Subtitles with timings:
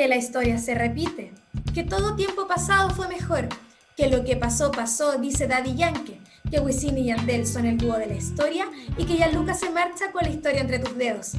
[0.00, 1.30] que la historia se repite,
[1.74, 3.50] que todo tiempo pasado fue mejor,
[3.98, 6.18] que lo que pasó pasó, dice Daddy Yankee,
[6.50, 8.66] que Wisin y Yandel son el dúo de la historia
[8.96, 11.32] y que ya Lucas se marcha con la historia entre tus dedos.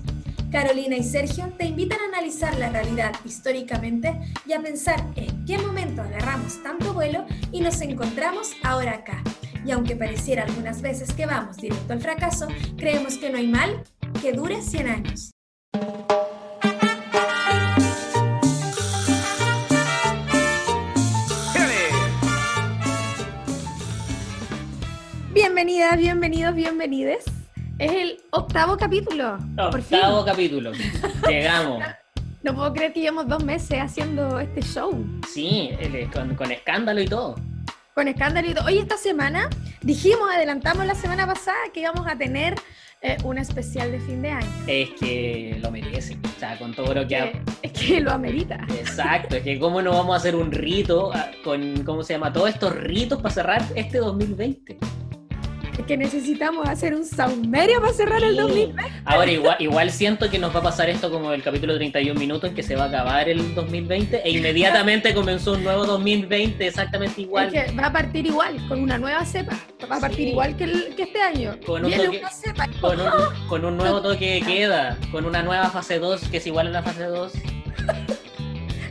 [0.52, 4.16] Carolina y Sergio te invitan a analizar la realidad históricamente
[4.46, 9.24] y a pensar en qué momento agarramos tanto vuelo y nos encontramos ahora acá.
[9.66, 12.48] Y aunque pareciera algunas veces que vamos directo al fracaso,
[12.78, 13.84] creemos que no hay mal
[14.22, 15.32] que dure 100 años.
[25.64, 27.26] Bienvenidas, bienvenidos, bienvenides.
[27.78, 29.38] Es el octavo capítulo.
[29.60, 30.72] Octavo capítulo.
[31.30, 31.84] Llegamos.
[32.42, 35.06] No puedo creer que llevamos dos meses haciendo este show.
[35.32, 35.70] Sí,
[36.36, 37.36] con, escándalo y todo.
[37.94, 38.66] Con escándalo y todo.
[38.66, 39.52] Hoy esta semana
[39.84, 42.56] dijimos, adelantamos la semana pasada que íbamos a tener
[43.04, 44.50] eh, un especial de fin de año.
[44.66, 47.18] Es que lo merece, o sea, con todo lo que...
[47.18, 47.32] ha...
[47.62, 48.66] es que lo amerita.
[48.80, 52.34] Exacto, es que cómo no vamos a hacer un rito ah, con, ¿cómo se llama?
[52.34, 54.80] Todos estos ritos para cerrar este 2020
[55.72, 59.02] que necesitamos hacer un saumerio para cerrar el 2020.
[59.06, 62.50] Ahora, igual, igual siento que nos va a pasar esto como el capítulo 31 minutos
[62.50, 67.22] en que se va a acabar el 2020 e inmediatamente comenzó un nuevo 2020 exactamente
[67.22, 67.54] igual.
[67.54, 69.58] Es que va a partir igual, con una nueva cepa.
[69.90, 70.66] Va a partir igual que,
[70.98, 71.58] este año.
[71.66, 71.92] Con un,
[73.50, 76.72] con, un, nuevo toque de queda, con una nueva fase 2 que es igual a
[76.72, 77.34] la fase 2.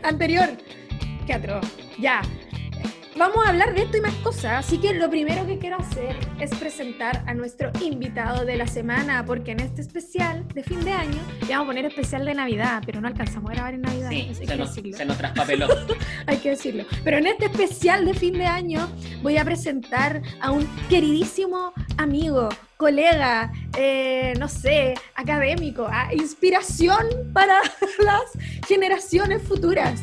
[0.02, 0.48] Anterior.
[1.26, 1.64] Qué atroz.
[1.98, 2.22] Ya
[3.16, 4.66] vamos a hablar de esto y más cosas.
[4.66, 9.24] Así que lo primero que quiero hacer es presentar a nuestro invitado de la semana,
[9.24, 12.82] porque en este especial de fin de año le vamos a poner especial de Navidad,
[12.84, 14.10] pero no alcanzamos a grabar en Navidad.
[14.10, 15.68] Sí, se, nos, se, nos, traspapeló.
[16.26, 16.84] hay que decirlo.
[17.04, 18.88] Pero en este especial de fin de año
[19.22, 27.60] voy a presentar a un queridísimo amigo, colega, eh, no sé, académico, a inspiración para
[27.98, 28.22] las
[28.66, 30.00] generaciones futuras.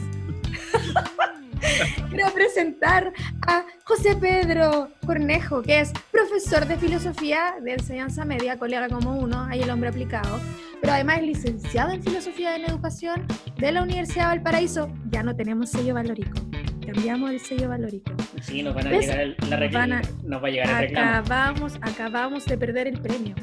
[2.10, 3.14] Quiero presentar
[3.46, 9.46] a José Pedro Cornejo, que es profesor de filosofía de enseñanza media, colega como uno,
[9.46, 10.40] ahí el hombre aplicado,
[10.82, 13.26] pero además es licenciado en filosofía de la educación
[13.58, 14.90] de la Universidad de Valparaíso.
[15.10, 16.40] Ya no tenemos sello valórico.
[16.86, 18.14] Cambiamos el sello valórico.
[18.42, 22.58] Sí, nos van a llegar el, la nos va a llegar el Acabamos, acabamos de
[22.58, 23.36] perder el premio.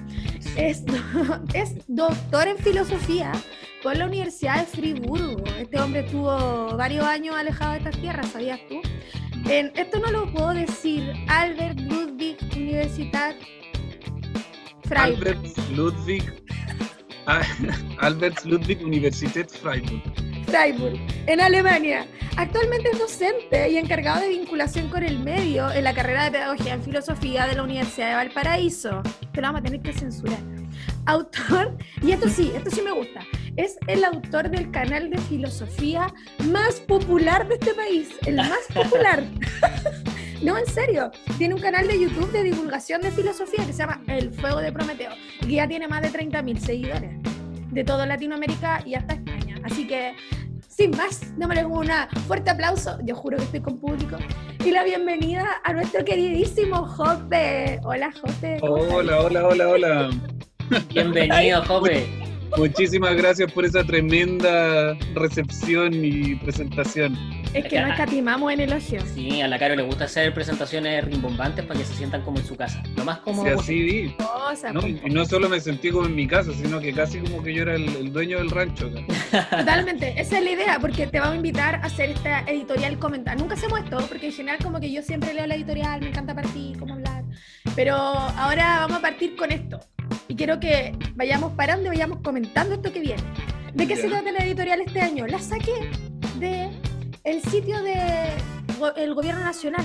[0.56, 0.84] Es,
[1.54, 3.32] es doctor en filosofía
[3.82, 5.44] por la Universidad de Friburgo.
[5.58, 8.80] Este hombre estuvo varios años alejado de estas tierras, ¿sabías tú?
[9.48, 11.12] En, esto no lo puedo decir.
[11.28, 13.36] Albert Ludwig Universitat
[14.84, 15.28] Freiburg.
[15.28, 16.44] Albert Ludwig.
[17.26, 17.42] Ah,
[18.00, 20.02] Albert Ludwig Universität Freiburg.
[20.46, 22.06] Freiburg, en Alemania.
[22.36, 26.74] Actualmente es docente y encargado de vinculación con el medio en la carrera de Pedagogía
[26.74, 29.02] en Filosofía de la Universidad de Valparaíso.
[29.32, 30.38] Pero vamos a tener que censurar.
[31.06, 33.20] Autor, y esto sí, esto sí me gusta
[33.56, 36.12] es el autor del canal de filosofía
[36.50, 39.22] más popular de este país, el más popular.
[40.42, 44.02] no, en serio, tiene un canal de YouTube de divulgación de filosofía que se llama
[44.06, 47.10] El Fuego de Prometeo, que ya tiene más de 30.000 seguidores
[47.70, 49.56] de toda Latinoamérica y hasta España.
[49.64, 50.14] Así que,
[50.68, 51.88] sin más, démosle un
[52.26, 54.16] fuerte aplauso, yo juro que estoy con público,
[54.64, 57.80] y la bienvenida a nuestro queridísimo Jope.
[57.84, 58.58] Hola, Jope.
[58.62, 60.10] Hola, hola, hola, hola.
[60.92, 62.33] Bienvenido, Jope.
[62.56, 67.16] Muchísimas gracias por esa tremenda recepción y presentación.
[67.52, 69.00] Es que no escatimamos en elogio.
[69.14, 72.44] Sí, a la Caro le gusta hacer presentaciones rimbombantes para que se sientan como en
[72.44, 72.82] su casa.
[72.96, 73.44] Lo más cómodo.
[73.44, 74.16] Sí, así vi.
[75.04, 77.62] y no solo me sentí como en mi casa, sino que casi como que yo
[77.62, 78.90] era el, dueño del rancho.
[79.50, 83.38] Totalmente, esa es la idea, porque te vamos a invitar a hacer esta editorial comentar.
[83.38, 86.34] Nunca hacemos esto, porque en general como que yo siempre leo la editorial, me encanta
[86.34, 87.24] partir, cómo hablar.
[87.76, 89.80] Pero ahora vamos a partir con esto
[90.34, 93.22] y quiero que vayamos parando y vayamos comentando esto que viene.
[93.72, 95.28] ¿De qué se trata la editorial este año?
[95.28, 95.90] La saqué
[96.40, 96.70] de
[97.22, 99.84] el sitio del gobierno nacional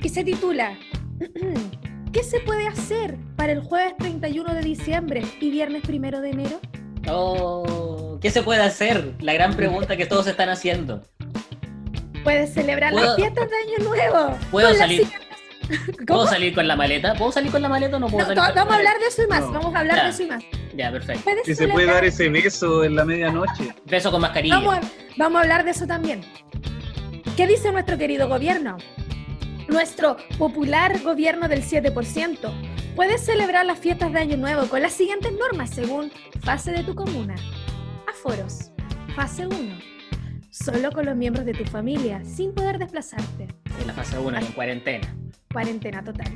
[0.00, 0.78] y se titula
[2.12, 6.60] ¿Qué se puede hacer para el jueves 31 de diciembre y viernes 1 de enero?
[7.08, 9.14] Oh, ¿qué se puede hacer?
[9.18, 11.02] La gran pregunta que todos están haciendo.
[12.22, 14.38] Puedes celebrar las fiestas de Año Nuevo.
[14.52, 15.08] Puedo salir.
[16.06, 17.14] ¿Puedo salir con la maleta?
[17.14, 18.42] ¿Puedo salir con la maleta o no puedo salir?
[18.54, 19.52] vamos a hablar de eso y más.
[19.52, 20.44] Vamos a hablar de eso y más.
[20.74, 21.30] Ya, perfecto.
[21.46, 23.74] Y se puede dar ese beso en la medianoche.
[23.84, 24.56] Beso con mascarilla.
[24.56, 24.86] Vamos
[25.16, 26.20] vamos a hablar de eso también.
[27.36, 28.76] ¿Qué dice nuestro querido gobierno?
[29.68, 35.32] Nuestro popular gobierno del 7% puede celebrar las fiestas de Año Nuevo con las siguientes
[35.32, 36.12] normas según
[36.42, 37.34] fase de tu comuna.
[38.06, 38.70] Aforos.
[39.14, 39.56] Fase 1.
[40.50, 43.48] Solo con los miembros de tu familia, sin poder desplazarte.
[43.80, 45.14] En la fase 1, en cuarentena
[45.56, 46.26] cuarentena total.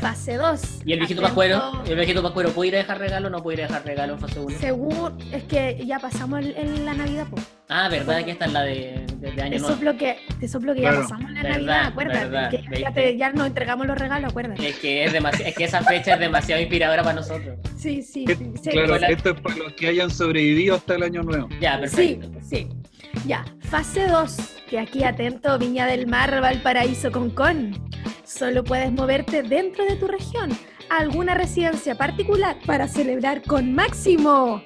[0.00, 0.80] Fase 2.
[0.86, 1.82] ¿Y el viejito Pascuero?
[1.86, 4.14] ¿El viejito Pascuero puede ir a dejar regalo o no puede ir a dejar regalo
[4.14, 4.58] en fase 1?
[4.58, 7.26] Según, es que ya pasamos en la Navidad.
[7.68, 9.98] Ah, verdad, que esta es la de, de, año te nuevo.
[9.98, 12.62] que, te soplo que ya pasamos la Navidad, acuérdate.
[12.62, 14.66] que ya, te, ya, nos entregamos los regalos, acuérdate.
[14.66, 17.58] Es que, es, es que esa fecha es demasiado inspiradora para nosotros.
[17.76, 18.24] Sí, sí,
[18.62, 18.70] sí.
[18.70, 21.50] Claro, esto es para los que hayan sobrevivido hasta el año nuevo.
[21.60, 22.30] Ya, perfecto.
[22.40, 22.70] Sí,
[23.12, 23.22] sí.
[23.26, 27.78] Ya, fase 2, que aquí atento, Viña del Mar, Valparaíso, Concón.
[28.24, 30.50] Solo puedes moverte dentro de tu región
[30.88, 34.62] a alguna residencia particular para celebrar con máximo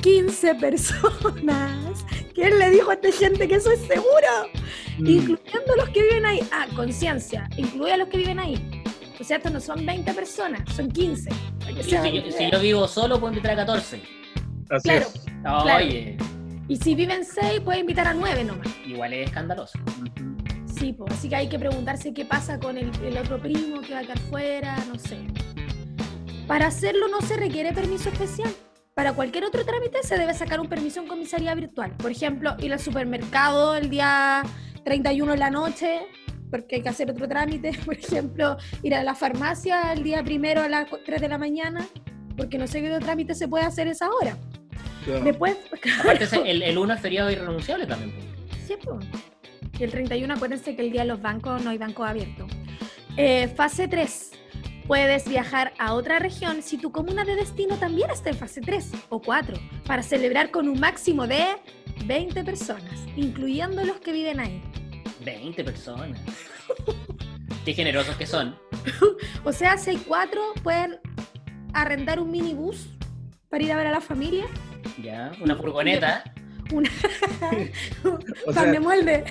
[0.00, 2.06] 15 personas.
[2.34, 4.48] ¿Quién le dijo a esta gente que eso es seguro?
[4.96, 5.06] Mm.
[5.06, 6.40] Incluyendo los que viven ahí.
[6.52, 8.82] Ah, conciencia, incluye a los que viven ahí.
[9.20, 11.28] O sea, estos no son 20 personas, son 15.
[11.82, 14.00] si, yo, vivo solo, puedo invitar a 14.
[14.70, 15.12] Así es.
[15.44, 16.16] Oye.
[16.70, 18.68] Y si viven 6, puede invitar a 9 nomás.
[18.86, 19.76] Igual es escandaloso.
[20.66, 23.98] Sí, pues, así que hay que preguntarse qué pasa con el, otro primo que va
[23.98, 25.18] a quedar fuera, no sé.
[26.46, 28.52] Para hacerlo no se requiere permiso especial.
[28.94, 31.96] Para cualquier otro trámite se debe sacar un permiso en comisaría virtual.
[31.96, 34.44] Por ejemplo, ir al supermercado el día
[34.84, 36.06] 31 de la noche,
[36.52, 37.72] porque hay que hacer otro trámite.
[37.84, 41.84] Por ejemplo, ir a la farmacia el día primero a las 3 de la mañana,
[42.36, 44.36] porque no sé qué otro trámite se puede hacer esa hora.
[45.06, 45.56] Después,
[46.00, 48.12] Aparte, el, el 1 es feriado irrenunciable también.
[48.66, 49.06] Sí, pues.
[49.78, 52.46] Y el 31, acuérdense que el día de los bancos no hay banco abierto.
[53.16, 54.32] Eh, fase 3.
[54.86, 58.92] Puedes viajar a otra región si tu comuna de destino también está en fase 3
[59.08, 59.56] o 4
[59.86, 61.46] para celebrar con un máximo de
[62.06, 64.62] 20 personas, incluyendo los que viven ahí.
[65.24, 66.20] 20 personas.
[67.64, 68.56] Qué generosos que son.
[69.44, 70.98] o sea, si hay cuatro, pueden
[71.72, 72.88] arrendar un minibús
[73.48, 74.46] para ir a ver a la familia.
[75.02, 76.24] Ya, una furgoneta.
[76.72, 76.88] Una...
[78.70, 79.24] de molde.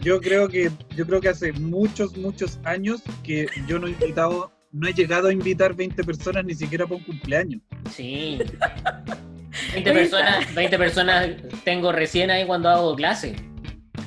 [0.00, 4.52] Yo creo que yo creo que hace muchos muchos años que yo no he invitado
[4.70, 7.62] no he llegado a invitar 20 personas ni siquiera para un cumpleaños.
[7.90, 8.38] Sí.
[9.72, 11.30] 20 personas, 20 personas
[11.64, 13.36] tengo recién ahí cuando hago clase.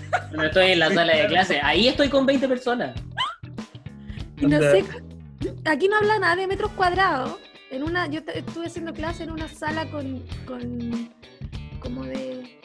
[0.10, 3.00] Cuando estoy en la sala de clase, ahí estoy con 20 personas.
[4.38, 4.86] Y no sé,
[5.66, 7.40] aquí no habla nada de metros cuadrados.
[7.72, 11.10] En una, yo estuve haciendo clase en una sala con, con
[11.80, 12.60] como de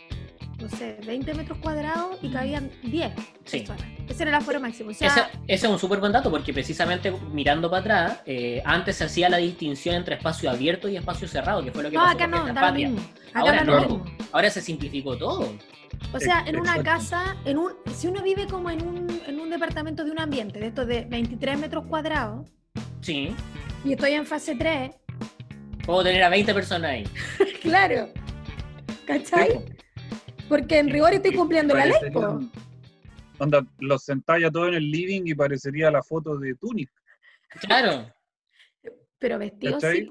[0.60, 3.12] no sé, 20 metros cuadrados y cabían 10
[3.44, 3.64] sí.
[4.08, 4.90] Ese era el aforo máximo.
[4.90, 5.08] ese,
[5.46, 9.38] es un súper buen dato porque precisamente mirando para atrás, eh, antes se hacía la
[9.38, 12.52] distinción entre espacio abierto y espacio cerrado, que fue lo que no, pasó acá no,
[12.52, 13.00] da mismo.
[13.32, 15.54] ahora, no, ahora se simplificó todo.
[16.12, 19.50] O sea, en una casa, en un, si uno vive como en un, en un
[19.50, 22.46] departamento de un ambiente, de estos de 23 metros cuadrados,
[23.00, 23.34] sí.
[23.84, 24.90] Y estoy en fase 3,
[25.84, 27.04] puedo tener a 20 personas ahí.
[27.62, 28.08] claro.
[29.06, 29.64] ¿Cachai?
[30.48, 31.94] Porque en rigor estoy cumpliendo la ley.
[33.38, 36.90] Onda, los sentáis a todos en el living y parecería la foto de Tunic.
[37.60, 38.10] Claro.
[39.18, 40.08] Pero vestido sí,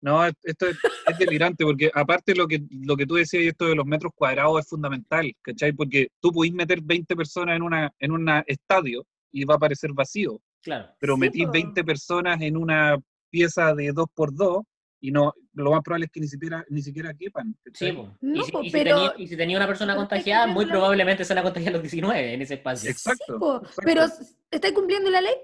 [0.00, 0.78] No, esto es,
[1.18, 4.68] delirante, porque aparte lo que, lo que tú decías, esto de los metros cuadrados es
[4.68, 5.72] fundamental, ¿cachai?
[5.72, 9.92] Porque tú pudiste meter 20 personas en una en un estadio y va a parecer
[9.92, 10.40] vacío.
[10.62, 10.94] Claro.
[10.98, 12.96] Pero metís 20 personas en una
[13.30, 14.64] pieza de 2x2
[15.00, 17.54] y no lo más probable es que ni siquiera ni siquiera quepan.
[17.74, 17.86] Sí,
[18.20, 22.34] y, si, pero, tenía, tenía, una persona contagiada, muy probablemente se la contagia los 19
[22.34, 22.90] en ese espacio.
[22.90, 23.62] Exacto.
[23.84, 24.04] Pero
[24.50, 25.34] está cumpliendo la ley,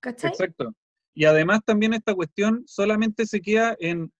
[0.00, 0.30] ¿cachai?
[0.30, 0.74] Exacto.
[1.14, 4.10] Y además también esta cuestión solamente se queda en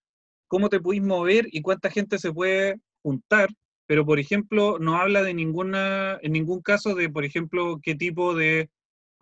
[0.47, 3.49] cómo te puedes mover y cuánta gente se puede juntar,
[3.87, 8.33] pero por ejemplo no habla de ninguna, en ningún caso de, por ejemplo, qué tipo
[8.35, 8.69] de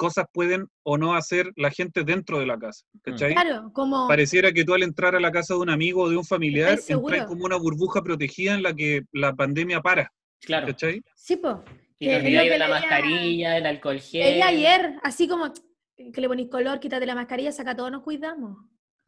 [0.04, 2.84] cosas pueden o no hacer la gente dentro de la casa.
[3.06, 3.16] Mm.
[3.16, 4.06] Claro, como...
[4.10, 6.78] Pareciera que tú al entrar a la casa de un amigo o de un familiar,
[6.86, 10.12] entras como una burbuja protegida en la que la pandemia para.
[10.42, 10.68] Claro.
[10.68, 11.02] ¿Cachai?
[11.16, 11.56] Sí, pues.
[12.00, 14.36] Y te de la mascarilla, el alcohol gel.
[14.36, 15.54] Ella ayer, así como
[15.96, 18.58] que le ponís color, quítate la mascarilla, saca todos nos cuidamos.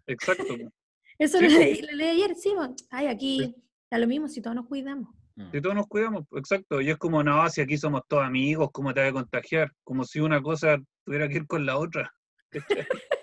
[0.08, 0.46] Exacto.
[1.18, 2.54] Eso lo, leí, ayer, sí,
[2.90, 3.54] ay, aquí
[3.92, 5.10] da lo mismo si todos nos cuidamos.
[5.36, 5.51] Mm.
[5.51, 6.82] Si todos nos cuidamos, exacto.
[6.82, 9.72] Y es como, no, si aquí somos todos amigos, ¿cómo te va a contagiar?
[9.84, 12.13] Como si una cosa tuviera que ir con la otra.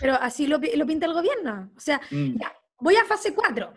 [0.00, 1.70] Pero así lo, pinta el gobierno.
[1.76, 2.38] O sea, mm.
[2.38, 3.72] ya, voy a fase 4.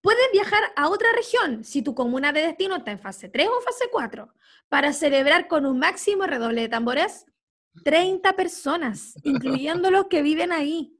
[0.00, 3.60] Puedes viajar a otra región si tu comuna de destino está en fase 3 o
[3.60, 4.28] fase 4
[4.68, 7.26] para celebrar con un máximo redoble de tambores
[7.84, 10.98] 30 personas, incluyendo los que viven ahí.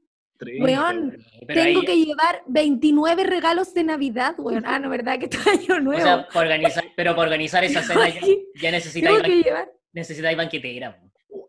[0.59, 4.63] Weón, tengo que llevar 29 regalos de Navidad, weón.
[4.65, 5.19] Ah, no, ¿verdad?
[5.19, 6.01] Que está año nuevo.
[6.01, 8.21] O sea, organizar, pero para organizar esa cena ya,
[8.61, 10.99] ya necesitáis, ban necesitáis banquetera.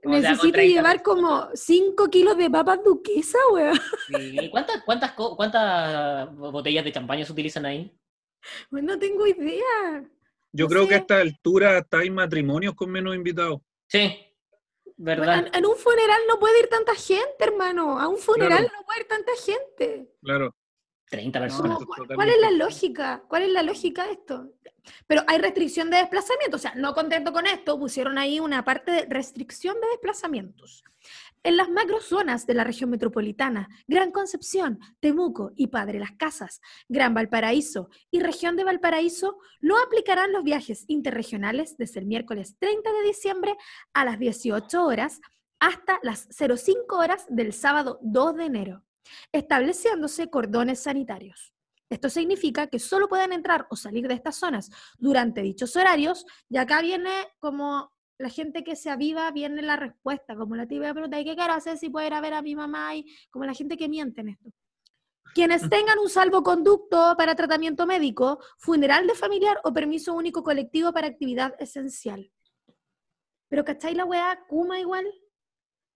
[0.04, 3.78] Necesito llevar como 5 kilos de papas duquesa, weón.
[4.50, 7.90] ¿Cuántas, cuántas, ¿Cuántas botellas de champaña se utilizan ahí?
[8.70, 10.04] Pues no tengo idea.
[10.52, 13.60] Yo creo que a esta altura hasta hay matrimonios con menos invitados.
[13.88, 14.14] Sí.
[14.96, 15.46] ¿Verdad?
[15.48, 17.98] En, en un funeral no puede ir tanta gente, hermano.
[17.98, 18.74] A un funeral Claro.
[18.78, 20.08] no puede ir tanta gente.
[20.22, 20.54] Claro.
[21.10, 21.78] 30 No, personas.
[21.84, 23.22] ¿Cuál, cuál es la lógica?
[23.28, 24.50] ¿Cuál es la lógica de esto?
[25.06, 28.90] Pero hay restricción de desplazamiento, o sea, no contento con esto, pusieron ahí una parte
[28.90, 30.84] de restricción de desplazamientos.
[31.44, 37.14] En las macrozonas de la región metropolitana, Gran Concepción, Temuco y Padre Las Casas, Gran
[37.14, 43.02] Valparaíso y región de Valparaíso, no aplicarán los viajes interregionales desde el miércoles 30 de
[43.06, 43.56] diciembre
[43.92, 45.20] a las 18 horas
[45.60, 48.84] hasta las 05 horas del sábado 2 de enero
[49.32, 51.52] estableciéndose cordones sanitarios.
[51.90, 56.56] Esto significa que solo pueden entrar o salir de estas zonas durante dichos horarios, y
[56.56, 61.18] acá viene como la gente que se aviva, viene la respuesta, como la típica pregunta,
[61.20, 62.94] ¿y qué quiero hacer si puedo ir a ver a mi mamá?
[62.94, 64.50] Y como la gente que miente en esto.
[65.34, 71.08] Quienes tengan un salvoconducto para tratamiento médico, funeral de familiar o permiso único colectivo para
[71.08, 72.30] actividad esencial.
[73.48, 75.04] Pero ¿cacháis la weá Kuma igual?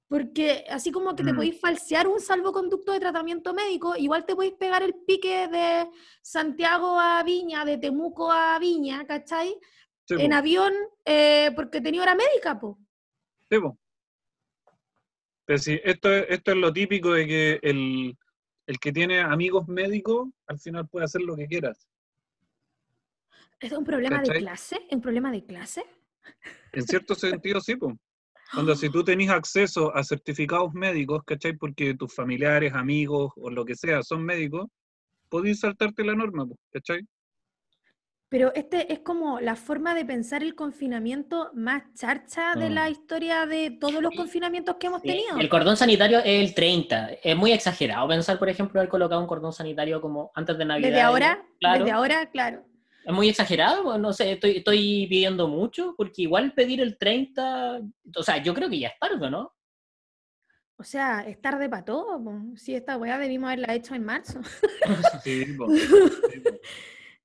[0.09, 1.37] Porque así como que te Mm.
[1.37, 5.89] podéis falsear un salvoconducto de tratamiento médico, igual te podéis pegar el pique de
[6.23, 9.55] Santiago a Viña, de Temuco a Viña, ¿cachai?
[10.09, 10.73] Sí, En po, avión,
[11.05, 12.79] eh, porque tenía hora médica, po.
[13.51, 13.79] sí, po.
[15.45, 18.17] Pero sí, esto, es- esto es lo típico de que el,
[18.67, 21.87] el que tiene amigos médicos al final puede hacer lo que quieras.
[23.61, 24.77] ¿Es un problema de clase?
[24.89, 25.85] ¿Es un problema de clase?
[26.73, 27.95] En cierto sentido, sí, pues.
[28.55, 31.55] Cuando si tú tenés acceso a certificados médicos, ¿cachai?
[31.55, 34.69] Porque tus familiares, amigos o lo que sea son médicos,
[35.29, 37.03] podés saltarte la norma, ¿cachai?
[38.31, 42.93] Pero este es como la forma de pensar el confinamiento más charcha de la Mm.
[42.93, 45.39] historia de todos los confinamientos que hemos Sí, tenido.
[45.39, 47.11] El cordón sanitario es el 30.
[47.23, 50.89] Es muy exagerado pensar, por ejemplo, haber colocado un cordón sanitario como antes de Navidad.
[50.91, 51.79] Desde ahora, Claro.
[51.85, 52.65] desde ahora, claro.
[53.03, 57.81] Es muy exagerado, pues, no sé, estoy, estoy pidiendo mucho, porque igual pedir el 30,
[58.15, 59.55] o sea, yo creo que ya es tarde, ¿no?
[60.77, 62.21] O sea, es tarde para todo.
[62.57, 64.41] Sí, esta weá debimos haberla hecho en marzo.
[65.25, 65.67] Sí, sí, po.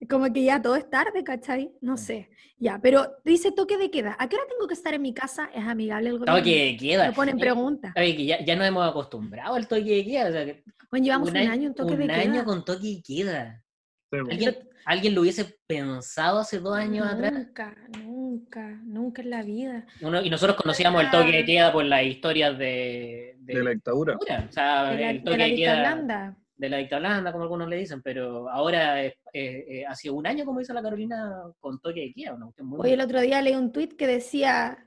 [0.10, 1.72] Como que ya todo es tarde, ¿cachai?
[1.82, 2.30] No sé.
[2.58, 4.16] Ya, pero dice toque de queda.
[4.20, 5.50] ¿A qué hora tengo que estar en mi casa?
[5.54, 6.38] ¿Es amigable el gobierno?
[6.40, 7.08] Toque de queda.
[7.08, 7.94] Me ponen preguntas.
[7.98, 10.30] Oye, que ya, ya nos hemos acostumbrado al toque de queda.
[10.30, 12.44] O sea, que Bueno, llevamos un, año- año en toque un de año queda.
[12.46, 13.64] con toque de queda.
[14.12, 14.20] Sí.
[14.30, 14.56] ¿Alguien,
[14.86, 17.34] alguien lo hubiese pensado hace dos años atrás?
[17.34, 19.86] Nunca, nunca, nunca en la vida.
[20.02, 23.72] Uno- y nosotros conocíamos el toque de queda por las historias de, de, De la
[23.72, 24.16] dictadura.
[24.18, 26.38] O sea, De la, el de toque la de queda.
[26.64, 30.26] De la dictadura blanda, como algunos le dicen, pero ahora es, eh, eh, hace un
[30.26, 32.34] año, como dice la Carolina, con toque de queda.
[32.36, 34.78] Una cuestión muy- Hoy el otro día leí un tuit que decía,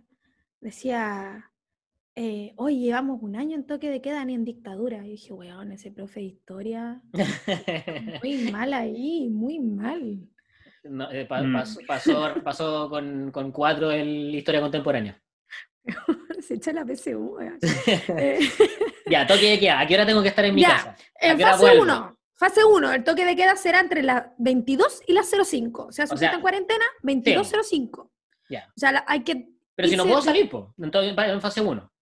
[0.59, 1.51] decía,
[2.15, 5.05] eh, hoy llevamos un año en toque de queda ni en dictadura.
[5.07, 7.03] Y dije, weón, ese profe de historia,
[8.25, 10.21] muy mal ahí, muy mal.
[10.85, 11.53] No, eh, pa- Mm.
[11.53, 15.21] pasó, pasó, pasó con, con cuatro en la historia contemporánea.
[16.41, 17.59] Se echa la weón.
[18.17, 18.41] Eh,
[19.09, 19.81] Ya, toque de queda.
[19.81, 20.97] ¿A qué hora tengo que estar en mi Ya, casa?
[21.21, 21.83] ¿A En fase vuelvo?
[21.85, 25.87] 1, fase 1, el toque de queda será entre las 22 y las 05.
[25.87, 28.11] O sea, si en cuarentena, 22.05.
[28.51, 28.67] Ya.
[28.69, 29.49] O sea, la- hay que...
[29.77, 31.93] Pero si no puedo salir, pues, en fase 1.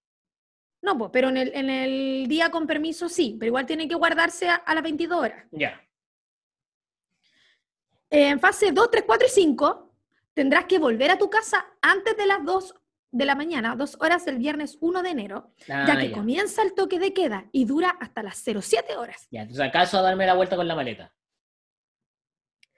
[0.82, 3.94] No, pues, pero en el, en el día con permiso sí, pero igual tiene que
[3.94, 5.44] guardarse a, a las 22 horas.
[5.50, 5.80] Ya.
[8.10, 9.94] En fase 2, 3, 4 y 5,
[10.34, 12.74] tendrás que volver a tu casa antes de las 2
[13.14, 16.14] de la mañana, 2 horas del viernes 1 de enero, Ah, ya que ya.
[16.16, 19.28] comienza el toque de queda y dura hasta las 07 horas.
[19.30, 21.14] Ya, entonces acaso a darme la vuelta con la maleta.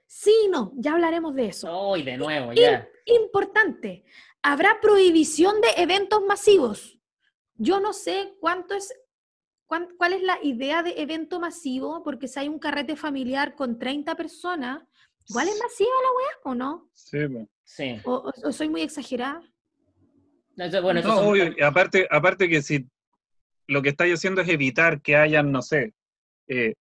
[0.07, 1.91] Sí, no, ya hablaremos de eso.
[1.91, 2.87] Uy, de nuevo, ya.
[3.07, 4.05] Importante,
[4.43, 6.99] habrá prohibición de eventos masivos.
[7.55, 8.95] Yo no sé cuánto es,
[9.67, 13.79] cuán- cuál es la idea de evento masivo, porque si hay un carrete familiar con
[13.79, 14.83] 30 personas,
[15.29, 16.91] igual es masiva la weá, ¿o no?
[16.93, 17.19] Sí.
[17.65, 18.01] Sí.
[18.05, 19.41] ¿O, o- o soy muy exagerada?
[20.57, 22.87] Bueno, No, son- obvio, y aparte, aparte que si
[23.69, 25.93] lo que estáis haciendo es evitar que hayan, no sé,
[26.49, 26.75] eh,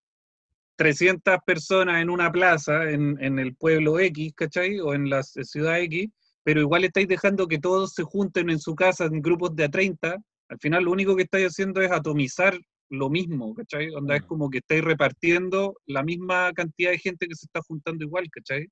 [0.77, 4.79] 300 personas en una plaza en, en el pueblo X, ¿cachai?
[4.79, 6.09] O en la ciudad X,
[6.43, 9.69] pero igual estáis dejando que todos se junten en su casa en grupos de a
[9.69, 10.17] 30,
[10.49, 12.57] al final lo único que estáis haciendo es atomizar
[12.89, 13.89] lo mismo, ¿cachai?
[13.95, 14.27] Onda es Mm.
[14.27, 18.67] como que estáis repartiendo la misma cantidad de gente que se está juntando igual, ¿cachai?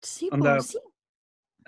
[0.00, 0.78] Sí, Onda, pues, sí.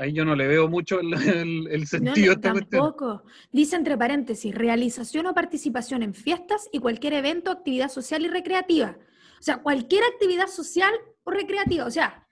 [0.00, 3.22] Ahí yo no le veo mucho el, el- el No, sentido no, tampoco.
[3.52, 8.96] Dice entre paréntesis, realización o participación en fiestas y cualquier evento, actividad social y recreativa.
[9.38, 10.92] O sea, cualquier actividad social
[11.24, 11.84] o recreativa.
[11.84, 12.26] O sea,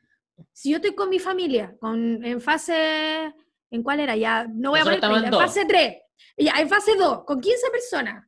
[0.52, 3.34] si yo estoy con mi familia, con, en fase,
[3.70, 4.16] ¿en cuál era?
[4.16, 5.42] Ya, no voy a poner estamos 30, en dos.
[5.42, 5.96] fase 3.
[6.38, 8.24] Ya, en fase 2, con 15 personas.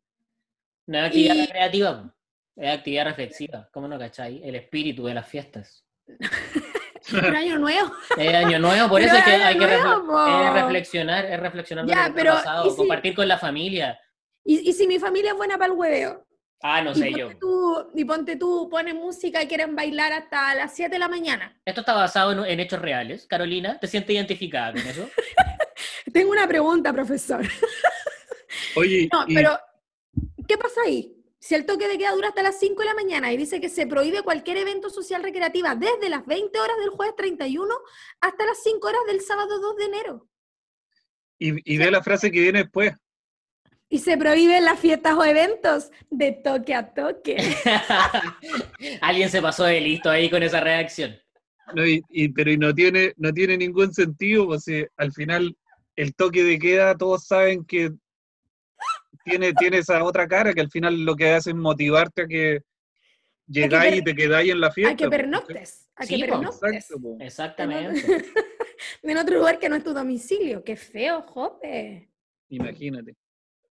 [0.86, 2.14] No es actividad Y- recreativa,
[2.56, 3.68] es actividad reflexiva.
[3.72, 4.42] ¿Cómo no cachai?
[4.44, 5.86] El espíritu de las fiestas.
[7.10, 7.92] Pero año nuevo.
[8.16, 10.46] Es año nuevo, por Pero eso es que hay que nuevo, refle- po.
[10.46, 13.98] es reflexionar, es reflexionar Ya, sobre pero, el pasado, ¿y si- compartir con la familia.
[14.44, 16.26] Y, y si mi familia es buena para el hueveo.
[16.62, 17.30] Ah, no y, sé yo.
[17.38, 21.58] Tú, y ponte tú, pones música y quieren bailar hasta las 7 de la mañana.
[21.64, 23.26] Esto está basado en, en hechos reales.
[23.26, 25.08] Carolina, ¿te sientes identificada con eso?
[26.12, 27.46] Tengo una pregunta, profesor.
[28.76, 29.58] Oye, No, y- pero
[30.46, 31.16] ¿qué pasa ahí?
[31.40, 33.70] Si el toque de queda dura hasta las 5 de la mañana y dice que
[33.70, 37.74] se prohíbe cualquier evento social recreativa desde las 20 horas del jueves 31
[38.20, 40.28] hasta las 5 horas del sábado 2 de enero.
[41.38, 42.92] y, y ve la frase que viene después.
[43.88, 47.36] Y se prohíben las fiestas o eventos de toque a toque.
[49.00, 51.16] Alguien se pasó de listo ahí con esa reacción.
[51.74, 55.56] No, y, y- pero y no tiene, no tiene ningún sentido, si al final
[55.96, 57.90] el toque de queda, todos saben que
[59.24, 62.60] tiene, tiene esa otra cara, que al final lo que hace es motivarte a que
[63.46, 64.92] llegáis y te quedáis en la fiesta.
[64.92, 65.88] a que pernoctes.
[65.96, 66.72] A Sí, que po, pernoctes.
[66.74, 67.16] Exacto, po.
[67.20, 68.24] Exactamente.
[69.02, 70.64] En otro lugar que no es tu domicilio.
[70.64, 72.10] Qué feo, jope.
[72.48, 73.14] Imagínate.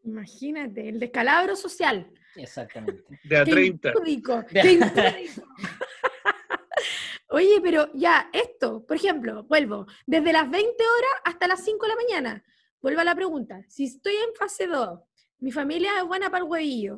[0.03, 2.12] Imagínate, el descalabro social.
[2.36, 3.03] Exactamente.
[3.24, 3.89] De a Qué 30.
[3.89, 5.48] impúdico, De- qué impúdico.
[7.29, 11.89] Oye, pero ya, esto, por ejemplo, vuelvo, desde las 20 horas hasta las 5 de
[11.89, 12.44] la mañana.
[12.82, 13.62] Vuelvo a la pregunta.
[13.68, 15.00] Si estoy en fase 2,
[15.39, 16.98] mi familia es buena para el huevillo,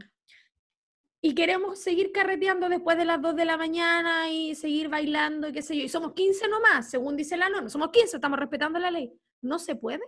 [1.23, 5.51] y queremos seguir carreteando después de las 2 de la mañana y seguir bailando y
[5.53, 8.79] qué sé yo, y somos 15 nomás, según dice la norma, somos 15, estamos respetando
[8.79, 9.13] la ley.
[9.43, 10.01] ¿No se puede?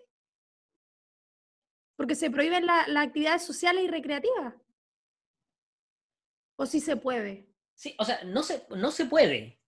[1.95, 4.55] Porque se prohíben la- las actividades sociales y recreativas.
[6.57, 7.47] ¿O sí se puede?
[7.75, 9.59] Sí, o sea, no se, no se puede.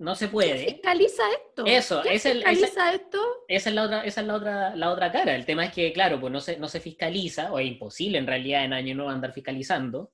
[0.00, 0.58] No se ¿Quién puede.
[0.64, 1.64] fiscaliza esto?
[1.66, 3.18] Eso, ¿Quién es el- esa- fiscaliza esto?
[3.48, 5.34] Esa es la otra, esa es la otra, la otra cara.
[5.34, 8.26] El tema es que, claro, pues no se, no se fiscaliza, o es imposible en
[8.26, 10.10] realidad en año nuevo andar fiscalizando.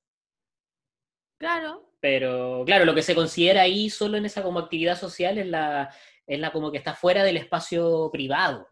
[1.39, 1.93] Claro.
[2.01, 5.95] Pero, claro, lo que se considera ahí solo en esa como actividad social es la,
[6.27, 8.69] es la como que está fuera del espacio privado.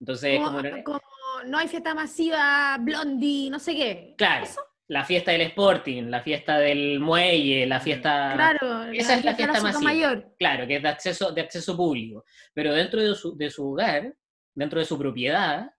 [0.00, 0.40] Entonces,
[0.84, 1.00] Como,
[1.46, 4.14] no hay fiesta masiva, blondie, no sé qué.
[4.16, 4.60] claro, ¿Eso?
[4.90, 8.32] La fiesta del Sporting, la fiesta del muelle, la fiesta...
[8.34, 9.80] Claro, esa es la fiesta masiva.
[9.84, 10.34] mayor.
[10.36, 12.24] Claro, que es de acceso, de acceso público.
[12.52, 14.12] Pero dentro de su, de su hogar,
[14.52, 15.70] dentro de su propiedad,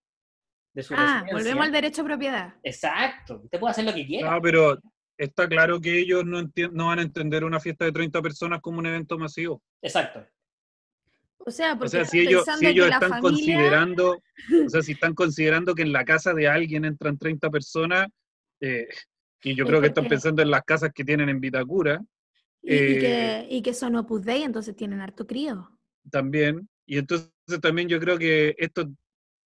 [0.74, 1.34] de su Ah, residencia...
[1.34, 2.54] volvemos al derecho a propiedad.
[2.64, 4.32] Exacto, usted puede hacer lo que quiera.
[4.32, 4.80] No, pero
[5.18, 8.80] está claro que ellos no, no van a entender una fiesta de 30 personas como
[8.80, 9.62] un evento masivo.
[9.82, 10.26] Exacto.
[11.44, 14.12] O sea, porque O sea, si ellos, si ellos la están familia- considerando,
[14.66, 18.08] o sea, si están considerando que en la casa de alguien entran 30 personas,
[18.62, 18.88] eh,
[19.44, 22.00] y yo creo que están pensando en las casas que tienen en Vitacura
[22.62, 25.70] Y, y eh, que, y que son Opus Dei, entonces tienen harto crío.
[26.10, 28.88] también, y entonces también yo creo que esto,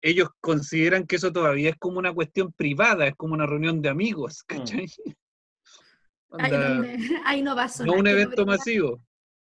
[0.01, 3.89] ellos consideran que eso todavía es como una cuestión privada, es como una reunión de
[3.89, 4.85] amigos, ¿cachai?
[6.37, 7.93] Ahí, Onda, donde- ahí no va a sonar.
[7.93, 9.01] no un evento brindar- masivo,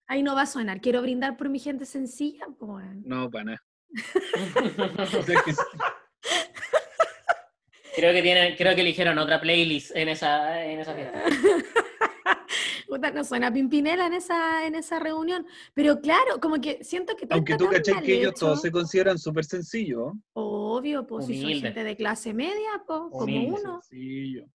[0.10, 0.80] Ahí no va a sonar.
[0.80, 2.46] Quiero brindar por mi gente sencilla.
[2.58, 2.86] pues.
[3.04, 3.62] no, para nada.
[7.98, 11.24] Creo que tienen, creo que eligieron otra playlist en esa, en esa fiesta.
[12.88, 15.48] Puta, no suena Pimpinela en esa, en esa reunión.
[15.74, 19.46] Pero claro, como que siento que aunque tú mal que ellos todos se consideran súper
[19.46, 20.14] sencillos.
[20.34, 21.68] Obvio, pues si son Humilde.
[21.70, 24.46] gente de clase media, pues, como Humilde, uno, Sencillo.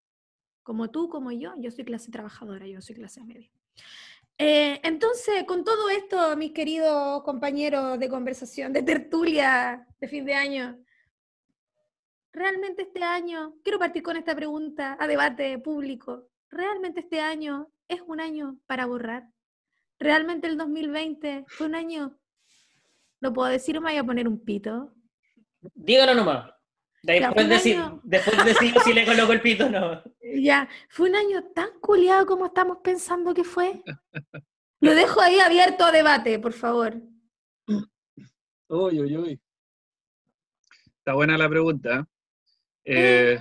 [0.62, 1.52] como tú, como yo.
[1.58, 3.50] Yo soy clase trabajadora, yo soy clase media.
[4.38, 10.34] Eh, entonces, con todo esto, mis queridos compañeros de conversación, de tertulia de fin de
[10.34, 10.78] año,
[12.32, 18.00] realmente este año, quiero partir con esta pregunta a debate público, ¿realmente este año es
[18.06, 19.28] un año para borrar?
[19.98, 22.18] ¿Realmente el 2020 fue un año?
[23.20, 24.92] ¿Lo puedo decir o me voy a poner un pito?
[25.74, 26.50] Dígalo nomás.
[27.04, 28.00] Después, un decir, año.
[28.04, 30.02] después decir si le coloco el pito o no.
[30.40, 33.82] Ya, fue un año tan culiado como estamos pensando que fue.
[34.80, 36.94] Lo dejo ahí abierto a debate, por favor.
[38.68, 39.40] Uy, uy, uy.
[40.98, 42.08] Está buena la pregunta.
[42.84, 43.34] ¿Eh?
[43.34, 43.38] Eh,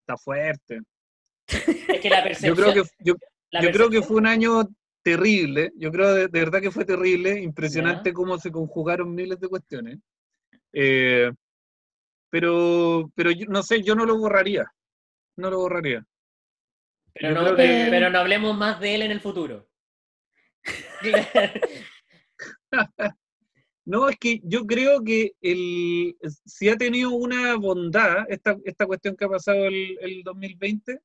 [0.00, 0.80] está fuerte.
[1.46, 2.56] Es que la Yo percepción.
[2.56, 3.14] creo que, yo,
[3.62, 4.62] yo creo que fue un año
[5.02, 5.72] terrible.
[5.76, 7.40] Yo creo de, de verdad que fue terrible.
[7.40, 9.98] Impresionante cómo se conjugaron miles de cuestiones.
[10.72, 11.30] Eh,
[12.30, 14.64] pero, pero yo, no sé, yo no lo borraría.
[15.36, 16.04] No lo borraría.
[17.12, 19.68] Pero yo no, que- pero no hablemos más de él en el futuro.
[23.86, 26.16] No, es que yo creo que el,
[26.46, 31.00] si ha tenido una bondad esta, esta cuestión que ha pasado el, el 2020, es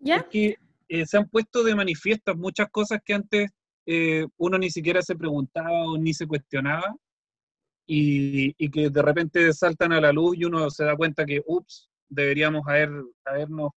[0.00, 0.28] ¿Ya?
[0.28, 0.56] que
[0.88, 3.50] eh, se han puesto de manifiestas muchas cosas que antes
[3.86, 6.94] eh, uno ni siquiera se preguntaba o ni se cuestionaba
[7.86, 11.42] y, y que de repente saltan a la luz y uno se da cuenta que,
[11.46, 12.90] ups, deberíamos haber,
[13.24, 13.70] habernos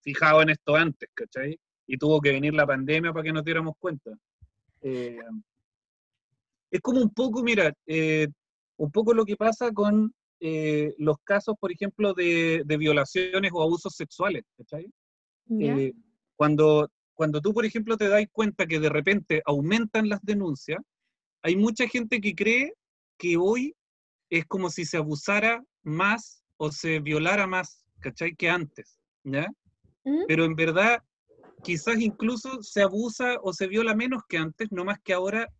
[0.00, 1.58] fijado en esto antes, ¿cachai?
[1.86, 4.10] Y tuvo que venir la pandemia para que nos diéramos cuenta.
[4.80, 5.18] Eh,
[6.72, 8.26] es como un poco, mira, eh,
[8.78, 13.62] un poco lo que pasa con eh, los casos, por ejemplo, de, de violaciones o
[13.62, 14.90] abusos sexuales, ¿cachai?
[15.60, 15.92] Eh,
[16.34, 20.80] cuando, cuando tú, por ejemplo, te das cuenta que de repente aumentan las denuncias,
[21.42, 22.72] hay mucha gente que cree
[23.18, 23.76] que hoy
[24.30, 28.34] es como si se abusara más o se violara más, ¿cachai?
[28.34, 29.46] Que antes, ¿ya?
[30.04, 30.22] ¿Mm?
[30.26, 31.02] Pero en verdad,
[31.62, 35.52] quizás incluso se abusa o se viola menos que antes, no más que ahora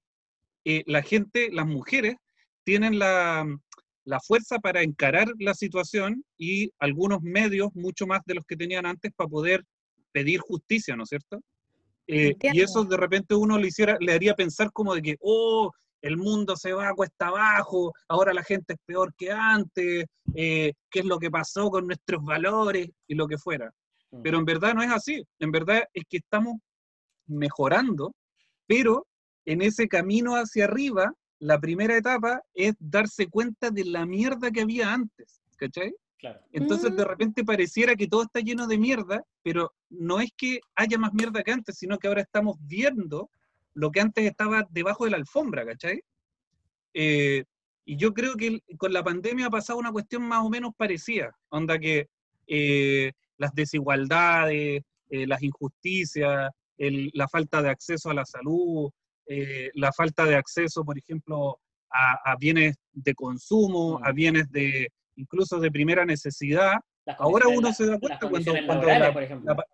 [0.65, 2.17] eh, la gente, las mujeres,
[2.65, 3.47] tienen la,
[4.05, 8.87] la fuerza para encarar la situación y algunos medios, mucho más de los que tenían
[8.87, 9.65] antes, para poder
[10.13, 11.41] pedir justicia, ¿no es cierto?
[12.07, 15.71] Eh, y eso de repente uno le, hiciera, le haría pensar como de que, oh,
[16.03, 20.73] el mundo se va a cuesta abajo, ahora la gente es peor que antes, eh,
[20.91, 23.73] qué es lo que pasó con nuestros valores y lo que fuera.
[24.11, 24.23] Mm.
[24.23, 26.57] Pero en verdad no es así, en verdad es que estamos
[27.27, 28.13] mejorando,
[28.67, 29.07] pero
[29.45, 34.61] en ese camino hacia arriba, la primera etapa es darse cuenta de la mierda que
[34.63, 35.93] había antes, ¿cachai?
[36.19, 36.41] Claro.
[36.53, 37.09] Entonces de Mm.
[37.09, 41.43] repente pareciera que todo está lleno de mierda, pero no es que haya más mierda
[41.43, 43.29] que antes, sino que ahora estamos viendo
[43.75, 46.03] lo que antes estaba debajo de la alfombra, ¿cachai?
[46.95, 47.45] Eh,
[47.85, 51.37] y yo creo que con la pandemia ha pasado una cuestión más o menos parecida,
[51.49, 52.09] onda que
[52.47, 58.91] eh, las desigualdades, eh, las injusticias, el- la falta de acceso a la salud,
[59.35, 61.59] eh, la falta de acceso, por ejemplo,
[61.91, 64.15] a, a bienes de consumo, a Mm.
[64.15, 66.75] bienes de incluso de primera necesidad.
[67.19, 69.55] Ahora uno la- se da las cuenta cuando, cuando la- por ejemplo.
[69.55, 69.65] la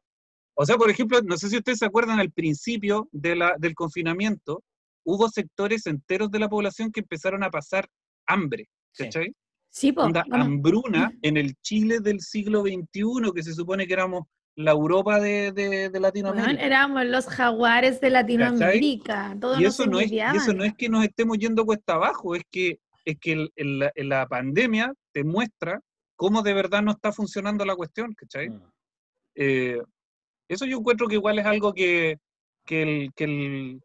[0.60, 3.74] o sea, por ejemplo, no sé si ustedes se acuerdan al principio de la, del
[3.76, 4.64] confinamiento,
[5.04, 7.86] hubo sectores enteros de la población que empezaron a pasar
[8.26, 9.04] hambre, Sí.
[9.04, 9.32] ¿cachai?
[9.70, 13.92] Sí, po, Onda, bueno, hambruna en el Chile del siglo XXI, que se supone que
[13.92, 14.24] éramos
[14.58, 16.60] la Europa de, de- de Latinoamérica.
[16.64, 19.36] éramos los jaguares de Latinoamérica.
[19.40, 21.94] Todos y nos eso no, es, y eso no es que nos estemos yendo cuesta
[21.94, 25.80] abajo, es que, es que el- el- la, la pandemia te muestra
[26.16, 28.48] cómo de verdad no está funcionando la cuestión, ¿cachai?
[28.50, 28.62] Mm.
[29.36, 29.80] Eh,
[30.48, 32.16] eso yo encuentro que igual es algo que,
[32.66, 33.80] que, el, que el-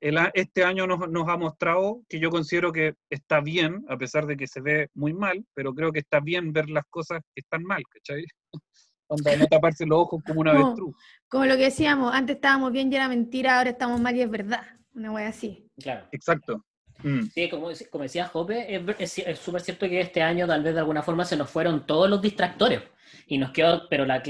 [0.00, 4.24] el este año nos, nos ha mostrado, que yo considero que está bien, a pesar
[4.26, 7.40] de que se ve muy mal, pero creo que está bien ver las cosas que
[7.42, 8.24] están mal, ¿cachai?
[9.08, 10.66] Onda, no taparse los ojos como una No.
[10.66, 10.94] avestruz.
[11.28, 14.30] Como lo que decíamos, antes estábamos bien y era mentira, ahora estamos mal y es
[14.30, 14.62] verdad.
[14.94, 15.68] Una wea así.
[15.80, 16.06] Claro.
[16.12, 16.64] Exacto.
[17.02, 17.22] Mm.
[17.34, 20.62] Sí, como, como decía Jope, es ver- es es súper cierto que este año tal
[20.62, 22.82] vez de alguna forma se nos fueron todos los distractores
[23.26, 24.22] y nos quedó, pero la,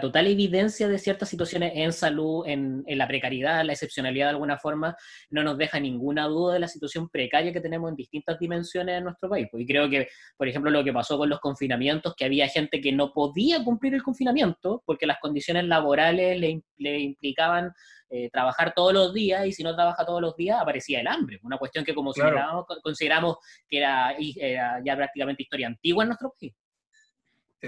[0.00, 4.58] total evidencia de ciertas situaciones en salud, en, en la precariedad, la excepcionalidad de alguna
[4.58, 4.96] forma,
[5.30, 9.04] no nos deja ninguna duda de la situación precaria que tenemos en distintas dimensiones en
[9.04, 9.48] nuestro país.
[9.52, 12.92] Y creo que, por ejemplo, lo que pasó con los confinamientos, que había gente que
[12.92, 17.72] no podía cumplir el confinamiento porque las condiciones laborales le, le implicaban
[18.14, 21.40] eh, trabajar todos los días y si no trabaja todos los días aparecía el hambre.
[21.42, 22.30] Una cuestión que como Claro.
[22.30, 26.52] consideramos, consideramos que era, era ya prácticamente historia antigua en nuestro país.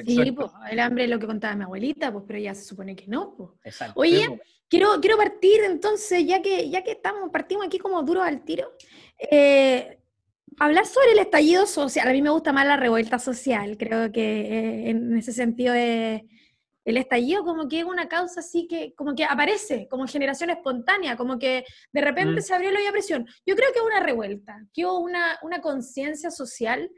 [0.03, 0.35] Sí, Exacto.
[0.35, 3.07] pues, el hambre es lo que contaba mi abuelita, pues, pero ya se supone que
[3.07, 3.35] no.
[3.37, 3.51] Pues.
[3.65, 4.01] Exacto.
[4.01, 8.25] Oye, Sí, quiero, quiero partir entonces, ya que, ya que estamos, partimos aquí como duros
[8.25, 8.73] al tiro,
[9.31, 10.01] eh,
[10.59, 12.09] hablar sobre el estallido social.
[12.09, 16.27] A mí me gusta más la revuelta social, creo que eh, en ese sentido de,
[16.85, 21.17] el estallido como que es una causa así que como que aparece como generación espontánea,
[21.17, 22.43] como que de repente Mm.
[22.43, 23.27] se abrió la olla a presión.
[23.47, 26.91] Yo creo que es una revuelta, que hubo una, una conciencia social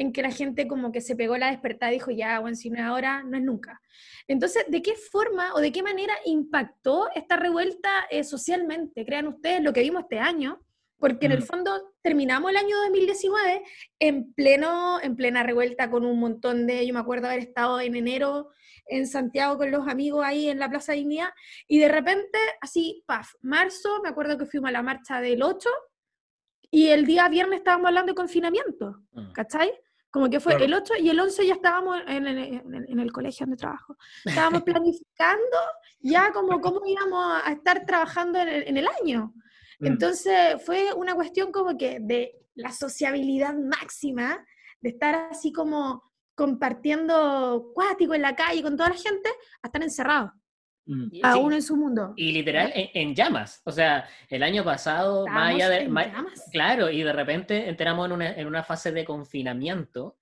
[0.00, 2.70] en que la gente como que se pegó la despertada y dijo, ya, bueno, si
[2.70, 3.82] no es ahora, no es nunca.
[4.26, 9.04] Entonces, ¿de qué forma o de qué manera impactó esta revuelta eh, socialmente?
[9.04, 10.64] Crean ustedes lo que vimos este año,
[10.96, 11.46] porque en el Mm.
[11.46, 13.62] fondo terminamos el año 2019
[13.98, 17.94] en, pleno, en plena revuelta con un montón de, yo me acuerdo haber estado en
[17.94, 18.48] enero
[18.86, 21.28] en Santiago con los amigos ahí en la Plaza Dignidad,
[21.68, 25.68] y de repente, así, paf, marzo, me acuerdo que fuimos a la marcha del 8,
[26.70, 29.02] y el día viernes estábamos hablando de confinamiento.
[29.12, 29.32] Mm.
[29.32, 29.70] ¿cachai?
[30.10, 30.64] Como que fue Claro.
[30.64, 33.96] el 8 y el 11 ya estábamos en el, en en el colegio donde trabajo.
[34.24, 35.56] Estábamos planificando
[36.00, 39.32] ya como cómo íbamos a estar trabajando en el, en el año.
[39.78, 39.86] Mm.
[39.86, 44.44] Entonces fue una cuestión como que de la sociabilidad máxima,
[44.80, 49.28] de estar así como compartiendo cuático en la calle con toda la gente,
[49.62, 50.30] a estar encerrados,
[50.92, 51.08] Mm.
[51.12, 52.12] Y- cada sí, uno en su mundo.
[52.16, 53.62] Y literal, en, en llamas.
[53.64, 55.82] O sea, el año pasado, más allá de.
[55.82, 56.48] en más- llamas.
[56.50, 60.16] Claro, y de repente entramos en una, en una fase de confinamiento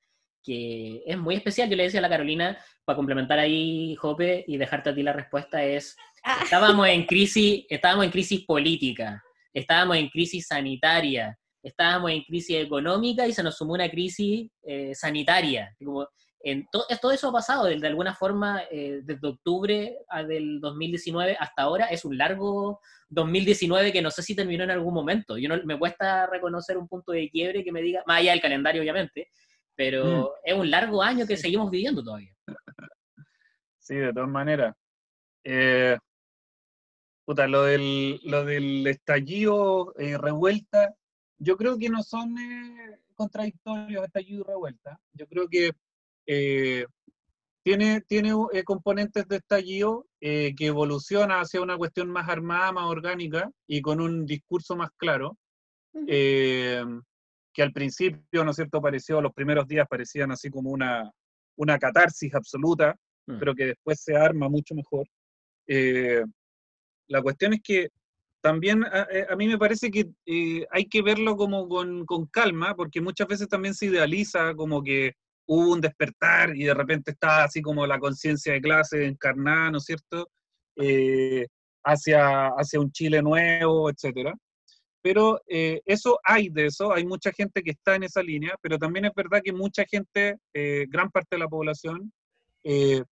[0.45, 1.69] que es muy especial.
[1.69, 5.13] Yo le decía a la Carolina, para complementar ahí, Jope, y dejarte a ti la
[5.13, 6.41] respuesta, es, Ah.
[6.43, 9.23] estábamos en crisis, estábamos en crisis política,
[9.55, 14.95] estábamos en crisis sanitaria, estábamos en crisis económica y se nos sumó una crisis eh,
[14.95, 15.75] sanitaria.
[15.85, 16.09] Como,
[16.41, 21.63] en todo eso ha pasado de, alguna forma eh, desde octubre a del 2019 hasta
[21.63, 21.87] ahora.
[21.87, 25.37] Es un largo 2019 que no sé si terminó en algún momento.
[25.37, 28.41] Yo no, me cuesta reconocer un punto de quiebre que me diga, más allá del
[28.41, 29.29] calendario obviamente,
[29.75, 30.27] pero mm.
[30.45, 32.35] es un largo año que seguimos viviendo todavía.
[33.81, 34.75] Sí, de todas maneras.
[35.45, 35.97] Eh,
[37.25, 40.95] puta, lo del, lo del estallido eh, revuelta,
[41.39, 45.01] yo creo que no son eh, contradictorios estallido y revuelta.
[45.15, 45.73] Yo creo que
[47.63, 53.81] tiene, tiene componentes de estallido que evoluciona hacia una cuestión más armada, más orgánica y
[53.81, 55.39] con un discurso más claro
[57.59, 61.11] que al principio, ¿no es cierto?, pareció, los primeros días parecían así como una,
[61.57, 62.95] una catarsis absoluta,
[63.27, 63.39] mm.
[63.39, 65.09] pero que después se arma mucho mejor.
[65.67, 66.23] Eh,
[67.09, 67.89] la cuestión es que
[68.41, 72.77] también a, eh, mí me parece que eh, hay que verlo como con, con, calma,
[72.77, 75.15] porque muchas veces también se idealiza como que
[75.49, 79.79] hubo un despertar y de repente está así como la conciencia de clase encarnada, ¿no
[79.79, 80.29] es cierto?,
[81.85, 84.35] hacia, hacia un Chile nuevo, etcétera.
[85.01, 88.79] Pero eh, eso hay de eso, hay mucha gente que está en esa línea, pero
[88.79, 92.13] también es verdad que mucha gente, eh, gran parte de la población,
[92.65, 93.03] eh,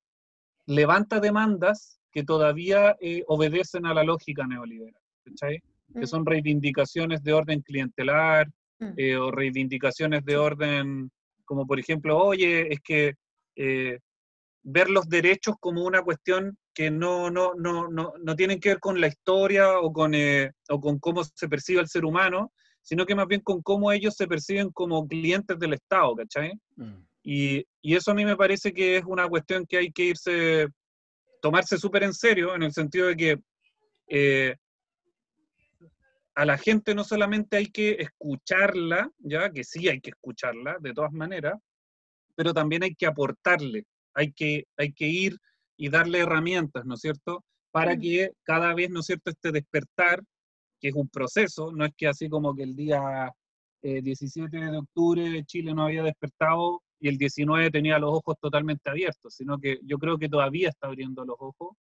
[0.66, 2.96] levanta demandas que todavía
[3.26, 5.60] obedecen a la lógica neoliberal, ¿cachai?
[5.92, 6.06] Que mm.
[6.06, 8.48] son reivindicaciones de orden clientelar
[8.80, 9.20] mm.
[9.20, 11.10] o reivindicaciones de orden,
[11.46, 13.14] como por ejemplo, oye, es que
[14.68, 18.80] ver los derechos como una cuestión que no, no, no, no, no tienen que ver
[18.80, 23.06] con la historia o con, eh, o con cómo se percibe el ser humano, sino
[23.06, 26.52] que más bien con cómo ellos se perciben como clientes del Estado, ¿cachai?
[26.74, 27.06] Mm.
[27.22, 30.66] Y, y, eso a mí me parece que es una cuestión que hay que irse,
[31.40, 33.38] tomarse súper en serio, en el sentido de que
[34.08, 34.56] eh,
[36.36, 40.92] a la gente no solamente hay que escucharla, ya que sí hay que escucharla de
[40.92, 41.58] todas maneras,
[42.34, 45.38] pero también hay que aportarle, hay que, hay que ir
[45.78, 47.42] y darle herramientas, ¿no es cierto?
[47.70, 48.00] Para mm.
[48.00, 50.22] que cada vez, ¿no es cierto?, este despertar,
[50.78, 53.32] que es un proceso, no es que así como que el día
[53.82, 58.90] 17 eh, de octubre Chile no había despertado y el 19 tenía los ojos totalmente
[58.90, 61.76] abiertos, sino que yo creo que todavía está abriendo los ojos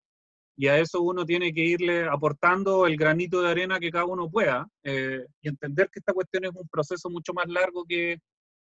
[0.56, 4.30] y a eso uno tiene que irle aportando el granito de arena que cada uno
[4.30, 8.18] pueda eh, y entender que esta cuestión es un proceso mucho más largo que,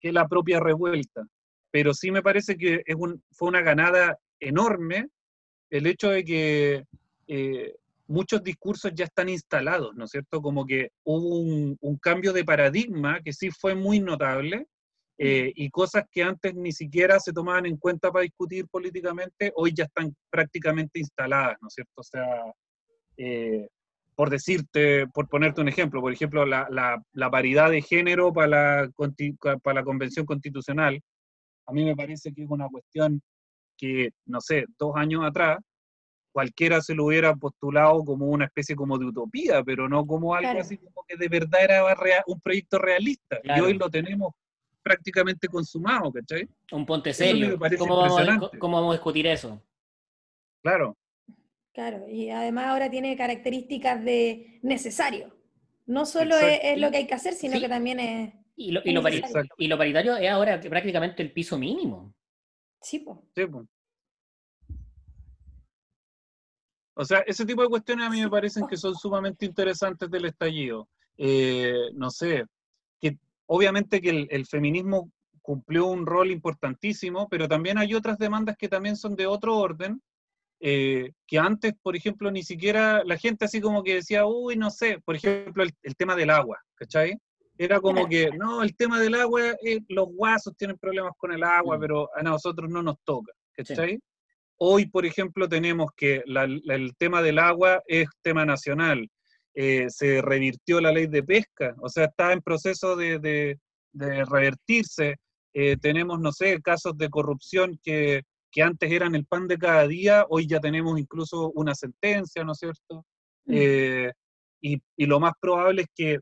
[0.00, 1.26] que la propia revuelta.
[1.70, 5.08] Pero sí me parece que es un, fue una ganada enorme
[5.70, 6.84] el hecho de que
[7.26, 7.74] eh,
[8.06, 10.42] muchos discursos ya están instalados, ¿no es cierto?
[10.42, 14.66] Como que hubo un, cambio de paradigma que sí fue muy notable
[15.24, 19.72] eh, y cosas que antes ni siquiera se tomaban en cuenta para discutir políticamente, hoy
[19.72, 21.92] ya están prácticamente instaladas, ¿no es cierto?
[21.94, 22.26] O sea,
[23.16, 23.68] eh,
[24.16, 28.90] por decirte, por ponerte un ejemplo, por ejemplo, la, la, paridad de género para la,
[29.62, 31.00] para la Convención Constitucional,
[31.66, 33.22] a mí me parece que es una cuestión
[33.76, 35.58] que, no sé, dos años atrás,
[36.32, 40.58] cualquiera se lo hubiera postulado como una especie como de utopía, pero no como algo
[40.58, 41.84] así como que de verdad era
[42.26, 43.38] un proyecto realista.
[43.44, 44.32] Y hoy lo tenemos
[44.82, 46.48] prácticamente consumado, ¿cachai?
[46.72, 47.58] Un ponte serio.
[47.78, 49.62] ¿Cómo vamos, ¿Cómo vamos a discutir eso?
[50.62, 50.96] Claro.
[51.72, 55.34] Claro, y además ahora tiene características de necesario.
[55.86, 58.34] No solo es, lo que hay que hacer, sino que también es...
[58.54, 59.02] Y lo, y, lo
[59.56, 62.14] y lo, paritario es ahora prácticamente el piso mínimo.
[62.82, 63.18] Sí, pues.
[66.94, 70.26] O sea, ese tipo de cuestiones a mí me parecen que son sumamente interesantes del
[70.26, 70.88] estallido.
[71.16, 72.44] Eh, no sé,
[73.54, 75.12] obviamente que el, feminismo
[75.42, 80.00] cumplió un rol importantísimo, pero también hay otras demandas que también son de otro orden,
[80.58, 84.70] eh, que antes, por ejemplo, ni siquiera la gente así como que decía, uy, no
[84.70, 87.18] sé, por ejemplo, el, el tema del agua, ¿cachai?
[87.58, 91.44] Era como que, no, el tema del agua, eh, los guasos tienen problemas con el
[91.44, 91.80] agua, mm.
[91.80, 94.00] pero a nosotros no nos toca, ¿cachai?
[94.56, 99.10] Hoy, por ejemplo, tenemos que el tema del agua es tema nacional.
[99.54, 103.58] Eh, se revirtió la ley de pesca, o sea, está en proceso de,
[103.92, 105.16] revertirse.
[105.54, 109.86] Eh, tenemos, no sé, casos de corrupción que, que, antes eran el pan de cada
[109.86, 113.04] día, hoy ya tenemos incluso una sentencia, ¿no es cierto?
[113.44, 113.54] Mm.
[114.60, 116.18] y, y, lo más probable es que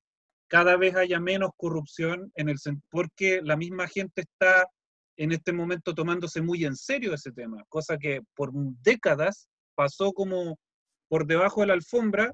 [0.49, 2.57] cada vez haya menos corrupción en el
[2.90, 4.66] porque la misma gente está
[5.16, 8.51] en este momento tomándose muy en serio ese tema, cosa que por
[8.83, 10.59] décadas pasó como
[11.09, 12.33] por debajo de la alfombra,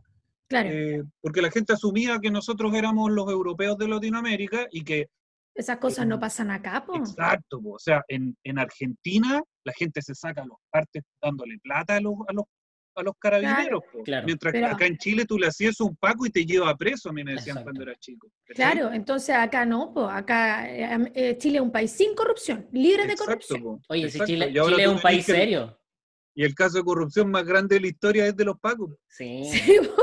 [0.51, 5.09] eh, porque la gente asumía que nosotros éramos los europeos de Latinoamérica y que...
[5.55, 6.97] Esas cosas no pasan acá, po.
[6.97, 12.01] Exacto, o sea, en, en, Argentina la gente se saca los partes dándole plata a
[12.01, 12.45] los, a los
[12.99, 13.83] a los carabineros.
[13.93, 14.03] po.
[14.03, 14.25] Claro.
[14.27, 17.11] Mientras que Pero- acá en Chile tú le hacías un paco y te lleva preso,
[17.11, 17.65] a mí me decían Exacto.
[17.65, 18.29] cuando era chico.
[18.47, 22.67] Claro, entonces acá no, pues acá eh, am- eh, Chile es un país sin corrupción,
[22.73, 23.63] libre de corrupción.
[23.63, 23.81] po.
[23.89, 24.19] Oye, si.
[24.21, 25.79] Chile, es un país que- serio.
[26.35, 28.91] Y el caso de corrupción más grande de la historia es de los pacos.
[29.09, 29.45] Sí.
[29.53, 30.03] Sí, po.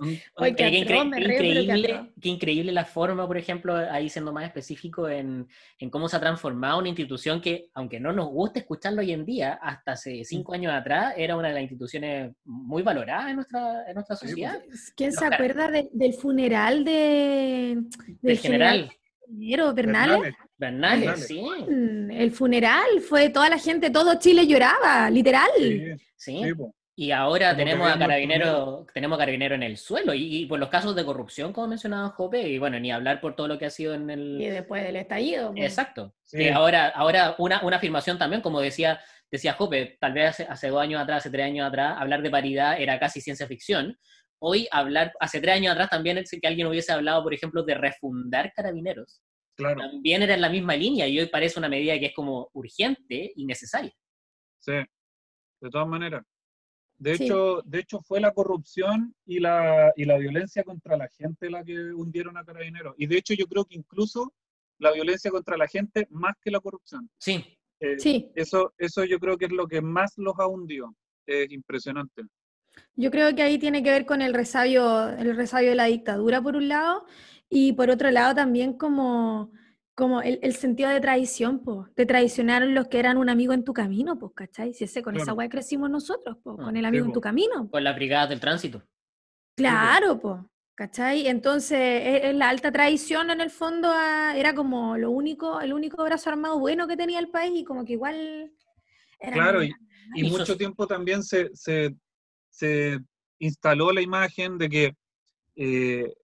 [0.00, 0.12] Mm.
[0.36, 5.46] Oye, qué increíble, qué increíble la forma, por ejemplo, ahí siendo más específico en,
[5.78, 9.24] en cómo se ha transformado una institución que, aunque no nos guste escucharlo hoy en
[9.24, 13.88] día, hasta hace cinco años atrás era una de las instituciones muy valoradas en nuestra,
[13.88, 14.60] en nuestra Sí, sociedad.
[14.96, 18.90] ¿Quién Los se acuerda de- del funeral de, del Del general
[19.30, 20.34] Bernales?
[20.56, 21.26] Bernales, Bernales.
[21.26, 25.48] sí, Mm, El funeral fue toda la gente, todo Chile lloraba, literal.
[25.56, 25.82] Sí,
[26.16, 26.40] sí.
[26.44, 26.74] sí, po.
[27.00, 30.12] Y ahora Como tenemos a Carabinero, tenemos a Carabinero en el suelo.
[30.14, 33.36] Y, y por los casos de corrupción, como mencionaba Jope, y bueno, ni hablar por
[33.36, 35.52] todo lo que ha sido en el, Y después del estallido.
[35.52, 35.62] pues.
[35.62, 36.12] Exacto.
[36.24, 36.38] Sí.
[36.38, 38.98] Que ahora, ahora una, una afirmación también, como decía,
[39.30, 42.30] decía Jope, tal vez hace, hace dos años atrás, hace tres años atrás, hablar de
[42.30, 43.96] paridad era casi ciencia ficción.
[44.40, 47.76] Hoy hablar, hace tres años atrás también es que alguien hubiese hablado, por ejemplo, de
[47.76, 49.22] refundar carabineros.
[49.56, 52.50] Claro, También era en la misma línea y hoy parece una medida que es como
[52.54, 53.92] urgente y necesaria.
[54.58, 54.72] sí.
[55.60, 56.24] De todas maneras.
[56.98, 57.24] De Sí.
[57.24, 61.62] hecho, de hecho fue la corrupción y la, y la violencia contra la gente la
[61.64, 62.94] que hundieron a Carabineros.
[62.98, 64.34] Y de hecho yo creo que incluso
[64.78, 67.08] la violencia contra la gente más que la corrupción.
[67.18, 70.94] Sí, Eh, Sí, Eso, eso yo creo que es lo que más los ha hundido.
[71.26, 72.22] Es impresionante.
[72.96, 76.42] yo creo que ahí tiene que ver con el resabio, el resabio de la dictadura,
[76.42, 77.04] por un lado,
[77.48, 79.52] y por otro lado también como,
[79.98, 81.92] como el, el sentido de traición, pues.
[81.96, 84.72] Te traicionaron los que eran un amigo en tu camino, pues, ¿cachai?
[84.72, 87.20] Si ese, con esa weá crecimos nosotros, pues, Ah, con el sí, amigo en tu
[87.20, 87.68] camino.
[87.68, 88.80] con las brigadas del tránsito.
[89.56, 90.40] Claro, pues.
[90.76, 91.26] ¿Cachai?
[91.26, 95.72] Entonces, es, es la alta traición en el fondo a- era como lo único, el
[95.72, 98.52] único brazo armado bueno que tenía el país y como que igual
[99.18, 99.72] era Claro, Y
[100.14, 101.96] Y mucho tiempo también se, se,
[102.50, 103.00] se
[103.40, 104.96] instaló la imagen de que
[105.56, 106.14] eh,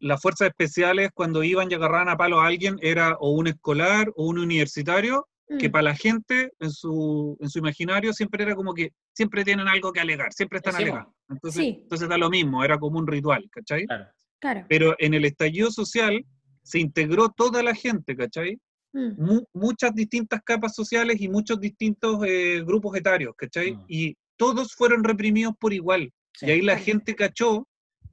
[0.00, 4.10] las fuerzas especiales cuando iban y agarraban a palo a alguien era o un escolar
[4.16, 5.26] o un universitario,
[5.58, 5.72] que Mm.
[5.72, 9.92] para la gente en su, en su imaginario siempre era como que siempre tienen algo
[9.92, 11.14] que alegar, siempre están Sí, alegando.
[11.30, 11.78] Entonces, Sí.
[11.82, 13.86] entonces da lo mismo, era como un ritual, ¿cachai?
[13.86, 14.06] Claro.
[14.40, 14.66] Claro.
[14.68, 16.24] Pero en el estallido social
[16.62, 18.58] se integró toda la gente, ¿cachai?
[18.92, 19.22] Mm.
[19.22, 23.72] mu- muchas distintas capas sociales y muchos distintos eh, grupos etarios, ¿cachai?
[23.74, 23.84] Mm.
[23.88, 26.10] Y todos fueron reprimidos por igual.
[26.34, 26.46] Sí.
[26.46, 26.84] Y ahí la Claro.
[26.86, 27.67] gente cachó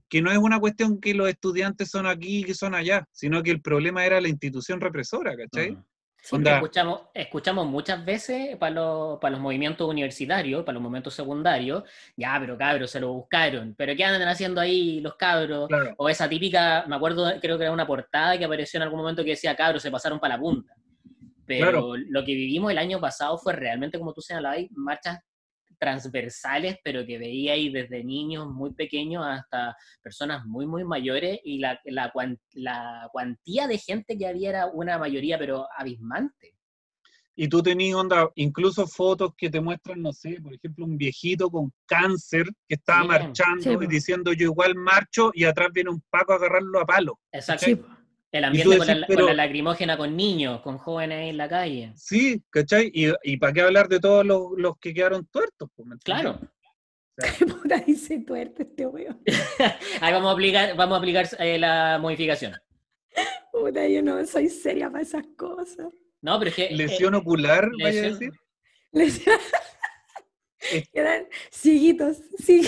[0.09, 3.41] que no es una cuestión que los estudiantes son aquí y que son allá, sino
[3.43, 5.77] que el problema era la institución represora, ¿cachai?
[6.21, 11.13] Sí, Onda- Escuchamos, escuchamos muchas veces para los, para los movimientos universitarios, para los movimientos
[11.13, 11.83] secundarios,
[12.17, 15.67] ya, pero cabros, se lo buscaron, pero ¿qué andan haciendo ahí los cabros?
[15.67, 18.99] Claro, O esa típica, me acuerdo, creo que era una portada que apareció en algún
[19.01, 20.73] momento que decía, cabros, se pasaron para la punta.
[21.45, 21.93] Pero Claro.
[22.09, 25.19] lo que vivimos el año pasado fue realmente, como tú señalabas, marchas
[25.79, 31.59] transversales, pero que veía ahí desde niños muy pequeños hasta personas muy, muy mayores, y
[31.59, 36.53] la, la, cuan- la cuantía de gente que había era una mayoría, pero abismante.
[37.37, 41.49] y tú tenías onda, incluso fotos que te muestran, no sé, por ejemplo, un viejito
[41.49, 43.07] con cáncer que estaba Sí.
[43.09, 46.85] marchando Sí, y diciendo yo igual marcho y atrás viene un paco a agarrarlo a
[46.85, 47.19] palo.
[47.33, 47.65] Exacto.
[47.65, 47.81] Sí.
[48.37, 51.47] El ambiente con, la, pero- con la lacrimógena con niños, con jóvenes ahí en la
[51.47, 51.93] calle.
[51.95, 52.91] Sí, ¿cachai?
[52.93, 55.69] Y, y para qué hablar de todos los, los que quedaron tuertos.
[56.03, 56.39] Claro.
[57.39, 59.21] Qué puta dice tuerte este weón.
[60.01, 62.53] Ahí vamos a aplicar, vamos a aplicar eh, la modificación.
[63.53, 65.87] Puta, yo no soy seria para esas cosas.
[66.21, 66.69] No, pero es que.
[66.71, 68.31] Lesión eh, ocular, vaya a lesión- decir.
[68.91, 69.21] Les...
[70.93, 72.61] Quedan ciguitos, sí.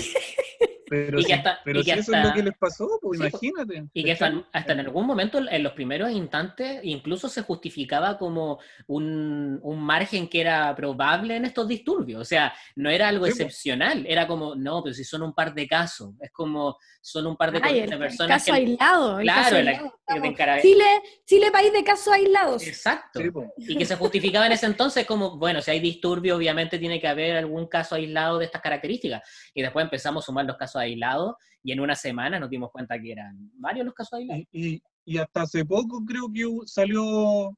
[0.90, 3.20] Pero, Y que hasta- pero y que si eso es lo que les pasó, pues
[3.20, 3.44] Sí, pues.
[3.44, 3.90] imagínate.
[3.94, 8.60] Y que hasta, hasta en algún momento, en los primeros instantes, incluso se justificaba como
[8.88, 12.22] un, un margen que era probable en estos disturbios.
[12.22, 13.36] O sea, no era algo Sí, po.
[13.36, 16.14] excepcional, era como, no, pero si son un par de casos.
[16.22, 18.58] Es como, son un par de, Ay, de el, el personas caso que.
[18.58, 19.20] aislado.
[19.20, 19.94] el Claro, caso el- aislado.
[20.24, 20.86] encara- Chile,
[21.26, 22.66] Chile, país de casos aislados.
[22.66, 23.20] Exacto.
[23.20, 23.74] Sí.
[23.74, 27.08] Y que se justificaba en ese entonces como, bueno, si hay disturbio, obviamente tiene que
[27.10, 29.22] haber algún caso aislado de estas características.
[29.54, 33.00] Y después empezamos a sumar los casos aislados y en una semana nos dimos cuenta
[33.00, 34.44] que eran varios los casos aislados.
[34.52, 37.58] Y, y- y hasta hace poco creo que salió,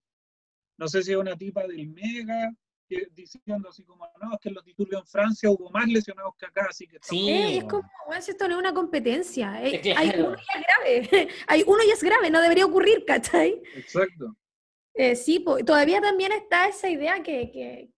[0.77, 2.51] no sé si es una tipa del Mega,
[2.87, 6.33] que, diciendo así como, no, es que en los disturbios en Francia hubo más lesionados
[6.37, 6.97] que acá, así que...
[6.97, 7.29] estamos- Sí.
[7.29, 9.63] Eh, es como, bueno, esto no es una competencia.
[9.63, 11.27] eh, Hay uno y es grave.
[11.47, 13.61] Hay uno y es grave, no debería ocurrir, ¿cachai?
[13.75, 14.35] Exacto.
[14.93, 17.89] Eh, sí, todavía también está esa idea que, que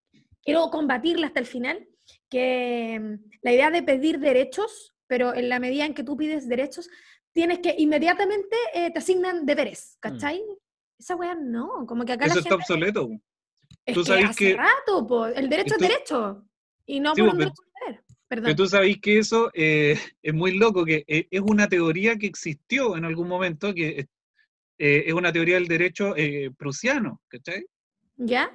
[0.44, 1.88] quiero combatirla hasta el final,
[2.32, 6.48] que mm, la idea de pedir derechos, pero en la medida en que tú pides
[6.48, 6.90] derechos,
[7.34, 10.42] tienes que inmediatamente eh, te asignan deberes, ¿cachai?
[10.98, 12.64] Esa weá no, como que acá Eso la está gente...
[12.64, 13.10] obsoleto.
[13.86, 16.46] Es tú que sabes hace que- rato, po, el derecho es Esto- derecho,
[16.86, 18.04] y no Sí, por po, un pero- derecho es deber.
[18.28, 18.56] Pero Perdón.
[18.56, 22.96] tú sabéis que eso eh, es muy loco, que eh, es una teoría que existió
[22.96, 24.08] en algún momento, que
[24.78, 27.66] eh, es una teoría del derecho eh, prusiano, ¿cachai?
[28.16, 28.52] ¿Ya?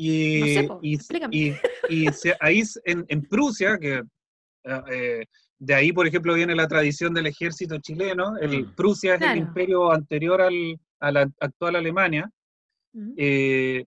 [0.00, 1.36] Y, No sé, po, y- explícame.
[1.36, 1.54] y-
[1.88, 3.94] y se- ahí en, en Prusia, que
[4.64, 5.24] eh, eh,
[5.58, 8.74] de ahí, por ejemplo, viene la tradición del ejército chileno, el, Mm.
[8.76, 9.32] Prusia es Claro.
[9.32, 12.30] el imperio anterior al, a la actual Alemania,
[12.94, 13.12] Mm.
[13.16, 13.84] eh,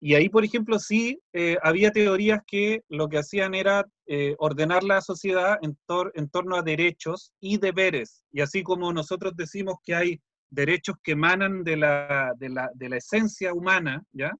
[0.00, 4.84] y ahí, por ejemplo, sí eh, había teorías que lo que hacían era eh, ordenar
[4.84, 8.22] la sociedad en, tor- en torno a derechos y deberes.
[8.32, 10.20] Y así como nosotros decimos que hay
[10.50, 14.32] derechos que emanan de la, de la, de la esencia humana, ¿ya?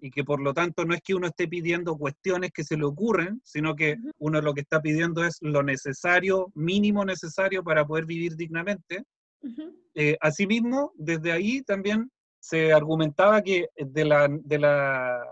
[0.00, 2.84] Y que por lo tanto no es que uno esté pidiendo cuestiones que se le
[2.84, 8.06] ocurren, sino que uno lo que está pidiendo es lo necesario, mínimo necesario para poder
[8.06, 9.04] vivir dignamente.
[9.42, 9.76] Ujú.
[9.94, 15.22] Eh, asimismo, desde ahí también se argumentaba que de la, de, la,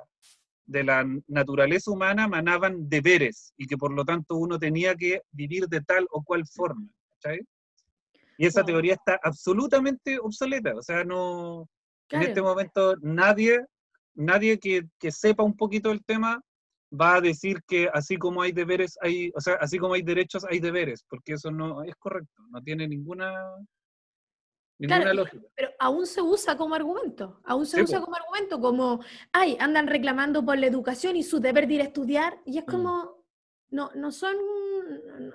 [0.67, 5.69] de la naturaleza humana manaban deberes y que por lo tanto uno tenía que vivir
[5.69, 6.87] de tal o cual forma.
[7.13, 7.41] ¿cachai?
[8.41, 11.69] Y esa teoría está absolutamente obsoleta, o sea, no,
[12.11, 13.59] en este momento nadie,
[14.15, 16.41] nadie que, que sepa un poquito el tema
[16.91, 20.45] va a decir que así como hay deberes, hay, o sea, así como hay derechos,
[20.49, 23.35] hay deberes, porque eso no es correcto, no tiene ninguna,
[24.79, 25.47] ninguna Claro, lógica.
[25.57, 29.01] Pero aún se usa como argumento, aún se Sí, usa como argumento, como,
[29.33, 32.65] ay, andan reclamando por la educación y su deber de ir a estudiar, y es
[32.65, 32.71] Mm.
[32.71, 33.18] como,
[33.71, 34.35] no, no son,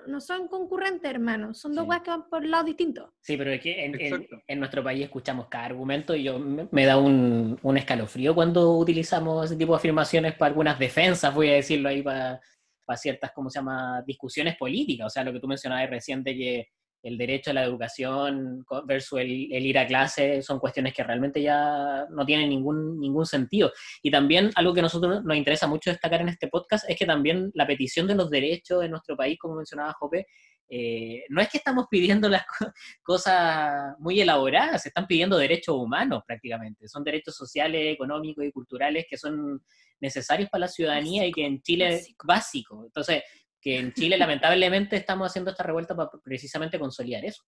[0.06, 1.90] no son concurrentes, hermanos, son dos Sí.
[1.90, 3.10] weas que van por lados distintos.
[3.20, 4.36] Sí, pero es que en, en- Exacto.
[4.46, 8.76] en nuestro país escuchamos cada argumento y yo me, me da un, un escalofrío cuando
[8.78, 12.40] utilizamos ese tipo de afirmaciones para algunas defensas, voy a decirlo ahí, para,
[12.84, 15.06] para ciertas, ¿cómo se llama?, discusiones políticas.
[15.06, 16.68] O sea, lo que tú mencionabas recién de que
[17.04, 21.40] el derecho a la educación versus el, el ir a clase son cuestiones que realmente
[21.40, 23.72] ya no tienen ningún, ningún sentido.
[24.02, 27.06] Y también algo que a nosotros nos interesa mucho destacar en este podcast es que
[27.06, 30.26] también la petición de los derechos en nuestro país, como mencionaba Jope,
[30.70, 35.76] eh, no es que estamos pidiendo las co- cosas muy elaboradas, se están pidiendo derechos
[35.76, 39.62] humanos prácticamente, son derechos sociales, económicos y culturales que son
[40.00, 41.92] necesarios para la ciudadanía y que en Chile es
[42.24, 42.26] básico.
[42.26, 42.84] básico.
[42.86, 43.22] Entonces,
[43.64, 47.42] que en Chile lamentablemente estamos haciendo esta revuelta para precisamente consolidar eso.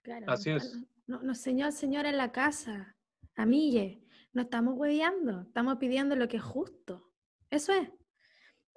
[0.00, 0.78] Claro, Así es.
[1.08, 2.96] no- Nos el Señor en la casa,
[3.34, 3.98] amigues,
[4.32, 7.10] no estamos hueveando, estamos pidiendo lo que es justo.
[7.50, 7.88] Eso es.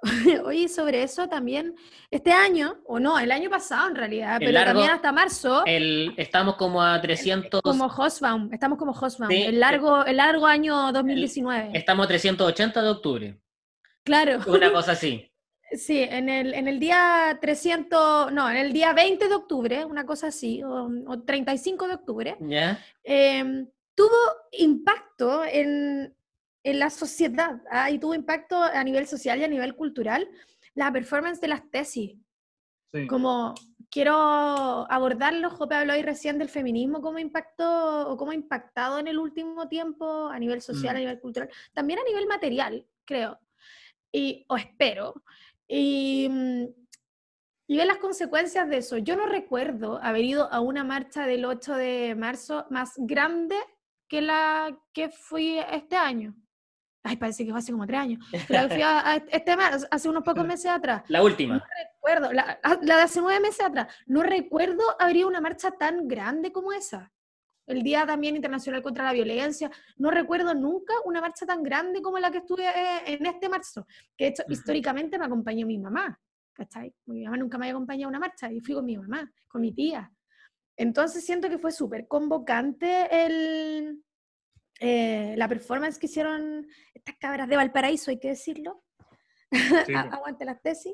[0.45, 1.75] Oye, sobre eso también,
[2.09, 5.63] este año, o no, el año pasado en realidad, El pero largo- también hasta marzo,
[5.67, 10.47] El, estamos como a 300, como Hosbaum, estamos como Hosbaum, Sí, el largo, el largo
[10.47, 11.69] año 2019.
[11.77, 13.39] estamos a 380 de octubre,
[14.03, 15.31] Claro, una cosa así.
[15.77, 20.05] Sí, en el, en el día 300, no, en el día 20 de octubre, una
[20.05, 22.37] cosa así, o, o 35 de octubre,
[23.03, 23.65] eh,
[23.95, 24.17] tuvo
[24.51, 26.15] impacto en,
[26.63, 27.89] en la sociedad ¿ah?
[27.89, 30.27] y tuvo impacto a nivel social y a nivel cultural
[30.73, 32.15] la performance de las tesis.
[32.93, 33.07] Sí.
[33.07, 33.53] Como
[33.89, 34.13] quiero
[34.91, 39.17] abordarlo, Jope habló ahí recién del feminismo, cómo impactó o cómo ha impactado en el
[39.19, 40.97] último tiempo a nivel social, Mm.
[40.97, 43.39] a nivel cultural, también a nivel material, creo,
[44.11, 45.13] y, o espero.
[45.67, 46.63] Y, mm,
[47.67, 48.97] y ver las consecuencias de eso.
[48.97, 53.55] Yo no recuerdo haber ido a una marcha del 8 de marzo más grande
[54.07, 56.35] que la que fui este año.
[57.03, 58.25] Ay, parece que fue hace como tres años.
[58.47, 61.03] Pero fui a, a este mar- hace unos pocos meses atrás.
[61.07, 61.63] La última.
[61.93, 65.71] recuerdo, la, la de hace nueve meses atrás, no recuerdo haber ido a una marcha
[65.71, 67.11] tan grande como esa.
[67.67, 69.71] El Día también Internacional contra la Violencia.
[69.97, 73.85] No recuerdo nunca una marcha tan grande como la que estuve eh, en este marzo.
[74.15, 74.53] Que de hecho, Ujú.
[74.53, 76.19] históricamente me acompañó mi mamá.
[76.53, 76.93] ¿Cachai?
[77.05, 79.61] Mi mamá nunca me había acompañado a una marcha y fui con mi mamá, con
[79.61, 80.11] mi tía.
[80.77, 84.03] Entonces siento que fue súper convocante el,
[84.79, 88.83] eh, la performance que hicieron estas cabras de Valparaíso, hay que decirlo.
[89.51, 89.93] Sí.
[90.21, 90.93] Aguante las tesis.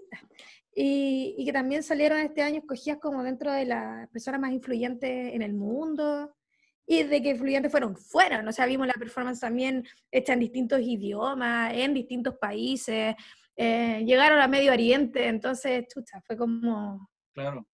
[0.73, 5.33] Y, y que también salieron este año escogidas como dentro de las personas más influyentes
[5.33, 6.33] en el mundo.
[6.91, 8.45] Y de que influyentes fueron, fueron.
[8.49, 13.15] O sea, vimos la performance también hecha en distintos idiomas, en distintos países.
[13.55, 17.65] eh, llegaron a Medio Oriente, entonces, chucha, fue como Claro.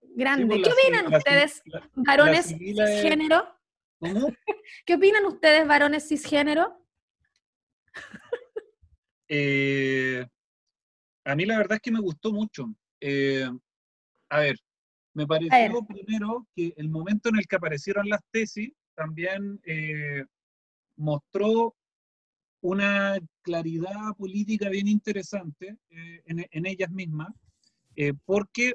[0.00, 0.46] grande.
[0.46, 3.54] pues, ¿Qué opinan la ustedes, la- varones cisgénero?
[3.98, 4.28] ¿Cómo?
[4.86, 6.86] ¿Qué opinan ustedes, varones cisgénero?
[9.28, 10.24] Eh,
[11.24, 12.66] a mí la verdad es que me gustó mucho.
[13.00, 13.46] Eh,
[14.30, 14.56] a ver,
[15.14, 20.24] me pareció primero que el momento en el que aparecieron las tesis también eh,
[20.96, 21.74] mostró
[22.60, 27.28] una claridad política bien interesante eh, en, en ellas mismas,
[27.96, 28.74] eh, porque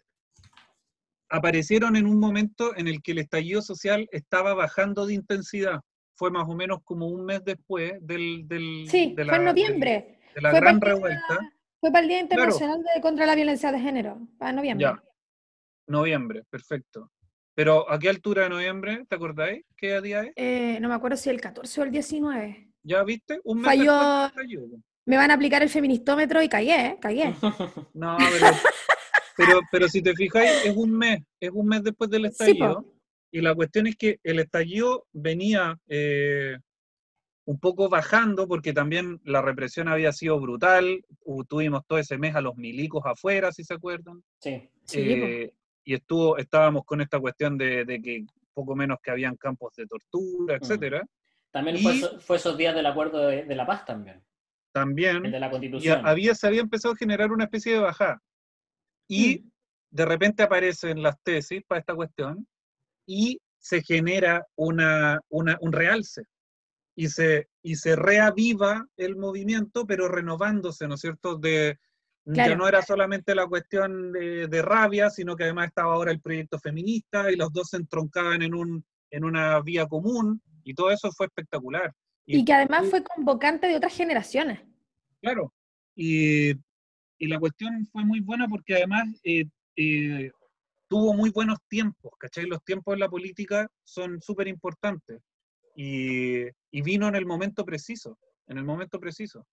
[1.29, 5.81] aparecieron en un momento en el que el estallido social estaba bajando de intensidad.
[6.15, 10.19] Fue más o menos como un mes después del, del- Sí, de fue en noviembre.
[10.35, 11.21] de la Fue gran revuelta.
[11.35, 14.85] la- Fue para el Día Internacional de contra la Violencia de Género, para noviembre.
[14.87, 15.03] Ya.
[15.89, 17.11] Noviembre, perfecto.
[17.55, 19.05] Pero ¿a qué altura de noviembre?
[19.09, 19.65] ¿Te acordáis?
[19.75, 20.31] ¿Qué día es?
[20.35, 22.69] Eh, no me acuerdo si el 14 o el 19.
[22.83, 23.41] ¿Ya viste?
[23.43, 24.31] Un mes Falló-.
[25.05, 26.97] Me van a aplicar el feministómetro y cagué, ¿eh?
[27.01, 27.33] Cagué.
[27.93, 28.47] No, pero,
[29.35, 32.83] pero, pero si te fijáis, es un mes, es un mes después del Sí, estallido.
[32.83, 32.93] po.
[33.31, 36.55] y la cuestión es que el estallido venía eh,
[37.45, 41.03] un poco bajando porque también la represión había sido brutal.
[41.49, 44.21] Tuvimos todo ese mes a los milicos afuera, si se acuerdan.
[44.39, 44.69] Sí.
[44.85, 45.49] Sí,
[45.89, 48.23] y estuvo, estábamos con esta cuestión de, de que
[48.53, 50.61] poco menos que habían campos de tortura, Mm.
[50.61, 51.03] etcétera.
[51.51, 54.23] También Y- fue, fue esos días del acuerdo de, de la paz también,
[54.71, 55.25] También.
[55.25, 56.05] el de la y constitución.
[56.05, 58.21] había, se había empezado a generar una especie de bajada.
[59.07, 59.49] Y Mm.
[59.89, 62.45] de repente aparecen las tesis para esta cuestión
[63.07, 66.23] y se genera una, una- un realce.
[66.95, 71.35] Y se, y se reaviva el movimiento, pero renovándose, ¿no es cierto?
[71.37, 71.79] De,
[72.25, 72.57] Ya Claro.
[72.57, 76.59] no era solamente la cuestión de, de rabia, sino que además estaba ahora el proyecto
[76.59, 81.11] feminista y los dos se entroncaban en, un, en una vía común y todo eso
[81.11, 81.91] fue espectacular.
[82.25, 84.59] Y que además fue convocante de otras generaciones.
[85.21, 85.51] Claro.
[85.95, 86.51] Y,
[87.17, 89.45] y la cuestión fue muy buena porque además eh,
[89.75, 90.31] eh,
[90.87, 92.45] tuvo muy buenos tiempos, ¿cachai?
[92.45, 95.19] Los tiempos en la política son súper importantes.
[95.75, 99.47] Y, y vino en el momento preciso, en el momento preciso.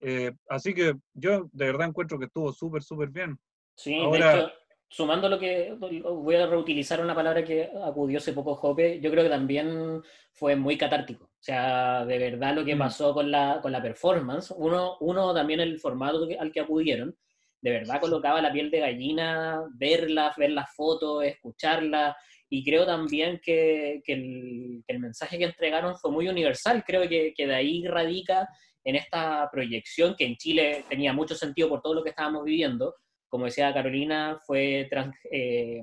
[0.00, 3.38] Eh, así que yo de verdad encuentro que estuvo súper, súper bien.
[3.76, 4.52] Sí, Ahora- de hecho,
[4.88, 9.24] sumando lo que voy a reutilizar una palabra que acudió hace poco Jope, yo creo
[9.24, 11.24] que también fue muy catártico.
[11.24, 12.78] O sea, de verdad lo que Mm.
[12.78, 17.16] pasó con la, con la performance, uno, uno también el formato al que acudieron,
[17.60, 22.16] de verdad colocaba la piel de gallina, verla, ver las fotos, escucharla,
[22.48, 26.84] y creo también que, que el, que el mensaje que entregaron fue muy universal.
[26.86, 28.48] Creo que, que de ahí radica
[28.86, 32.94] en esta proyección que en Chile tenía mucho sentido por todo lo que estábamos viviendo.
[33.28, 35.80] Como decía Carolina, fue trans- eh,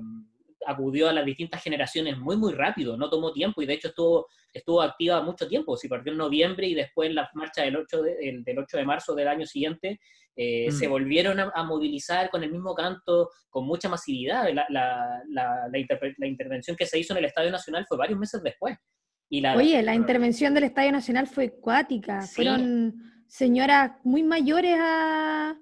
[0.66, 4.26] acudió a las distintas generaciones muy, muy rápido, no tomó tiempo y de hecho estuvo,
[4.52, 5.76] estuvo activa mucho tiempo.
[5.76, 8.78] Si partió en noviembre y después en la marcha del 8 de, el- del 8
[8.78, 10.00] de marzo del año siguiente,
[10.36, 10.72] eh, Mm.
[10.72, 14.48] se volvieron a, a movilizar con el mismo canto, con mucha masividad.
[14.54, 17.98] La, la- la- la interpe- la intervención que se hizo en el Estadio Nacional fue
[17.98, 18.76] varios meses después.
[19.34, 22.22] Y la, Oye, la intervención del Estadio Nacional fue cuática.
[22.22, 22.36] Sí.
[22.36, 22.94] Fueron
[23.26, 25.56] señoras muy mayores a,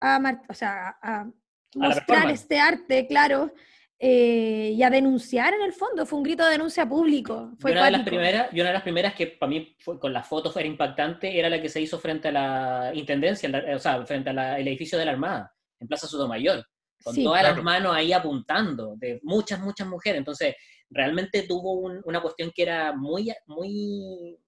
[0.00, 1.30] a, mar- o sea, a
[1.76, 3.52] mostrar este arte, claro,
[4.00, 6.04] eh, y a denunciar en el fondo.
[6.06, 7.52] Fue un grito de denuncia público.
[7.56, 10.00] Y Fue una, de las primeras, y una de las primeras que para mí fue-
[10.00, 13.78] con las fotos era impactante era la que se hizo frente a la Intendencia, o
[13.78, 16.66] sea, frente al edificio de la Armada, en Plaza Sotomayor,
[17.00, 17.22] con Sí.
[17.22, 17.54] todas Claro.
[17.54, 20.18] las manos ahí apuntando, de muchas, muchas mujeres.
[20.18, 20.56] Entonces,
[20.90, 24.38] realmente tuvo un- una cuestión que era muy, muy,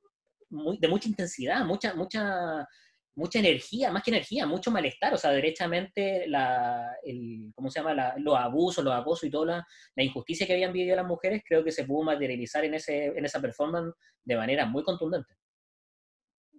[0.51, 2.67] muy, de mucha intensidad, mucha, mucha,
[3.15, 5.15] mucha energía, más que energía, mucho malestar.
[5.15, 7.95] O sea, derechamente, la, el, ¿cómo se llama?
[7.95, 11.43] La- los abusos, los acosos y toda la, la injusticia que habían vivido las mujeres,
[11.47, 15.35] creo que se pudo materializar en, ese, en esa performance de manera muy contundente.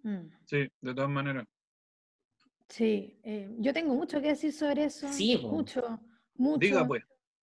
[0.03, 1.45] Mm, Sí, de todas maneras.
[2.69, 5.07] Sí, eh, yo tengo mucho que decir sobre eso.
[5.07, 5.99] Sí, mucho,
[6.35, 6.59] mucho.
[6.59, 7.03] Diga pues.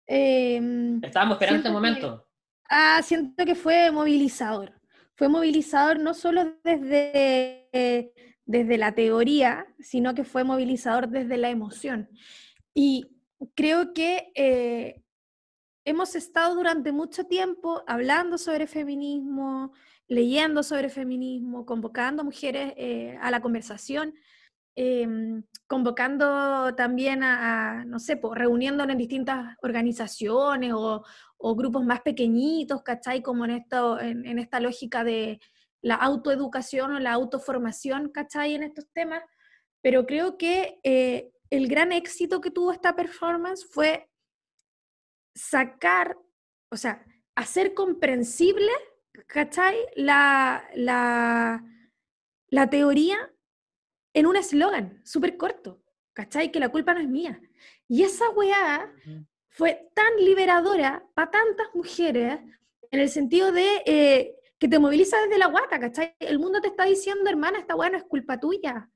[0.07, 2.27] Em, Estábamos esperando este que- momento.
[2.69, 4.73] Ah, siento que fue movilizador.
[5.15, 8.13] Fue movilizador no solo desde, eh,
[8.45, 12.09] desde la teoría, sino que fue movilizador desde la emoción.
[12.75, 13.07] Y
[13.55, 15.03] creo que eh,
[15.85, 19.73] hemos estado durante mucho tiempo hablando sobre feminismo,
[20.09, 24.15] leyendo sobre feminismo, convocando mujeres eh, a la conversación,
[24.75, 31.05] em, convocando también a, a, no sé, pues, reuniéndonos en distintas organizaciones o,
[31.39, 33.23] o grupos más pequeñitos, ¿cachai?
[33.23, 35.41] Como en, esto, en, en esta lógica de
[35.83, 38.55] la autoeducación o la autoformación, ¿cachai?
[38.55, 39.23] En estos temas.
[39.83, 44.09] Pero creo que eh, el gran éxito que tuvo esta performance fue
[45.35, 46.17] sacar,
[46.71, 47.05] o sea,
[47.35, 48.71] hacer comprensible,
[49.27, 49.77] ¿cachai?
[49.97, 51.65] La, la,
[52.49, 53.33] la teoría
[54.15, 55.83] en un eslogan súper corto,
[56.13, 56.51] ¿cachai?
[56.51, 57.41] Que la culpa no es mía.
[57.89, 58.93] Y esa weá
[59.49, 62.41] fue tan liberadora para tantas mujeres
[62.91, 66.15] en el sentido de eh, que te moviliza desde la guata, ¿cachai?
[66.19, 68.89] El mundo te está diciendo, hermana, esta weá no es culpa tuya.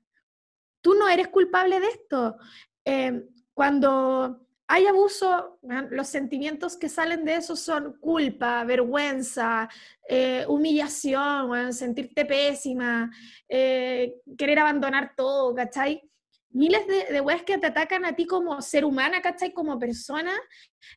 [0.81, 2.37] Tú no eres culpable de esto.
[2.85, 9.69] Eh, cuando hay abuso, weón, los sentimientos que salen de eso son culpa, vergüenza,
[10.07, 13.09] eh, humillación, weón, sentirte pésima,
[13.47, 16.01] eh, querer abandonar todo, ¿cachai?
[16.49, 19.53] Miles de, de weas que te atacan a ti como ser humana, ¿cachai?
[19.53, 20.33] Como persona,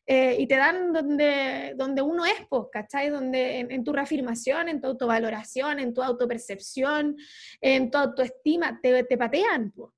[0.05, 3.09] eh, y te dan donde, donde uno es, pues, ¿cachai?
[3.09, 7.15] Donde, en, en tu reafirmación, en tu autovaloración, en tu autopercepción,
[7.61, 9.93] en tu autoestima, te, te patean, pues.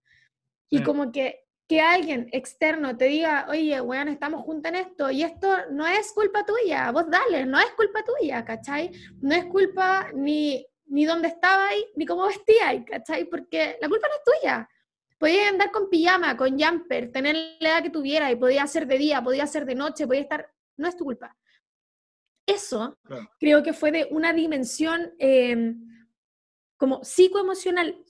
[0.70, 5.24] Y como que, que alguien externo te diga, oye, weón, estamos juntos en esto, y
[5.24, 8.92] esto no es culpa tuya, vos dale, no es culpa tuya, ¿cachai?
[9.22, 13.26] No es culpa ni, ni dónde estabais, ni cómo vestíais, ¿cachai?
[13.26, 14.70] Porque la culpa no es tuya.
[15.18, 18.98] Podías andar con pijama, con jumper, tener la edad que tuviera, y podía ser de
[18.98, 20.50] día, podía ser de noche, podía estar...
[20.76, 21.38] No es tu culpa.
[22.46, 22.98] Eso
[23.40, 25.76] creo que fue de una dimensión eh,
[26.78, 28.04] como psicoemocional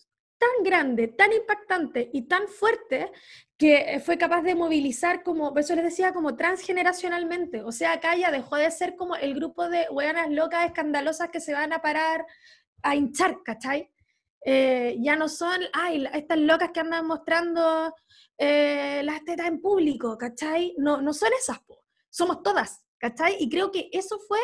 [0.43, 3.11] tan grande, tan impactante y tan fuerte
[3.57, 7.63] que fue capaz de movilizar como, por eso les decía, como transgeneracionalmente.
[7.63, 11.39] O sea, acá ya dejó de ser como el grupo de hueonas locas, escandalosas que
[11.39, 12.25] se van a parar
[12.81, 13.89] a hinchar, ¿cachai?
[14.45, 17.95] Eh, ya no son, ay, estas locas que andan mostrando
[18.37, 20.75] eh, las tetas en público, ¿cachai?
[20.77, 21.61] No, no son esas,
[22.09, 23.37] somos todas, ¿cachai?
[23.39, 24.41] Y creo que eso fue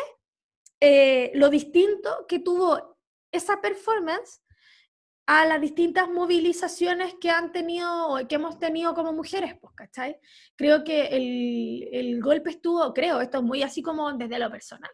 [0.80, 2.96] eh, lo distinto que tuvo
[3.30, 4.40] esa performance
[5.32, 10.18] a las distintas movilizaciones que han tenido, que hemos tenido como mujeres, pues, ¿cachai?
[10.56, 14.90] Creo que el, el golpe estuvo, creo, esto es muy así como desde lo personal,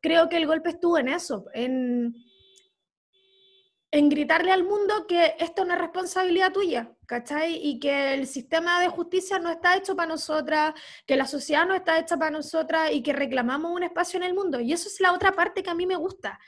[0.00, 2.14] creo que el golpe estuvo en eso, en
[3.94, 7.60] en gritarle al mundo que esto no es responsabilidad tuya, ¿cachai?
[7.62, 10.74] Y que el sistema de justicia no está hecho para nosotras,
[11.06, 14.34] que la sociedad no está hecha para nosotras y que reclamamos un espacio en el
[14.34, 14.58] mundo.
[14.58, 16.40] Y eso es la otra parte que a mí me gusta,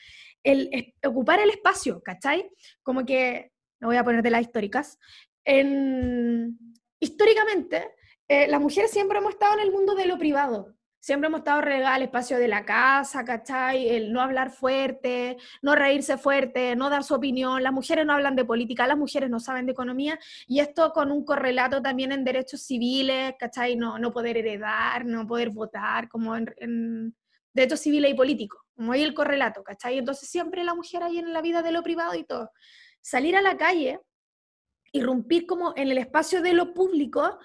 [0.50, 2.50] el, ocupar el espacio, ¿cachai?
[2.82, 4.98] Como que, me voy a poner de las históricas,
[5.44, 6.58] en,
[7.00, 7.94] históricamente
[8.28, 10.76] eh, las mujeres siempre hemos estado en el mundo de lo privado,
[11.06, 13.90] Siempre hemos estado regados al espacio de la casa, ¿cachai?
[13.90, 17.62] El no hablar fuerte, no reírse fuerte, no dar su opinión.
[17.62, 20.18] Las mujeres no hablan de política, las mujeres no saben de economía.
[20.48, 23.76] Y esto con un correlato también en derechos civiles, ¿cachai?
[23.76, 27.14] No, no poder heredar, no poder votar, como en,
[27.56, 28.60] derechos civiles y políticos.
[28.76, 29.98] Como ahí el correlato, ¿cachai?
[29.98, 32.50] Entonces siempre la mujer ahí en la vida de lo privado y todo.
[33.00, 34.00] Salir a la calle,
[34.92, 37.38] irrumpir como en el espacio de lo público,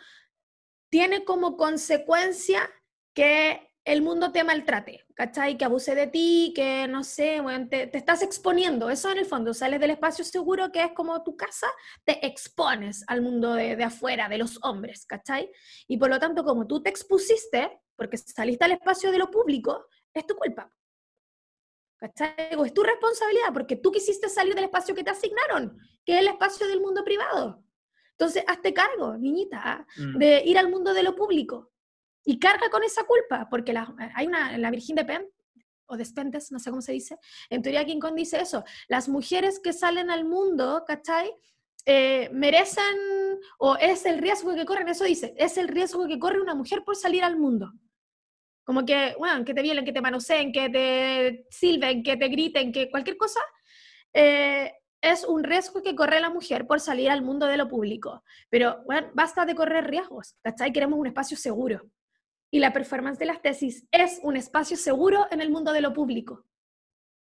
[0.89, 2.69] tiene como consecuencia
[3.13, 5.57] que el mundo te maltrate, ¿cachai?
[5.57, 9.53] Que abuse de ti, que no sé, bueno, te, estás exponiendo, eso en el fondo,
[9.53, 11.67] sales del espacio seguro que es como tu casa,
[12.03, 15.49] te expones al mundo de, de, afuera, de los hombres, ¿cachai?
[15.87, 19.87] Y por lo tanto, como tú te expusiste, porque saliste al espacio de lo público,
[20.13, 20.71] es tu culpa.
[21.97, 22.55] ¿Cachai?
[22.57, 26.21] O es tu responsabilidad, porque tú quisiste salir del espacio que te asignaron, que es
[26.21, 27.63] el espacio del mundo privado.
[28.11, 30.17] Entonces, hazte cargo, niñita, mm.
[30.17, 31.71] de ir al mundo de lo público
[32.23, 35.29] y carga con esa culpa, porque la, hay una, la Virgen de Pen,
[35.87, 37.17] o de Spentes, no sé cómo se dice,
[37.49, 41.33] en teoría King Kong dice eso, las mujeres que salen al mundo, ¿cachai?
[41.85, 42.95] Eh, merecen,
[43.59, 46.83] o es el riesgo que corren, eso dice, es el riesgo que corre una mujer
[46.85, 47.73] por salir al mundo.
[48.71, 52.71] Como que, bueno, que te violen, que te manoseen, que te silben, que te griten,
[52.71, 53.41] que cualquier cosa,
[54.13, 58.23] eh, es un riesgo que corre la mujer por salir al mundo de lo público.
[58.49, 60.71] Pero, bueno, basta de correr riesgos, ¿cachai?
[60.71, 61.81] Queremos un espacio seguro
[62.49, 65.91] y la performance de las tesis es un espacio seguro en el mundo de lo
[65.91, 66.45] público.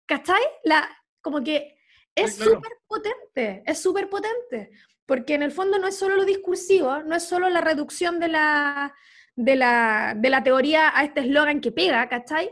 [0.04, 0.42] ¿Cachai?
[0.64, 0.86] La,
[1.22, 1.78] como que
[2.14, 4.70] es súper potente, es súper potente,
[5.06, 8.28] porque en el fondo no es solo lo discursivo, no es solo la reducción de
[8.28, 8.94] la,
[9.38, 12.50] de la, de la teoría a este eslogan que pega, ¿cachai?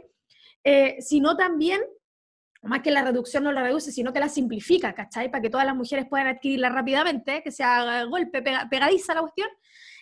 [0.62, 1.80] Eh, sino también,
[2.62, 5.28] más que la reducción no la reduce, sino que la simplifica, ¿cachai?
[5.28, 9.48] Para que todas las mujeres puedan adquirirla rápidamente, que sea golpe, pegadiza la cuestión,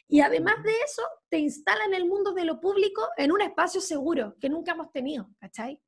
[0.09, 3.81] y además de eso, te instala en el mundo de lo público en un espacio
[3.81, 5.81] seguro que nunca hemos tenido, ¿cachai?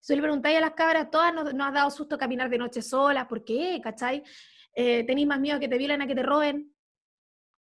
[0.00, 2.80] Si le preguntáis a las cabras, todas nos, nos, ha dado susto caminar de noche
[2.80, 3.78] solas, ¿por qué?
[3.84, 4.22] ¿cachai?
[4.74, 6.74] Eh, ¿Tenéis más miedo que te violen a que te roben?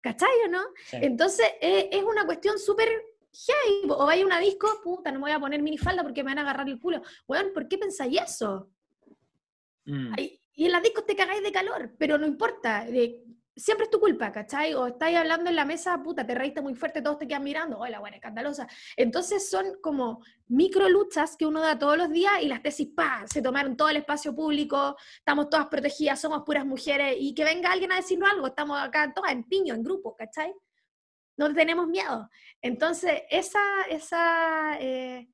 [0.02, 0.62] ¿Cachai o no?
[0.94, 2.90] Entonces, eh, es una cuestión súper
[3.32, 6.32] hey, o vaya a una disco, puta, no me voy a poner minifalda porque me
[6.32, 7.02] van a agarrar el culo.
[7.28, 8.70] Bueno, ¿por qué pensáis eso?
[9.84, 10.14] Mm.
[10.54, 12.88] y en las discos te cagáis de calor, pero no importa.
[12.88, 13.24] Eh,
[13.56, 14.74] siempre es tu culpa, ¿cachai?
[14.74, 17.80] O estáis hablando en la mesa, puta, te reíste muy fuerte, todos te quedan mirando,
[17.80, 18.68] hola, buena, escandalosa.
[18.96, 23.26] Entonces son como micro luchas que uno da todos los días y las tesis, pa,
[23.28, 27.72] se tomaron todo el espacio público, estamos todas protegidas, somos puras mujeres y que venga
[27.72, 30.54] alguien a decirnos algo, estamos acá todas en piño, en grupo, ¿cachai?
[31.38, 32.30] No tenemos miedo.
[32.62, 35.28] Entonces, esa, esa, eh,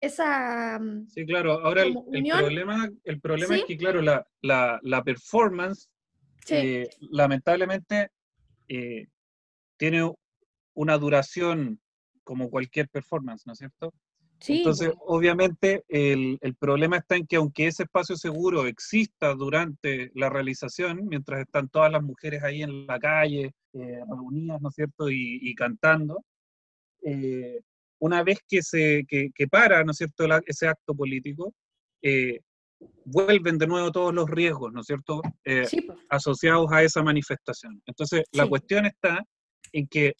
[0.00, 0.78] esa...
[0.78, 5.90] Mm, sí, claro, ahora el, problema, el problema es que, claro, la, la, la performance
[6.48, 8.10] eh, lamentablemente
[8.68, 9.06] eh,
[9.76, 10.12] tiene
[10.74, 11.80] una duración
[12.24, 13.92] como cualquier performance, ¿no es cierto?
[14.38, 14.58] Sí.
[14.58, 20.28] Entonces, obviamente, el, el, problema está en que aunque ese espacio seguro exista durante la
[20.28, 25.10] realización, mientras están todas las mujeres ahí en la calle, eh, reunidas, ¿no es cierto?,
[25.10, 26.22] y, cantando,
[27.98, 31.54] una vez que se que, para, ¿no es cierto?, ese acto político,
[33.04, 35.98] vuelven de nuevo todos los riesgos, ¿no es cierto?, eh, Sí, pues.
[36.08, 37.80] asociados a esa manifestación.
[37.86, 39.24] Entonces, la cuestión está
[39.72, 40.14] en que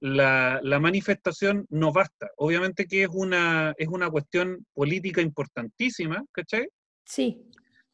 [0.00, 2.28] la, la manifestación no basta.
[2.36, 6.68] Obviamente que es una, es una cuestión política importantísima, ¿cachai?
[7.04, 7.42] Sí,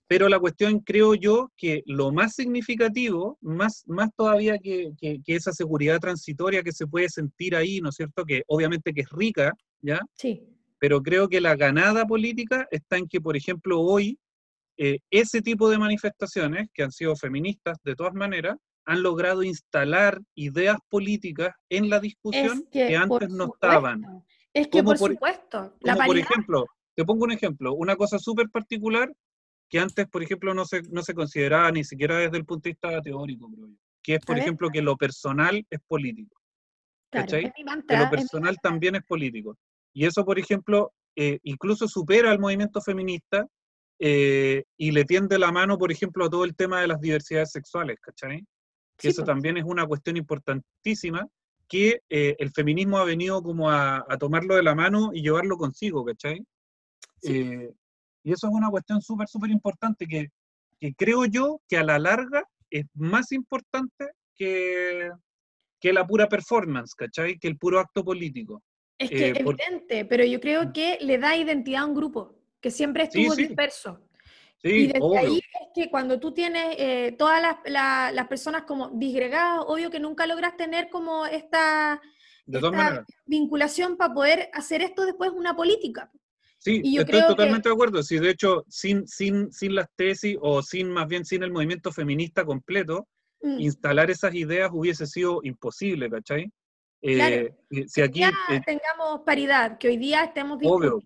[0.09, 5.35] Pero la cuestión, creo yo, que lo más significativo, más, más todavía que, que- que
[5.35, 8.25] esa seguridad transitoria que se puede sentir ahí, ¿no es cierto?
[8.25, 9.53] Que obviamente que es rica,
[9.83, 10.01] ¿ya?
[10.15, 10.47] sí.
[10.79, 14.19] Pero creo que la ganada política está en que, por ejemplo, hoy
[14.79, 20.21] eh, ese tipo de manifestaciones, que han sido feministas de todas maneras, han logrado instalar
[20.35, 24.25] ideas políticas en la discusión Es que, antes no estaban.
[24.53, 27.97] Es que Como por, por- supuesto, la Como por ejemplo, te pongo un ejemplo, una
[27.97, 29.13] cosa súper particular
[29.69, 32.71] que antes, por ejemplo, no se, no se consideraba ni siquiera desde el punto de
[32.71, 36.37] vista teórico, creo yo, que es, por ejemplo, que lo personal es político,
[37.11, 37.47] claro, ¿cachai?
[37.47, 39.59] es mi que lo es mi personal también es político.
[39.97, 43.47] Y eso, por ejemplo, eh, incluso supera al movimiento feminista
[43.99, 47.51] eh, y le tiende la mano, por ejemplo, a todo el tema de las diversidades
[47.51, 48.41] sexuales, ¿cachai?
[48.99, 49.33] Que Sí, eso pues.
[49.35, 51.27] también es una cuestión importantísima
[51.67, 55.57] que eh, el feminismo ha venido como a, a tomarlo de la mano y llevarlo
[55.57, 56.45] consigo, ¿cachai?
[57.23, 57.71] Sí.
[58.23, 60.29] Y eso es una cuestión súper, súper importante que,
[60.79, 65.11] que creo yo que a la larga es más importante que,
[65.81, 67.39] que la pura performance, ¿cachai?
[67.39, 68.63] Que el puro acto político.
[68.99, 72.35] Es que eh, por- evidente, pero yo creo que le da identidad a un grupo
[72.61, 73.47] que siempre Sí, estuvo sí.
[73.47, 74.01] disperso.
[74.63, 75.19] Sí, y desde obvio.
[75.19, 79.91] ahí es que cuando tú tienes eh, todas las, la- las personas como disgregadas, obvio
[79.91, 82.01] que nunca logras tener como esta,
[82.47, 86.11] esta vinculación para poder hacer esto después una política.
[86.59, 88.03] Sí, y yo estoy creo totalmente de acuerdo.
[88.03, 91.93] Sí, de hecho, sin, sin, sin las tesis o sin, más bien, sin el movimiento
[91.93, 93.07] feminista completo,
[93.43, 93.61] Mm.
[93.61, 96.51] instalar esas ideas hubiese sido imposible, ¿cachai?
[97.03, 97.57] Eh, Claro.
[97.71, 101.03] y si aquí, ya eh, tengamos paridad, que hoy día estemos Obvio.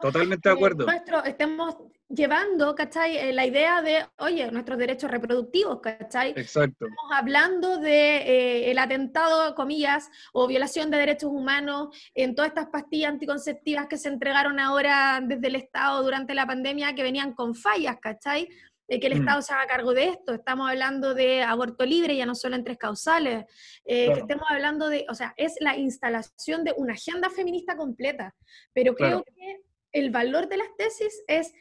[0.00, 0.86] totalmente de eh, acuerdo.
[0.86, 1.76] nuestro- estemos
[2.08, 3.16] llevando, ¿cachai?
[3.16, 6.30] Eh, la idea de, oye, nuestros derechos reproductivos, ¿cachai?
[6.36, 6.86] Exacto.
[6.86, 12.66] Estamos hablando de eh, el atentado, comillas, o violación de derechos humanos en todas estas
[12.68, 17.54] pastillas anticonceptivas que se entregaron ahora desde el Estado durante la pandemia que venían con
[17.54, 18.48] fallas, ¿cachai?
[18.88, 19.20] De que el Mm.
[19.20, 20.32] Estado se haga cargo de esto.
[20.34, 23.44] Estamos hablando de aborto libre, ya no solo en tres causales.
[23.84, 24.20] eh, Que Claro.
[24.20, 28.34] estemos hablando de, o sea, es la instalación de una agenda feminista completa.
[28.72, 29.24] Pero creo Claro.
[29.34, 29.60] que
[29.92, 31.52] el valor de las tesis es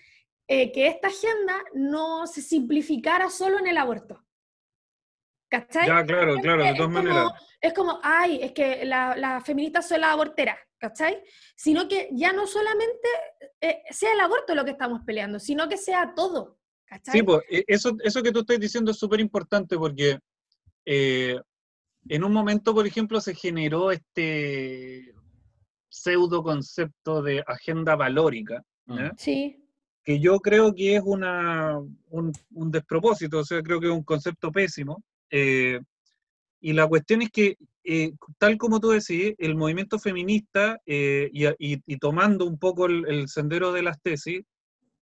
[0.48, 4.24] eh, que esta agenda no se simplificara solo en el aborto.
[5.50, 5.88] ¿Cachai?
[5.88, 7.32] Ya, claro, claro, de Es todas como- maneras.
[7.62, 11.24] Es como, ay, es que las la feministas son las aborteras, ¿cachai?
[11.56, 13.08] Sino que ya no solamente
[13.62, 16.55] eh, sea el aborto lo que estamos peleando, sino que sea todo,
[16.86, 17.20] ¿cachai?
[17.20, 20.20] Sí, pues e- eso, eso que tú estás diciendo es súper importante porque
[20.86, 21.40] eh,
[22.10, 25.14] en un momento, por ejemplo, se generó este
[25.90, 28.64] pseudo concepto de agenda valórica.
[28.86, 29.10] Mm.
[29.18, 29.62] Sí,
[30.04, 34.04] que yo creo que es una, un, un despropósito, o sea, creo que es un
[34.04, 35.02] concepto pésimo.
[35.32, 35.80] eh,
[36.62, 41.46] y la cuestión es que, eh, tal como tú decís, el movimiento feminista, eh, y,
[41.60, 44.42] y- y tomando un poco el, el sendero de las tesis,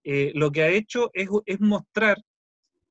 [0.04, 2.18] eh, lo que ha hecho es, es mostrar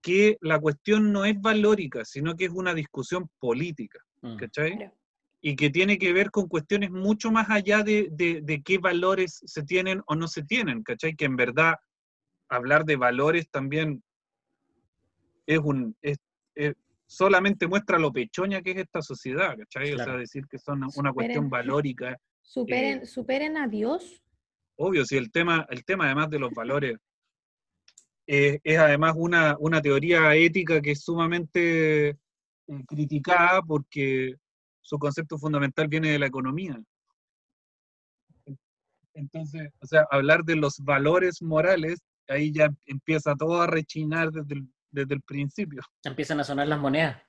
[0.01, 4.37] que la cuestión no es valórica, sino que es una discusión política, Mm.
[4.37, 4.77] ¿cachai?
[4.77, 4.95] Claro.
[5.41, 9.41] Y que tiene que ver con cuestiones mucho más allá de, de- de qué valores
[9.45, 11.17] se tienen o no se tienen, ¿cachai?
[11.17, 11.75] Que en verdad
[12.49, 14.03] hablar de valores también
[15.47, 15.97] es un...
[16.03, 16.19] es-
[16.55, 16.75] es-
[17.07, 19.93] solamente muestra lo pechoña que es esta sociedad, ¿cachai?
[19.93, 20.13] O Claro.
[20.13, 24.23] sea, decir que son una Superen- cuestión valórica, superen, Eh, superen a Dios.
[24.77, 26.97] Obvio, si el tema, el tema además de los valores
[28.27, 32.17] eh, es además una, una teoría ética que es sumamente eh,
[32.87, 34.37] criticada porque
[34.81, 36.81] su concepto fundamental viene de la economía.
[39.15, 44.55] Entonces, o sea, hablar de los valores morales, ahí ya empieza todo a rechinar desde
[44.55, 45.83] el, desde el principio.
[46.05, 47.23] Empiezan a sonar las monedas.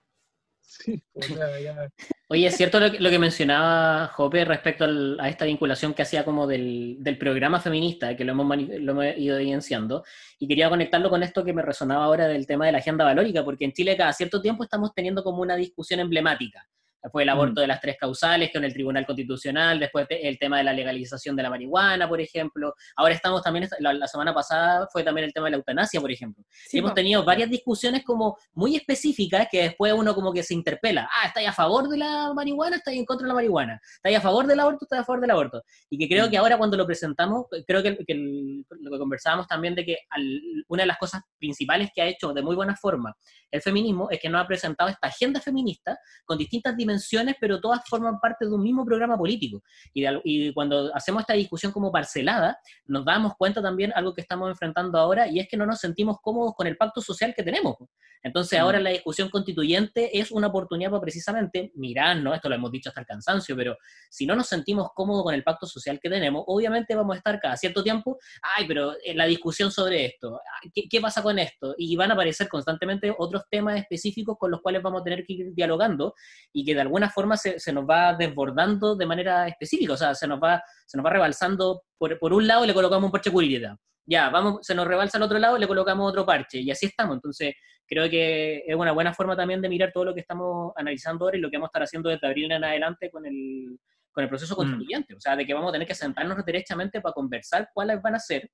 [0.62, 1.90] Sí, o sea, ya-
[2.30, 6.02] Oye, es cierto lo que, lo que mencionaba Jope respecto al- a esta vinculación que
[6.02, 10.04] hacía como del, programa feminista, que lo hemos, lo hemos ido evidenciando,
[10.40, 13.44] y quería conectarlo con esto que me resonaba ahora del tema de la agenda valórica,
[13.44, 16.68] porque en Chile cada cierto tiempo estamos teniendo como una discusión emblemática.
[17.12, 20.64] Fue el aborto de las tres causales con el Tribunal Constitucional, después el tema de
[20.64, 22.74] la legalización de la marihuana, por ejemplo.
[22.96, 26.12] Ahora estamos también, la, la semana pasada fue también el tema de la eutanasia, por
[26.12, 26.44] ejemplo.
[26.50, 30.54] Sí, y hemos tenido varias discusiones como muy específicas que después uno como que se
[30.54, 31.10] interpela.
[31.14, 32.78] Ah, ¿estáis a favor de la marihuana?
[32.78, 33.82] ¿Estáis en contra de la marihuana?
[33.96, 34.86] ¿Estáis a favor del aborto?
[34.86, 35.62] ¿Estáis a favor del aborto?
[35.90, 39.48] Y que creo que ahora cuando lo presentamos, creo que, que el- lo que conversábamos
[39.48, 42.76] también de que al- una de las cosas principales que ha hecho de muy buena
[42.76, 43.14] forma
[43.52, 47.60] el feminismo es que nos ha presentado esta agenda feminista con distintas dimensiones dimensiones, pero
[47.60, 49.64] todas forman parte de un mismo programa político.
[49.94, 54.50] Y, y, cuando hacemos esta discusión como parcelada, nos damos cuenta también algo que estamos
[54.50, 57.76] enfrentando ahora, y es que no nos sentimos cómodos con el pacto social que tenemos.
[58.24, 62.34] Entonces ahora la discusión constituyente es una oportunidad para precisamente mirar, ¿no?
[62.34, 63.78] Esto lo hemos dicho hasta el cansancio, pero
[64.10, 67.40] si no nos sentimos cómodos con el pacto social que tenemos, obviamente vamos a estar
[67.42, 68.18] cada cierto tiempo,
[68.56, 70.40] ay, pero eh, la discusión sobre esto,
[70.74, 71.76] ¿qué, qué pasa con esto?
[71.78, 75.34] Y van a aparecer constantemente otros temas específicos con los cuales vamos a tener que
[75.34, 76.14] ir dialogando
[76.54, 80.16] y que de alguna forma se, se nos va desbordando de manera específica, o sea,
[80.16, 83.32] se nos va, se nos va rebalsando, por, por un lado le colocamos un parche
[83.32, 86.88] curirita, ya, vamos, se nos rebalsa al otro lado, le colocamos otro parche, y así
[86.88, 87.16] estamos.
[87.16, 87.56] Entonces,
[87.88, 91.38] creo que es una buena forma también de mirar todo lo que estamos analizando ahora
[91.38, 93.80] y lo que vamos a estar haciendo desde abril en adelante con el,
[94.12, 94.58] con el proceso mm.
[94.58, 95.16] constituyente.
[95.16, 98.20] O sea, de que vamos a tener que sentarnos derechamente para conversar cuáles van a
[98.20, 98.50] ser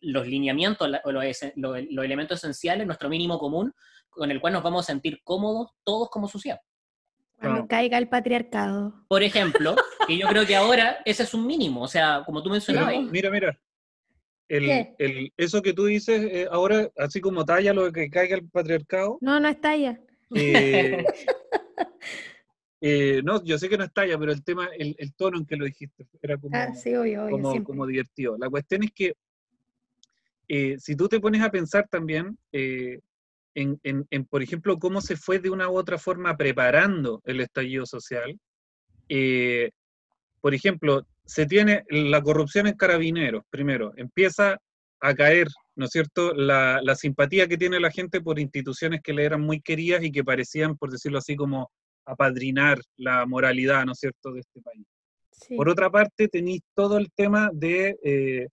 [0.00, 1.24] los lineamientos o los,
[1.56, 3.72] los, elementos esenciales, nuestro mínimo común,
[4.08, 6.58] con el cual nos vamos a sentir cómodos todos como sociedad.
[7.40, 9.04] Cuando caiga el patriarcado.
[9.08, 9.74] Por ejemplo,
[10.06, 12.94] que yo creo que ahora ese es un mínimo, o sea, como tú mencionabas.
[13.10, 13.58] mira, mira,
[14.50, 19.18] el, eso que tú dices eh, ahora, así como talla lo que caiga el patriarcado.
[19.20, 20.00] No, no es talla.
[20.34, 21.04] Eh,
[22.80, 25.56] eh, no, yo sé que no es talla, pero el tema, el, tono en que
[25.56, 28.36] lo dijiste era como, ah, sí, obvio, como, como, divertido.
[28.38, 29.14] La cuestión es que
[30.78, 32.36] si tú te pones a pensar también
[33.54, 37.40] en, en, en, por ejemplo, cómo se fue de una u otra forma preparando el
[37.40, 38.38] estallido social,
[40.40, 44.58] por ejemplo, se tiene la corrupción en carabineros, primero, empieza
[45.00, 49.24] a caer, ¿no es cierto?, la, simpatía que tiene la gente por instituciones que le
[49.24, 51.70] eran muy queridas y que parecían, por decirlo así, como
[52.04, 54.86] apadrinar la moralidad, ¿no es cierto?, de este país.
[55.56, 58.48] Por otra parte, tenéis todo el tema de eh,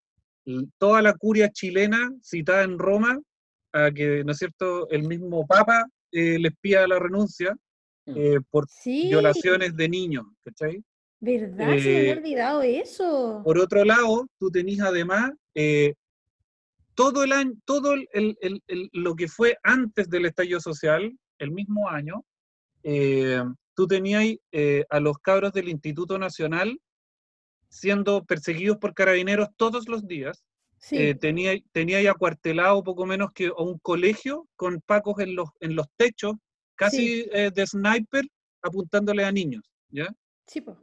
[0.78, 3.20] toda la curia chilena citada en Roma,
[3.86, 7.56] a que, ¿no es cierto?, el mismo Papa eh, les pida la renuncia
[8.06, 8.14] mm.
[8.16, 10.84] eh, por violaciones de niños, ¿cachai?
[11.20, 11.58] ¿Verdad?
[11.58, 13.42] Se me había eh, olvidado eso.
[13.44, 15.96] Por otro lado, tú tenés además eh,
[16.94, 17.96] todo el año, todo
[18.94, 22.24] lo que fue antes del estallido social, el mismo año,
[22.84, 23.44] eh,
[23.76, 24.26] tú tenías
[24.90, 26.80] a los cabros del Instituto Nacional
[27.70, 30.44] siendo perseguidos por carabineros todos los días.
[30.80, 31.16] Sí.
[31.16, 36.36] tenía, tenía acuartelado poco menos que un colegio con pacos en los, en los techos,
[36.76, 38.26] casi de sniper,
[38.62, 39.64] apuntándole a niños.
[39.90, 40.08] ¿ya?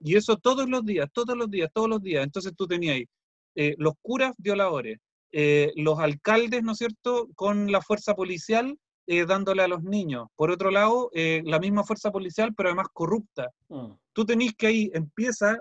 [0.02, 2.24] Y eso todos los días, todos los días, todos los días.
[2.24, 3.06] Entonces tú tenías ahí
[3.54, 4.98] eh, los curas violadores,
[5.32, 8.76] eh, los alcaldes, ¿no es cierto?, con la fuerza policial
[9.06, 10.28] eh, dándole a los niños.
[10.36, 13.50] Por otro lado, la misma fuerza policial, pero además corrupta.
[13.68, 13.92] Mm.
[14.12, 15.58] Tú tenés que ahí empieza...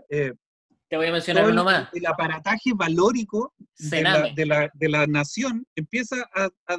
[0.89, 1.89] Te voy a mencionar uno más.
[1.93, 4.01] El aparataje valórico de
[4.45, 6.77] la, de la, nación empieza a, a ah,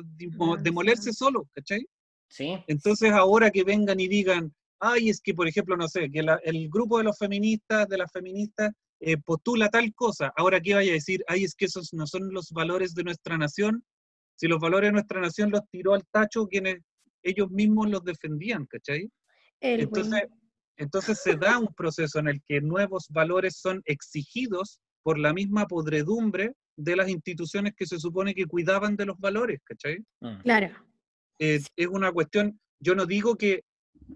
[0.61, 1.87] demolerse solo, ¿cachai?
[2.29, 2.57] Sí.
[2.67, 6.69] Entonces ahora que vengan y digan, ay, es que, por ejemplo, no sé, que el
[6.69, 10.95] grupo de los feministas, de las feministas, eh, postula tal cosa, ahora qué vaya a
[10.95, 13.85] decir, ay, es que esos no son los valores de nuestra nación,
[14.37, 16.79] si los valores de nuestra nación los tiró al tacho quienes
[17.23, 19.11] ellos mismos los defendían, ¿cachai?
[19.61, 20.25] entonces,
[20.77, 25.67] entonces se da un proceso en el que nuevos valores son exigidos por la misma
[25.67, 29.99] podredumbre de las instituciones que se supone que cuidaban de los valores, ¿cachai?
[30.21, 30.41] Mm.
[30.43, 30.71] Claro.
[31.39, 33.63] Eh, es una cuestión, yo no digo que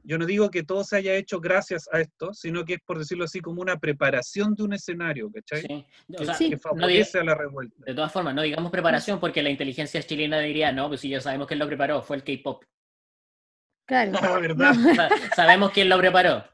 [0.05, 2.99] yo no digo que todo se haya hecho gracias a esto, sino que es, por
[2.99, 5.87] decirlo así, como una preparación de un escenario, ¿cachai?
[6.39, 7.85] que, favorece a la revuelta.
[7.87, 11.21] De todas formas, no digamos preparación porque la inteligencia chilena diría, no, pues si ya
[11.21, 12.65] sabemos quién lo preparó, fue el K-pop.
[13.89, 14.13] Claro.
[14.41, 14.75] ¿verdad?
[15.35, 16.45] sabemos quién lo preparó.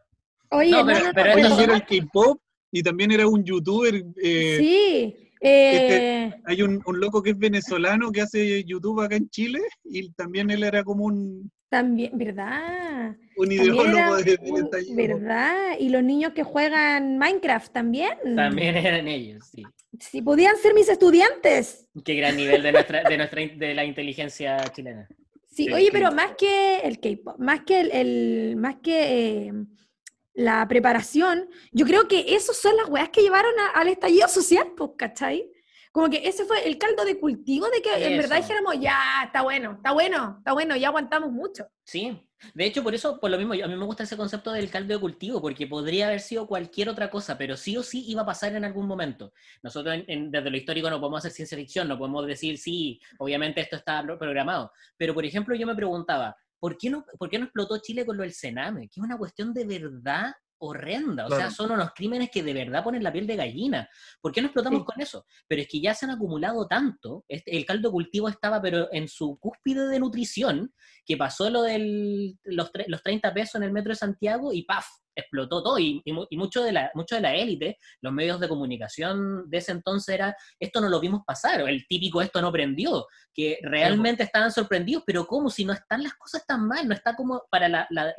[0.51, 3.95] Oye, no, pero, era el K-pop y también era un youtuber.
[4.23, 5.31] Eh, sí.
[5.41, 9.61] Este, eh, hay un, un, loco que es venezolano que hace YouTube acá en Chile
[9.85, 13.17] y también él era como un, también, ¿verdad?
[13.37, 14.39] Un ideólogo de,
[14.95, 15.77] ¿Verdad?
[15.81, 18.17] Y los niños que juegan Minecraft también.
[18.37, 19.65] También eran ellos, sí.
[19.99, 21.89] Sí, podían ser mis estudiantes.
[22.05, 25.09] Qué gran nivel de nuestra, de nuestra de la inteligencia chilena.
[25.55, 29.53] Sí, oye, pero más que el K-pop, más que el, más que eh,
[30.33, 34.91] la preparación, yo creo que esos son las weas que llevaron al estallido social, pues,
[34.99, 35.49] ¿cachai?
[35.93, 39.43] Como que ese fue el caldo de cultivo de que en verdad dijéramos, ya, está
[39.43, 41.69] bueno, está bueno, está bueno, ya aguantamos mucho.
[41.85, 42.21] Sí,
[42.53, 44.95] de hecho, por eso, por lo mismo, a mí me gusta ese concepto del caldo
[44.95, 48.27] de cultivo, porque podría haber sido cualquier otra cosa, pero sí o sí iba a
[48.27, 49.33] pasar en algún momento.
[49.63, 53.77] Nosotros desde lo histórico no podemos hacer ciencia ficción, no podemos decir, sí, obviamente esto
[53.77, 54.73] está programado.
[54.97, 58.17] Pero, por ejemplo, yo me preguntaba, ¿por qué no, por qué no explotó Chile con
[58.17, 58.89] lo del Sename?
[58.89, 60.33] Que es una cuestión de verdad
[60.69, 61.27] horrenda.
[61.27, 63.89] O sea, son unos crímenes que de verdad ponen la piel de gallina.
[64.21, 65.27] ¿Por qué no explotamos con eso?
[65.47, 69.09] Pero es que ya se han acumulado tanto, este, el caldo cultivo estaba pero en
[69.09, 70.73] su cúspide de nutrición,
[71.05, 74.87] que pasó lo de los, los 30 pesos en el metro de Santiago y ¡paf!
[75.15, 76.03] Explotó todo y,
[76.33, 80.37] mucho, de la, mucho de la élite, los medios de comunicación de ese entonces era,
[80.59, 85.27] esto no lo vimos pasar, el típico esto no prendió, que realmente estaban sorprendidos, pero
[85.27, 85.51] ¿cómo?
[85.51, 88.15] Si no están las cosas tan mal, no está como para la, la,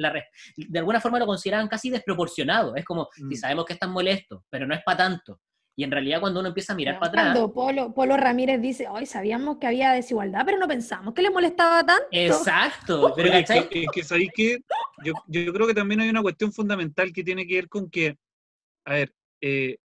[0.56, 3.36] de alguna forma lo consideraban casi desproporcionado, es como, si mm.
[3.36, 5.40] sabemos que están molestos, pero no es para tanto.
[5.78, 7.26] Y en realidad cuando uno empieza a mirar para atrás...
[7.34, 11.30] Cuando Polo, Polo Ramírez dice, hoy sabíamos que había desigualdad, pero no pensamos que le
[11.30, 12.08] molestaba tanto.
[12.12, 13.14] Exacto.
[13.16, 14.60] Pero es que, que, que
[15.04, 18.18] yo, yo, creo que también hay una cuestión fundamental que tiene que ver con que,
[18.86, 19.78] a ver, eh,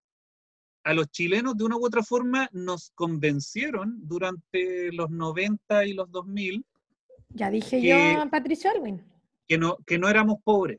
[0.84, 6.10] a los chilenos de una u otra forma nos convencieron durante los 90 y los
[6.10, 6.64] 2000.
[7.30, 7.96] Ya dije yo,
[8.30, 9.04] Patricio Alwin.
[9.46, 10.78] Que no, que no éramos pobres.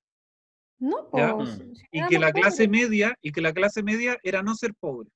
[0.82, 1.74] No, pues, mm.
[1.92, 5.10] y que la clase media, y que la clase media era no ser pobre,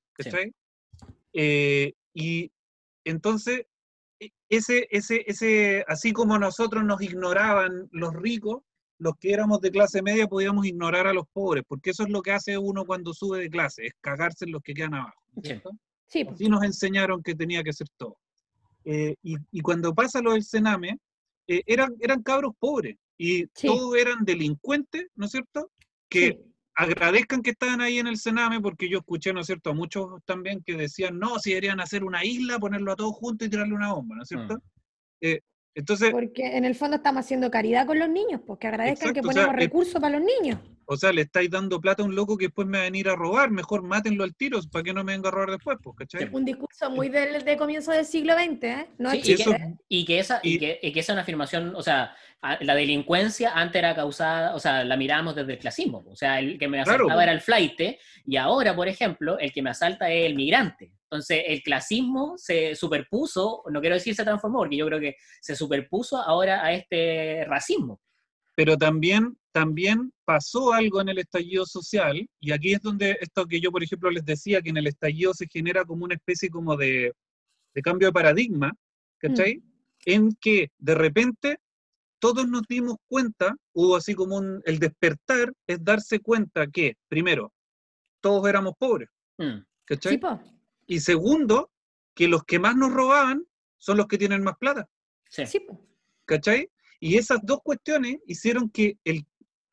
[1.32, 2.52] eh, y
[3.04, 3.66] entonces,
[4.20, 8.62] e, ese, ese, ese, así como nosotros nos ignoraban los ricos,
[8.98, 12.22] los que éramos de clase media podíamos ignorar a los pobres, porque eso es lo
[12.22, 15.20] que hace uno cuando sube de clase, es cagarse en los que quedan abajo.
[15.42, 15.70] ¿cierto?
[16.06, 16.24] Sí.
[16.24, 16.36] Pues.
[16.36, 18.16] Así nos enseñaron que tenía que ser todo.
[18.84, 20.96] Eh, y, y, cuando pasa lo del Sename,
[21.48, 25.70] eh, eran, eran cabros pobres, y todos eran delincuentes, ¿no es cierto?
[26.08, 26.38] Que
[26.74, 30.22] agradezcan que estaban ahí en el Sename, porque yo escuché, ¿no es cierto?, a muchos
[30.26, 33.74] también que decían, no, si deberían hacer una isla, ponerlo a todos juntos y tirarle
[33.74, 34.56] una bomba, ¿no es cierto?
[34.56, 34.60] Mm.
[35.22, 35.40] Eh,
[35.76, 39.54] entonces, porque en el fondo estamos haciendo caridad con los niños, porque agradezcan que ponemos
[39.54, 40.58] recursos para los niños.
[40.86, 43.10] O sea, le estáis dando plata a un loco que después me va a venir
[43.10, 45.96] a robar, mejor mátenlo al tiro para que no me venga a robar después, pues,
[45.98, 46.30] ¿cachai?
[46.32, 48.86] Un discurso muy del de comienzo del siglo XX, ¿eh?
[48.96, 49.34] No y, que,
[49.88, 52.16] y, que, esa, y, que, esa es una afirmación, o sea,
[52.60, 56.58] la delincuencia antes era causada, o sea, la mirábamos desde el clasismo, o sea, el
[56.58, 60.24] que me asaltaba era el flight, y ahora, por ejemplo, el que me asalta es
[60.24, 60.92] el migrante.
[61.10, 65.54] Entonces, el clasismo se superpuso, no quiero decir se transformó, porque yo creo que se
[65.54, 68.00] superpuso ahora a este racismo.
[68.56, 73.58] Pero también también pasó algo en el estallido social, y aquí es donde esto que
[73.58, 76.76] yo, por ejemplo, les decía, que en el estallido se genera como una especie como
[76.76, 77.14] de,
[77.82, 78.70] cambio de paradigma,
[79.16, 79.56] ¿cachai?
[79.56, 79.62] Mm.
[80.04, 81.56] En que de repente
[82.18, 87.50] todos nos dimos cuenta, hubo así como un, el despertar, es darse cuenta que, primero,
[88.20, 89.60] todos éramos pobres, mm.
[89.86, 90.20] ¿cachai?
[90.86, 91.70] Y segundo,
[92.14, 93.46] que los que más nos robaban
[93.78, 94.88] son los que tienen más plata.
[95.28, 95.44] Sí.
[96.24, 96.70] ¿Cachai?
[96.98, 99.26] Y esas dos cuestiones hicieron que el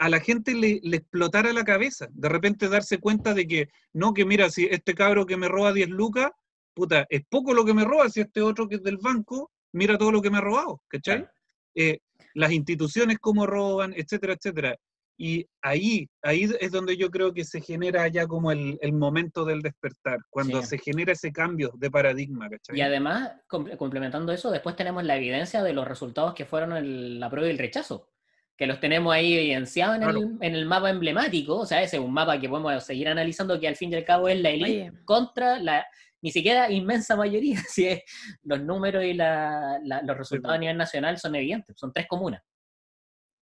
[0.03, 2.07] a la gente le, explotara la cabeza.
[2.11, 5.72] De repente darse cuenta de que, no, que mira, si este cabro que me roba
[5.72, 6.30] 10 lucas,
[6.74, 9.97] puta, es poco lo que me roba, si este otro que es del banco, mira
[9.97, 11.26] todo lo que me ha robado, ¿cachai?
[11.74, 11.99] Eh,
[12.34, 14.76] las instituciones cómo roban, etcétera, etcétera.
[15.18, 19.61] Y ahí, ahí es donde yo creo que se genera ya como el, momento del
[19.61, 22.78] despertar, cuando se genera ese cambio de paradigma, ¿cachai?
[22.78, 27.30] Y además, complementando eso, después tenemos la evidencia de los resultados que fueron el, la
[27.30, 28.09] prueba y el rechazo
[28.55, 32.39] que los tenemos ahí evidenciados en, el, mapa emblemático, o sea, ese es un mapa
[32.39, 35.86] que podemos seguir analizando, que al fin y al cabo es la élite contra la,
[36.22, 38.03] ni siquiera inmensa mayoría, si es,
[38.43, 42.41] los números y los resultados a nivel nacional son evidentes, son tres comunas.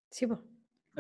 [0.10, 0.40] Sí, pues.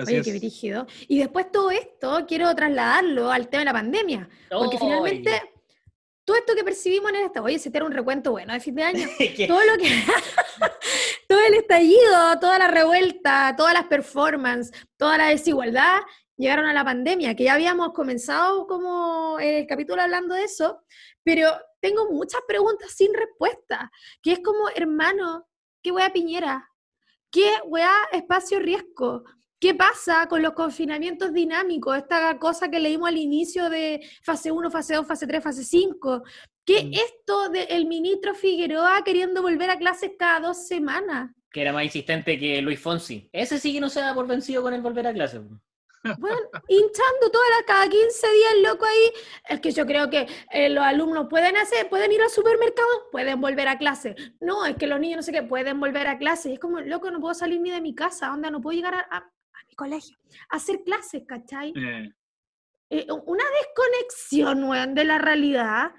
[0.08, 0.86] Oye, qué.
[1.08, 5.41] Y después todo esto quiero trasladarlo al tema de la pandemia, porque finalmente
[6.24, 8.76] todo esto que percibimos en esta, oye, se te era un recuento bueno de fin
[8.76, 9.08] de año,
[9.47, 9.89] todo lo que,
[11.28, 15.99] todo el estallido, toda la revuelta, todas las performances, toda la desigualdad,
[16.38, 20.84] llegaron a la pandemia, que ya habíamos comenzado como el capítulo hablando de eso,
[21.24, 21.49] pero
[21.80, 23.91] tengo muchas preguntas sin respuesta,
[24.22, 25.47] que es como, hermano,
[25.84, 26.70] ¿qué wea Piñera?
[27.32, 29.24] ¿Qué wea espacio riesgo?
[29.62, 31.95] ¿Qué pasa con los confinamientos dinámicos?
[31.95, 36.24] Esta cosa que leímos al inicio de fase 1, fase 2, fase 3, fase 5.
[36.66, 36.93] ¿Qué mm.
[36.93, 41.30] esto del ministro Figueroa queriendo volver a clases cada dos semanas?
[41.51, 43.30] Que era más insistente que Luis Fonsi.
[43.32, 45.41] Ese sí que no se da por vencido con el volver a clases.
[46.18, 49.12] Bueno, hinchando todas las, cada 15 días, loco, ahí.
[49.47, 53.39] Es que yo creo que eh, los alumnos pueden hacer, pueden ir al supermercado, pueden
[53.39, 54.16] volver a clase.
[54.39, 56.49] No, es que los niños no sé qué, pueden volver a clase.
[56.49, 58.95] Y es como, loco, no puedo salir ni de mi casa, onda, no puedo llegar
[58.95, 59.32] a,
[59.82, 60.16] colegio,
[60.50, 61.74] hacer clases, ¿cachai?
[61.76, 62.14] Eh.
[62.92, 65.92] Eh, una desconexión, weón, de la realidad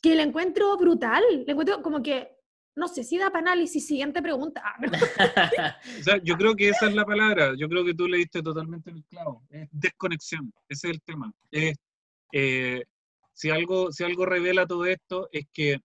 [0.00, 1.24] que la encuentro brutal.
[1.44, 2.30] Le encuentro como que,
[2.76, 3.84] no sé si da para análisis.
[3.84, 4.62] Siguiente pregunta.
[4.64, 4.76] Ah,
[6.00, 7.54] o sea, yo creo que esa es la palabra.
[7.58, 9.42] Yo creo que tú le diste totalmente el clavo.
[9.50, 10.52] Es desconexión.
[10.68, 11.32] Ese es el tema.
[11.50, 12.84] Eh,
[13.32, 15.80] si, algo, si algo revela todo esto es que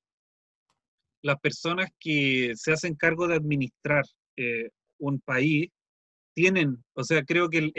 [1.24, 4.04] las personas que se hacen cargo de administrar
[5.00, 5.70] un país
[6.40, 7.70] tienen, o sea, creo que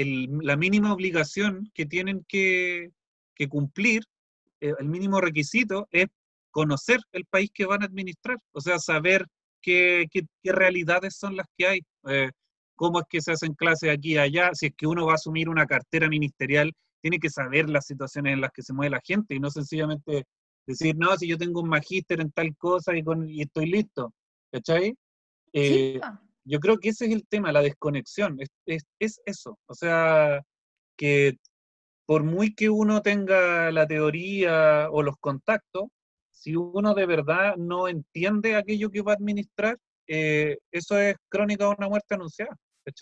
[0.43, 2.91] la mínima obligación que tienen que,
[3.49, 4.03] cumplir,
[4.61, 6.09] eh, el mínimo requisito es
[6.51, 9.25] conocer el país que van a administrar, o sea, saber
[9.63, 10.07] qué,
[10.45, 11.81] realidades son las que hay.
[12.09, 12.29] Eh,
[12.77, 15.15] cómo es que se hacen clases aquí y allá, si es que uno va a
[15.15, 19.01] asumir una cartera ministerial, tiene que saber las situaciones en las que se mueve la
[19.03, 20.27] gente y no sencillamente
[20.67, 24.13] decir, no, si yo tengo un magíster en tal cosa y, con, y estoy listo,
[24.53, 24.95] ¿cachai?
[25.55, 25.99] Eh,
[26.51, 30.43] yo creo que ese es el tema, la desconexión, es, es, eso, o sea,
[30.97, 31.37] que
[32.07, 35.85] por muy que uno tenga la teoría o los contactos,
[36.33, 39.79] si uno de verdad no entiende aquello que va a administrar,
[40.09, 42.57] eh, eso es crónica de una muerte anunciada.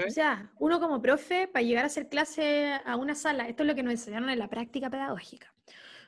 [0.06, 3.68] O sea, uno como profe, para llegar a hacer clase a una sala, esto es
[3.68, 5.54] lo que nos enseñaron en la práctica pedagógica.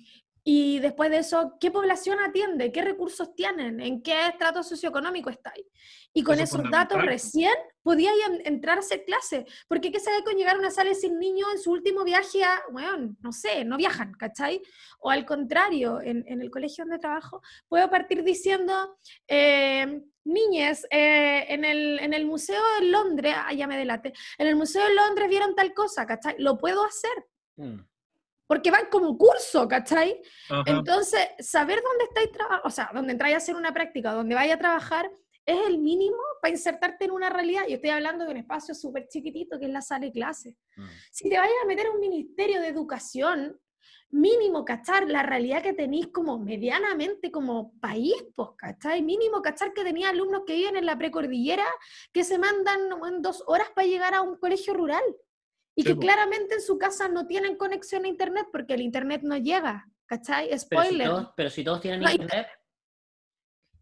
[0.48, 2.72] y después de eso, ¿qué población atiende?
[2.72, 3.80] ¿Qué recursos tienen?
[3.82, 5.66] ¿En qué estrato socioeconómico estáis?
[6.14, 8.12] Y con esos datos recién podía
[8.44, 9.48] entrar a hacer clase.
[9.68, 12.62] Porque ¿qué sabe con llegar a una sala sin niños en su último viaje a,
[12.72, 14.62] bueno, no sé, no viajan, ¿cachai?
[15.00, 21.66] O al contrario, en, el colegio donde trabajo, puedo partir diciendo, eh, niñes, eh, en,
[21.66, 25.28] el, en, el, Museo de Londres, ah, ya me delate, en el Museo de Londres
[25.28, 26.36] vieron tal cosa, ¿cachai?
[26.38, 27.26] Lo puedo hacer.
[27.56, 27.80] Mm
[28.48, 30.22] porque van como curso, ¿cachai?
[30.66, 34.56] Entonces, saber dónde estáis trabajando, o sea, dónde entráis a hacer una práctica, dónde vaya
[34.56, 35.12] a trabajar,
[35.46, 37.64] es el mínimo para insertarte en una realidad.
[37.68, 40.58] Yo estoy hablando de un espacio súper chiquitito que es la sala de clase.
[40.76, 40.86] Mm.
[41.12, 43.60] Si te vayas a meter a un ministerio de educación,
[44.10, 49.02] mínimo cachar la realidad que tenéis como medianamente como país, pues, ¿cachai?
[49.02, 51.66] Mínimo cachar que tenía alumnos que viven en la precordillera
[52.12, 55.04] que se mandan en dos horas para llegar a un colegio rural
[55.76, 59.38] y que claramente en su casa no tienen conexión a internet porque el internet no
[59.38, 60.58] llega, ¿cachai?
[60.58, 61.12] Spoiler.
[61.36, 62.48] Pero si todos, tienen internet.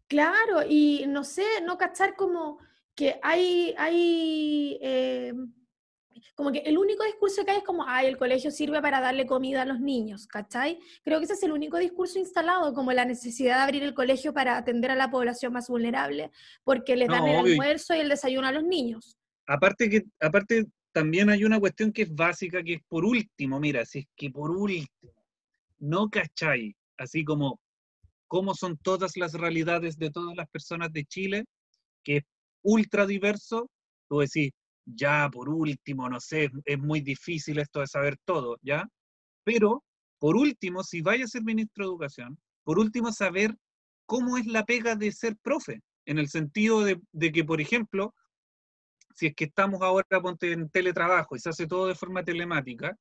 [0.08, 2.58] Claro, y no sé, no cachar como
[2.94, 5.32] que hay, hay eh,
[6.34, 9.26] como que el único discurso que hay es como, ay, el colegio sirve para darle
[9.26, 10.78] comida a los niños, ¿cachai?
[11.02, 14.32] Creo que ese es el único discurso instalado, como la necesidad de abrir el colegio
[14.34, 16.30] para atender a la población más vulnerable,
[16.64, 19.16] porque les dan el almuerzo y el desayuno a los niños.
[19.46, 23.84] Aparte que, aparte también hay una cuestión que es básica, que es por último, mira,
[23.84, 25.26] si es que por último
[25.80, 27.60] no cachai, así como
[28.28, 31.44] cómo son todas las realidades de todas las personas de Chile,
[32.04, 32.22] que es
[32.62, 33.68] ultra diverso,
[34.08, 34.52] tú decís,
[34.86, 38.88] ya por último, no sé, es muy difícil esto de saber todo, ¿ya?
[39.42, 39.82] Pero,
[40.20, 43.56] por último, si vaya a ser ministro de Educación, por último, saber
[44.06, 48.14] cómo es la pega de ser profe, en el sentido de, de que, por ejemplo,
[49.14, 52.96] si es que estamos ahora ponte en teletrabajo y se hace todo de forma telemática,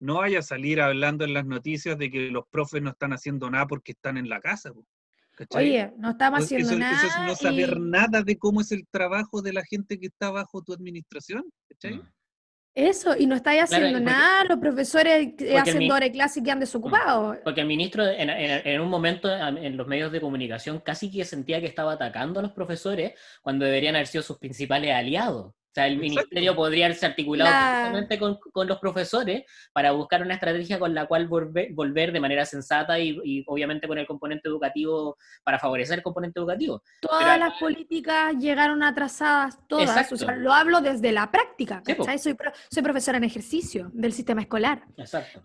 [0.00, 3.50] no vaya a salir hablando en las noticias de que los profes no están haciendo
[3.50, 4.72] nada porque están en la casa.
[5.50, 6.96] Oye, no estamos haciendo nada.
[6.96, 10.30] Eso es no saber nada de cómo es el trabajo de la gente que está
[10.30, 11.44] bajo tu administración.
[11.68, 12.02] ¿cachai?
[12.76, 17.38] Eso, y no estáis haciendo nada, los profesores haciendo hora de clase que han desocupados.
[17.42, 21.66] Porque el ministro, en, un momento, en los medios de comunicación, casi que sentía que
[21.66, 26.56] estaba atacando a los profesores cuando deberían haber sido sus principales aliados sea, el ministerio
[26.56, 28.06] podría haberse articulado
[28.52, 33.44] con, los profesores para buscar una estrategia con la cual volver, de manera sensata y,
[33.46, 36.82] obviamente con el componente educativo para favorecer el componente educativo.
[37.00, 40.12] Todas las políticas llegaron atrasadas, todas.
[40.12, 41.82] O sea, lo hablo desde la práctica.
[42.18, 42.36] soy,
[42.70, 44.82] soy profesora en ejercicio del sistema escolar.
[44.96, 45.40] Exacto.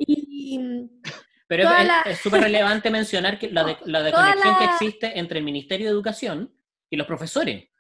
[1.48, 1.70] pero
[2.06, 5.92] es súper relevante mencionar que la, de, la conexión que existe entre el Ministerio de
[5.92, 6.54] Educación
[6.90, 7.71] y los profesores.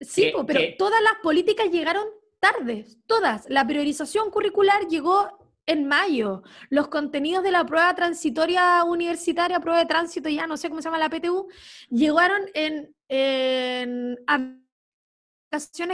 [0.00, 2.06] Sí, pero todas las políticas llegaron
[2.38, 3.48] tarde, todas.
[3.48, 6.42] La priorización curricular llegó en mayo.
[6.70, 10.86] Los contenidos de la prueba transitoria universitaria, prueba de tránsito, ya no sé cómo se
[10.86, 11.48] llama la PTU,
[11.90, 14.16] llegaron en, en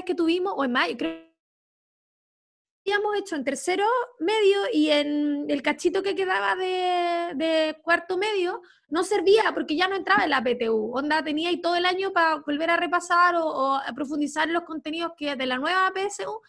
[0.04, 1.31] que tuvimos, o en mayo, creo
[2.84, 3.86] habíamos hecho en tercero
[4.18, 9.96] medio y en el cachito que quedaba de, cuarto medio no servía porque ya no
[9.96, 10.92] entraba en la PTU.
[10.94, 15.12] Onda tenía ahí todo el año para volver a repasar o, a profundizar los contenidos
[15.16, 16.40] que de la nueva PSU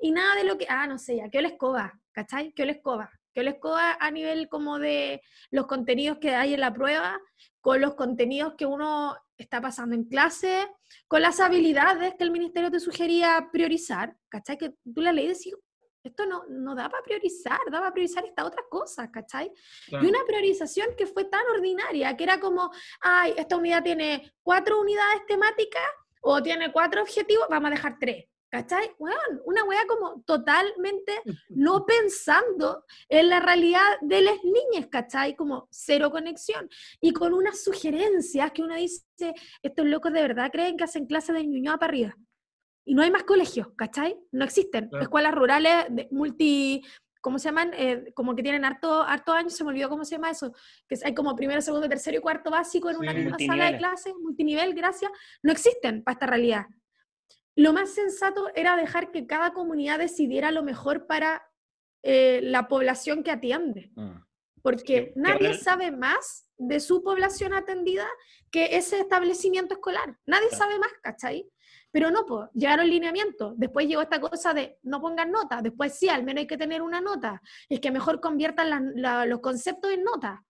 [0.00, 2.52] y nada de lo que, ah, no sé, ya, que la escoba, ¿cachai?
[2.52, 3.10] Que la escoba.
[3.32, 7.20] Que la escoba a nivel como de los contenidos que hay en la prueba,
[7.60, 10.68] con los contenidos que uno está pasando en clase,
[11.06, 14.56] con las habilidades que el ministerio te sugería priorizar, ¿cachai?
[14.56, 15.54] Que tú la ley decís,
[16.02, 19.52] esto no, no da para priorizar, da para priorizar esta otra cosa, ¿cachai?
[19.88, 22.70] Y una priorización que fue tan ordinaria, que era como,
[23.00, 25.82] ay, esta unidad tiene cuatro unidades temáticas
[26.22, 28.24] o tiene cuatro objetivos, vamos a dejar tres.
[28.52, 28.90] ¿Cachai?
[28.98, 35.36] Bueno, una wea como totalmente no pensando en la realidad de las niñas, ¿cachai?
[35.36, 36.68] Como cero conexión.
[37.00, 39.04] Y con unas sugerencias que uno dice,
[39.62, 42.16] estos locos de verdad creen que hacen clases de Ñuñoa para arriba.
[42.90, 44.18] Y no hay más colegios, ¿cachai?
[44.32, 44.90] No existen.
[45.00, 46.82] Escuelas rurales de multi,
[47.20, 47.70] ¿cómo se llaman?
[47.74, 50.52] Eh, como que tienen harto, harto años, se me olvidó cómo se llama eso,
[50.88, 54.12] que hay como primero, segundo, tercero y cuarto básico en una misma sala de clases,
[54.20, 55.08] multinivel, gracias,
[55.40, 56.66] no existen para esta realidad.
[57.54, 61.48] Lo más sensato era dejar que cada comunidad decidiera lo mejor para
[62.02, 63.92] eh, la población que atiende.
[63.94, 64.16] Mm.
[64.62, 68.08] Porque nadie sabe más de su población atendida
[68.50, 70.18] que ese establecimiento escolar.
[70.26, 71.48] Nadie sabe más, ¿cachai?
[71.90, 73.54] Pero no, pues, llegaron lineamientos.
[73.56, 75.60] Después llegó esta cosa de no pongan nota.
[75.62, 77.42] Después sí, al menos hay que tener una nota.
[77.68, 78.94] Es que mejor conviertan
[79.28, 80.44] los conceptos en nota.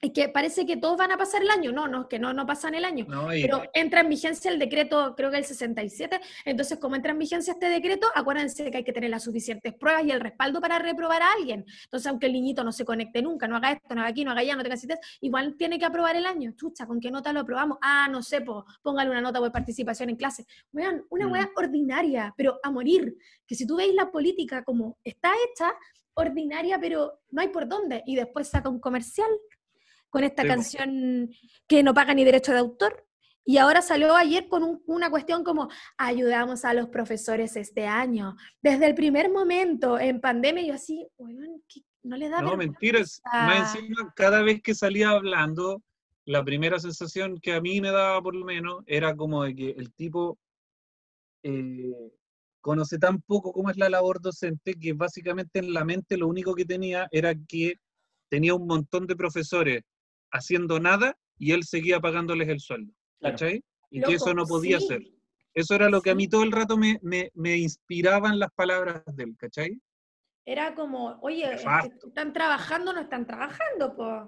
[0.00, 1.72] Es que parece que todos van a pasar el año.
[1.72, 3.06] No, no, que no, no pasan el año.
[3.30, 6.20] Pero entra en vigencia el decreto, creo que el 67.
[6.44, 10.04] Entonces, como entra en vigencia este decreto, acuérdense que hay que tener las suficientes pruebas
[10.04, 11.66] y el respaldo para reprobar a alguien.
[11.84, 14.30] Entonces, aunque el niñito no se conecte nunca, no haga esto, no haga aquí, no
[14.30, 16.52] haga allá, no tenga citas, igual tiene que aprobar el año.
[16.52, 17.78] Chucha, ¿con qué nota lo aprobamos?
[17.82, 20.46] Ah, no sé, po, póngale una nota por participación en clase.
[20.70, 21.32] Vean, una mm.
[21.32, 23.16] weá ordinaria, pero a morir.
[23.46, 25.74] Que si tú veis la política como está hecha,
[26.18, 28.02] ordinaria, pero no hay por dónde.
[28.06, 29.30] Y después saca un comercial
[30.10, 31.30] con esta canción
[31.66, 33.04] que no paga ni derecho de autor.
[33.44, 38.36] Y ahora salió ayer con una cuestión como ayudamos a los profesores este año.
[38.60, 41.08] Desde el primer momento en pandemia, yo así,
[42.02, 42.42] no le da.
[42.42, 43.22] No, mentiras.
[43.32, 45.82] Más encima, cada vez que salía hablando,
[46.26, 49.70] la primera sensación que a mí me daba por lo menos era como de que
[49.70, 50.38] el tipo
[51.42, 52.12] eh,
[52.60, 56.54] conoce tan poco cómo es la labor docente que básicamente en la mente lo único
[56.54, 57.76] que tenía era que
[58.28, 59.82] tenía un montón de profesores
[60.30, 62.92] haciendo nada y él seguía pagándoles el sueldo.
[63.20, 63.62] ¿Cachai?
[63.90, 65.02] Y que eso no podía ser.
[65.54, 69.02] Eso era lo que a mí todo el rato me, me, me inspiraban las palabras
[69.06, 69.80] de él, ¿cachai?
[70.44, 74.22] Era como, oye, están trabajando o no están trabajando, pues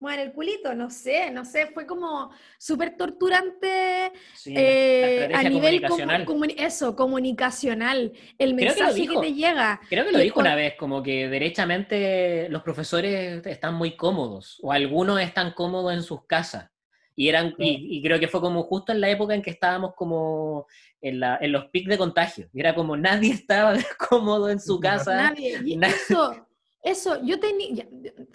[0.00, 4.10] bueno, el culito, no sé, no sé, fue como súper torturante
[4.46, 6.54] eh, a nivel comunicacional.
[6.56, 9.78] eso, comunicacional, el mensaje que, te llega.
[9.90, 14.72] Creo que lo dijo una vez, como que derechamente los profesores están muy cómodos, o
[14.72, 16.70] algunos están cómodos en sus casas.
[17.14, 20.66] Y, eran, y, creo que fue como justo en la época en que estábamos como
[21.02, 22.48] en, la, en los pics de contagio.
[22.54, 23.74] Y era como nadie estaba
[24.08, 25.14] cómodo en su casa.
[25.14, 25.60] Nadie.
[25.62, 26.46] Y eso,
[26.82, 27.88] eso, yo tenía,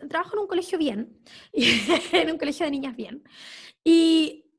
[0.10, 1.20] trabajo en un colegio bien,
[1.54, 3.24] en un colegio de niñas bien,
[3.84, 4.52] y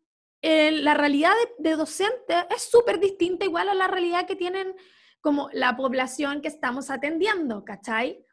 [0.42, 4.74] eh, la realidad de, de docente es súper distinta igual a la realidad que tienen
[5.20, 8.24] como la población que estamos atendiendo, ¿cachai?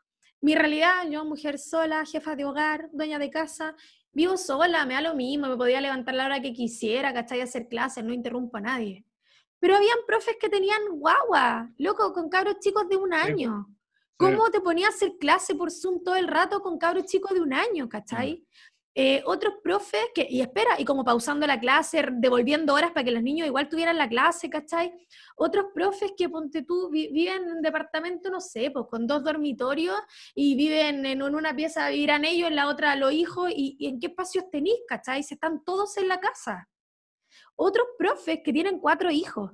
[0.42, 3.76] Mi realidad, yo mujer sola, jefa de hogar, dueña de casa,
[4.12, 7.42] vivo sola, me da lo mismo, me podía levantar la hora que quisiera, ¿cachai?
[7.42, 9.06] Hacer clases, no interrumpo a nadie.
[9.60, 13.73] Pero habían profes que tenían guagua, loco, con cabros chicos de un año.
[14.18, 17.42] ¿Cómo te ponías a hacer clase por Zoom todo el rato con cabros chicos de
[17.42, 18.36] un año, cachai?
[18.36, 18.46] Mm.
[18.96, 23.12] Eh, otros profes que, y espera, y como pausando la clase, devolviendo horas para que
[23.12, 24.94] los niños igual tuvieran la clase, ¿cachai?
[25.36, 29.98] Otros profes que, ponte tú, viven en un departamento, no sé, pues con dos dormitorios
[30.36, 34.00] y viven en una pieza, vivirán ellos, en la otra los hijos, y, y en
[34.00, 35.24] qué espacios tenéis, ¿cachai?
[35.24, 36.70] Si están todos en la casa.
[37.56, 39.54] Otros profes que tienen cuatro hijos,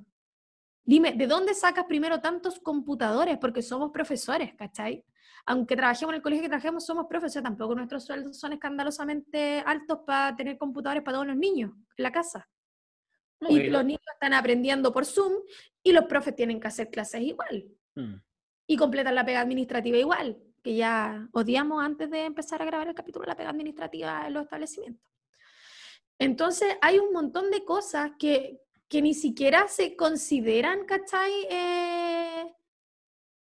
[0.84, 3.38] Dime, ¿de dónde sacas primero tantos computadores?
[3.38, 5.04] Porque somos profesores, ¿cachai?
[5.46, 10.00] Aunque trabajemos en el colegio que trabajemos, somos profesores, tampoco nuestros sueldos son escandalosamente altos
[10.06, 12.48] para tener computadores para todos los niños en la casa.
[13.48, 15.32] y los niños están aprendiendo por Zoom
[15.82, 17.68] y los profes tienen que hacer clases igual.
[17.94, 18.16] Mm.
[18.66, 22.94] Y completar la pega administrativa igual, que ya odiamos antes de empezar a grabar el
[22.94, 25.10] capítulo la pega administrativa en los establecimientos.
[26.18, 28.60] Entonces, hay un montón de cosas que,
[28.90, 31.32] que ni siquiera se consideran, ¿cachai?
[31.48, 32.54] Eh,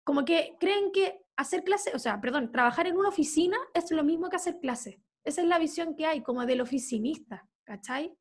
[0.05, 4.05] como que creen que hacer clase, o sea, perdón, trabajar en una oficina es lo
[4.05, 5.01] mismo que hacer clase.
[5.25, 8.15] Esa es la visión que hay, como del oficinista, ¿cachai?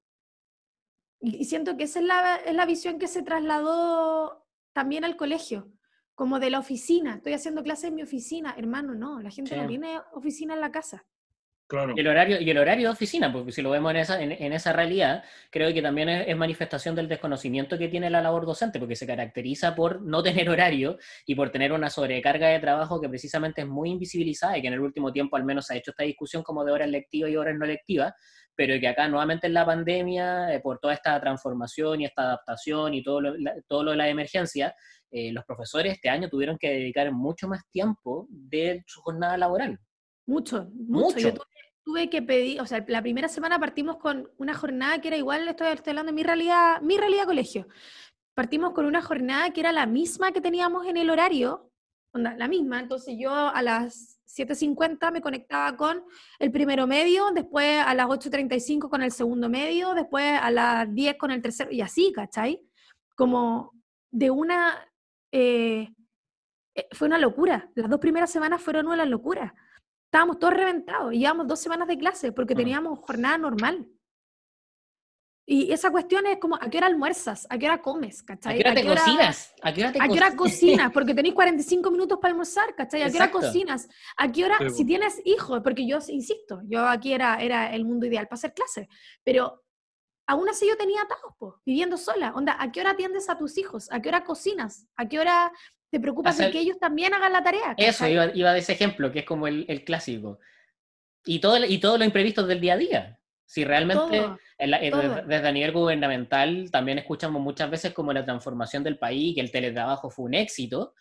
[1.20, 5.74] Y, siento que esa es la, es la visión que se trasladó también al colegio,
[6.16, 7.16] como de la oficina.
[7.16, 10.72] Estoy haciendo clase en mi oficina, hermano, no, la gente no tiene oficina en la
[10.72, 11.06] casa.
[11.96, 14.54] Y, el horario, y el horario de oficina, porque si lo vemos en esa, en,
[14.54, 18.96] esa realidad, creo que también es, manifestación del desconocimiento que tiene la labor docente, porque
[18.96, 20.98] se caracteriza por no tener horario
[21.28, 24.74] y por tener una sobrecarga de trabajo que precisamente es muy invisibilizada y que en
[24.74, 27.36] el último tiempo al menos se ha hecho esta discusión como de horas lectivas y
[27.36, 28.14] horas no lectivas,
[28.56, 32.96] pero que acá nuevamente en la pandemia, eh, por toda esta transformación y esta adaptación
[32.96, 33.34] y todo lo,
[33.68, 34.74] todo lo de la emergencia,
[35.12, 39.80] eh, los profesores este año tuvieron que dedicar mucho más tiempo de su jornada laboral.
[40.30, 41.18] Mucho, mucho.
[41.18, 41.46] Yo tuve,
[42.10, 45.68] que pedir, o sea, la primera semana partimos con una jornada que era igual, estoy,
[45.68, 47.68] estoy hablando de mi realidad, mi realidad colegio.
[48.34, 51.72] Partimos con una jornada que era la misma que teníamos en el horario,
[52.14, 56.03] la misma, entonces yo a las 7.50 me conectaba con
[56.40, 61.18] el primero medio, después a las 8.35 con el segundo medio, después a las 10
[61.18, 62.61] con el tercero, y así, ¿cachai?
[63.16, 63.74] Como
[64.11, 64.88] de una...
[65.32, 65.90] Eh,
[66.76, 67.70] eh, fue una locura.
[67.76, 69.53] Las dos primeras semanas fueron una locura.
[70.10, 73.88] Estábamos todos reventados, llevamos dos semanas de clase porque teníamos jornada normal.
[75.45, 77.45] Y esa cuestión es como, ¿a qué hora almuerzas?
[77.48, 78.23] ¿A qué hora comes?
[78.27, 79.53] ¿A qué hora te cocinas?
[79.61, 80.91] ¿A qué hora, te ¿A qué hora cocinas?
[80.91, 83.03] Porque tenéis 45 minutos para almorzar, ¿cachai?
[83.03, 83.88] ¿A qué hora cocinas?
[84.18, 85.61] ¿A qué hora, si tienes hijos?
[85.64, 88.88] Porque yo, insisto, yo aquí era, era el mundo ideal para hacer clases,
[89.23, 89.64] pero
[90.26, 92.34] aún así yo tenía atajos, viviendo sola.
[92.34, 93.91] Onda, ¿a qué hora atiendes a tus hijos?
[93.91, 94.88] ¿A qué hora cocinas?
[94.95, 95.52] ¿A qué hora
[95.90, 97.74] te preocupas de que ellos también hagan la tarea?
[97.78, 100.40] Eso, iba, iba, de ese ejemplo, que es como el, el clásico.
[101.26, 103.20] Y todo, y todo lo imprevisto del día a día.
[103.45, 104.30] Si realmente,
[104.60, 109.52] desde a nivel gubernamental, también escuchamos muchas veces como la transformación del país, que el
[109.52, 110.94] teletrabajo fue un éxito,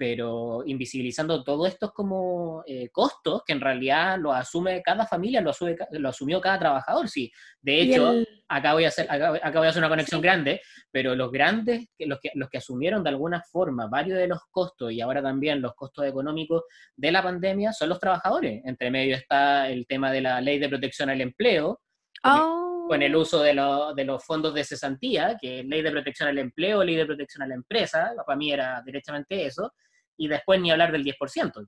[0.00, 5.52] pero invisibilizando todo esto como eh, costos que en realidad lo asume cada familia, lo,
[5.90, 7.06] lo asumió cada trabajador.
[7.06, 8.14] Sí, de hecho,
[8.48, 12.18] acá, voy a hacer, acá, voy a hacer una conexión grande, pero los grandes, los
[12.18, 15.74] que, los que asumieron de alguna forma varios de los costos y ahora también los
[15.74, 16.62] costos económicos
[16.96, 18.62] de la pandemia son los trabajadores.
[18.64, 21.82] Entre medio está el tema de la ley de protección al empleo,
[22.22, 23.20] con, el, oh.
[23.20, 23.52] uso de,
[23.96, 27.42] de, los fondos de cesantía, que es ley de protección al empleo, ley de protección
[27.42, 29.74] a la empresa, para mí era directamente eso,
[30.20, 31.66] y después ni hablar del 10%.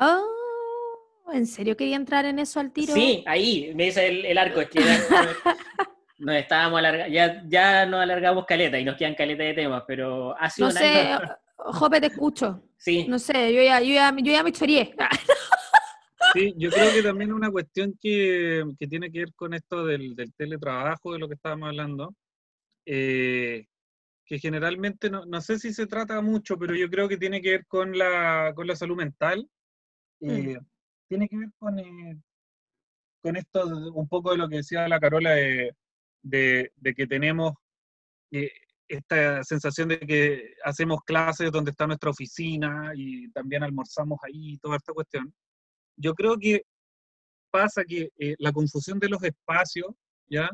[0.00, 2.94] Oh, ¿en serio quería entrar en eso al tiro?
[2.94, 4.80] Sí, ahí, me dice el, arco, es que
[6.18, 10.34] nos estábamos alargando, ya, ya nos alargamos caleta y nos quedan caleta de temas, pero
[10.38, 11.10] ha sido no sé,
[11.56, 12.64] Jope, te escucho.
[12.80, 13.06] Sí.
[13.08, 14.94] No sé, yo ya, yo ya, yo ya me chorié.
[16.34, 20.14] Sí, yo creo que también una cuestión que, que tiene que ver con esto del,
[20.14, 22.14] del, teletrabajo, de lo que estábamos hablando,
[22.84, 23.66] eh,
[24.28, 27.50] que generalmente, no, no, sé si se trata mucho, pero yo creo que tiene que
[27.50, 29.48] ver con la, con la salud mental.
[30.20, 30.30] Mm.
[30.30, 30.60] Eh,
[31.08, 32.20] tiene que ver con, eh,
[33.22, 35.74] con esto, un poco de lo que decía la Carola, de,
[36.22, 37.54] de, de que tenemos
[38.86, 44.76] esta sensación de que hacemos clases donde está nuestra oficina y también almorzamos ahí, toda
[44.76, 45.32] esta cuestión
[45.98, 46.62] yo creo que
[47.50, 49.88] pasa que eh, la confusión de los espacios,
[50.28, 50.48] ¿ya?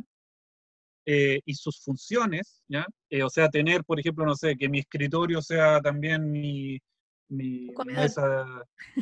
[1.06, 2.86] Eh, y sus funciones, ¿ya?
[3.10, 6.80] Eh, o sea, tener, por ejemplo, no sé, que mi escritorio sea también mi,
[7.28, 8.46] mi mesa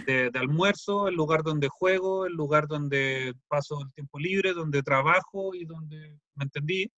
[0.05, 5.55] de, almuerzo, el lugar donde juego, el lugar donde paso el tiempo libre, donde trabajo
[5.55, 6.91] y donde, ¿me entendí?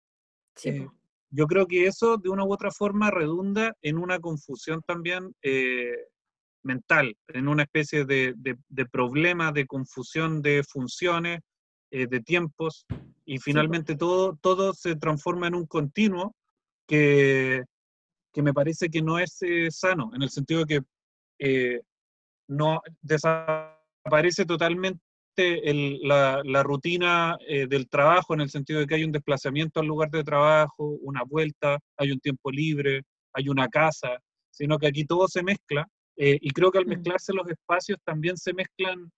[0.57, 0.87] Sí.
[1.31, 5.35] yo creo que eso de una u otra forma redunda en una confusión también
[6.63, 11.41] mental, en una especie de, de, problema de confusión de funciones,
[11.97, 12.87] eh, de tiempos,
[13.25, 16.35] y finalmente todo, todo se transforma en un continuo
[16.89, 17.63] que,
[18.33, 20.81] que me parece que no es eh, sano, en el sentido de que
[21.39, 21.81] eh,
[22.49, 25.01] no desaparece totalmente
[26.03, 30.11] la, la, rutina del trabajo, en el sentido de que hay un desplazamiento al lugar
[30.11, 33.03] de trabajo, una vuelta, hay un tiempo libre,
[33.33, 34.19] hay una casa,
[34.51, 36.89] sino que aquí todo se mezcla y creo que al mm.
[36.89, 39.13] mezclarse los espacios también se mezclan,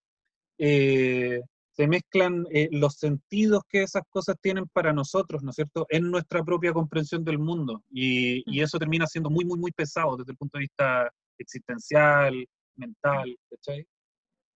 [1.76, 6.10] se mezclan eh, los sentidos que esas cosas tienen para nosotros, ¿no es cierto?, en
[6.10, 7.82] nuestra propia comprensión del mundo.
[7.90, 12.46] Y, y, eso termina siendo muy, muy, muy pesado desde el punto de vista existencial,
[12.76, 13.86] mental, ¿cachai?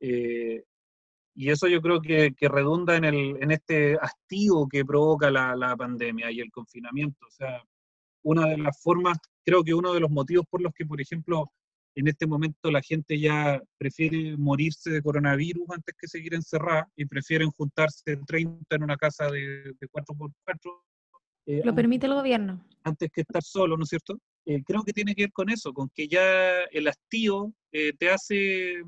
[0.02, 5.54] y eso yo creo que, que redunda en, el, en este hastío que provoca la,
[5.54, 7.26] la pandemia y el confinamiento.
[7.26, 7.62] O sea,
[8.22, 11.52] una de las formas, creo que uno de los motivos por los que, por ejemplo,
[11.94, 17.04] en este momento la gente ya prefiere morirse de coronavirus antes que seguir encerrada y
[17.04, 20.82] prefieren juntarse 30 en una casa de, 4x4.
[21.46, 22.64] Eh, Lo permite el gobierno.
[22.84, 24.18] Antes que estar solo, ¿no es cierto?
[24.46, 28.10] Eh, creo que tiene que ver con eso, con que ya el hastío eh, te
[28.10, 28.82] hace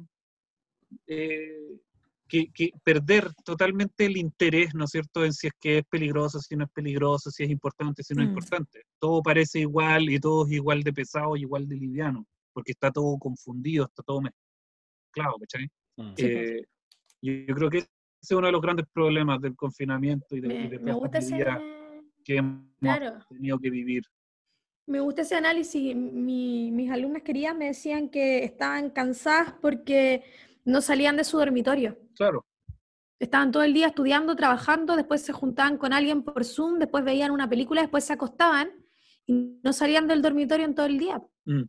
[1.06, 6.56] que, perder totalmente el interés, ¿no es cierto?, en si es que es peligroso, si
[6.56, 8.30] no es peligroso, si es importante, si no es mm.
[8.30, 8.84] importante.
[8.98, 12.90] Todo parece igual y todo es igual de pesado y igual de liviano porque está
[12.90, 15.68] todo confundido, está todo mezclado, ¿cachai?
[15.96, 16.14] Mm.
[16.18, 16.64] Eh,
[17.22, 17.88] yo creo que ese
[18.20, 20.78] es uno de los grandes problemas del confinamiento y de, me, de
[22.24, 24.02] que hemos tenido que vivir.
[24.86, 25.94] Me gusta ese análisis.
[25.94, 30.24] mis alumnas queridas me decían que estaban cansadas porque
[30.64, 31.98] no salían de su dormitorio.
[32.14, 32.44] Claro.
[33.18, 37.30] Estaban todo el día estudiando, trabajando, después se juntaban con alguien por Zoom, después veían
[37.30, 38.70] una película, después se acostaban
[39.26, 41.22] y no salían del dormitorio en todo el día.
[41.44, 41.62] Mm.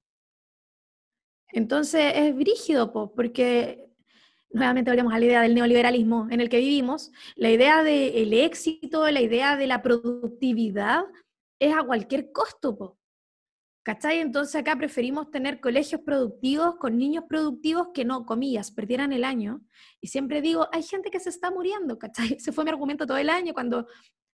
[1.54, 3.88] Entonces es brígido, po, porque
[4.50, 9.10] nuevamente volvemos a la idea del neoliberalismo en el que vivimos, la idea del éxito,
[9.10, 11.06] la idea de la productividad
[11.60, 13.00] es a cualquier costo, po.
[13.86, 14.20] ¿Cachai?
[14.20, 19.62] Entonces acá preferimos tener colegios productivos con niños productivos que no, comillas, perdieran el año.
[20.00, 22.34] Y siempre digo, hay gente que se está muriendo, ¿cachai?
[22.38, 23.86] Ese fue mi argumento todo el año cuando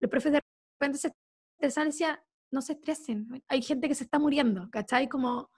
[0.02, 0.42] los profes de
[0.80, 1.14] repente se
[1.56, 2.22] estresaban decía,
[2.52, 5.08] no se estresen, hay gente que se está muriendo, ¿cachai?
[5.08, 5.50] Como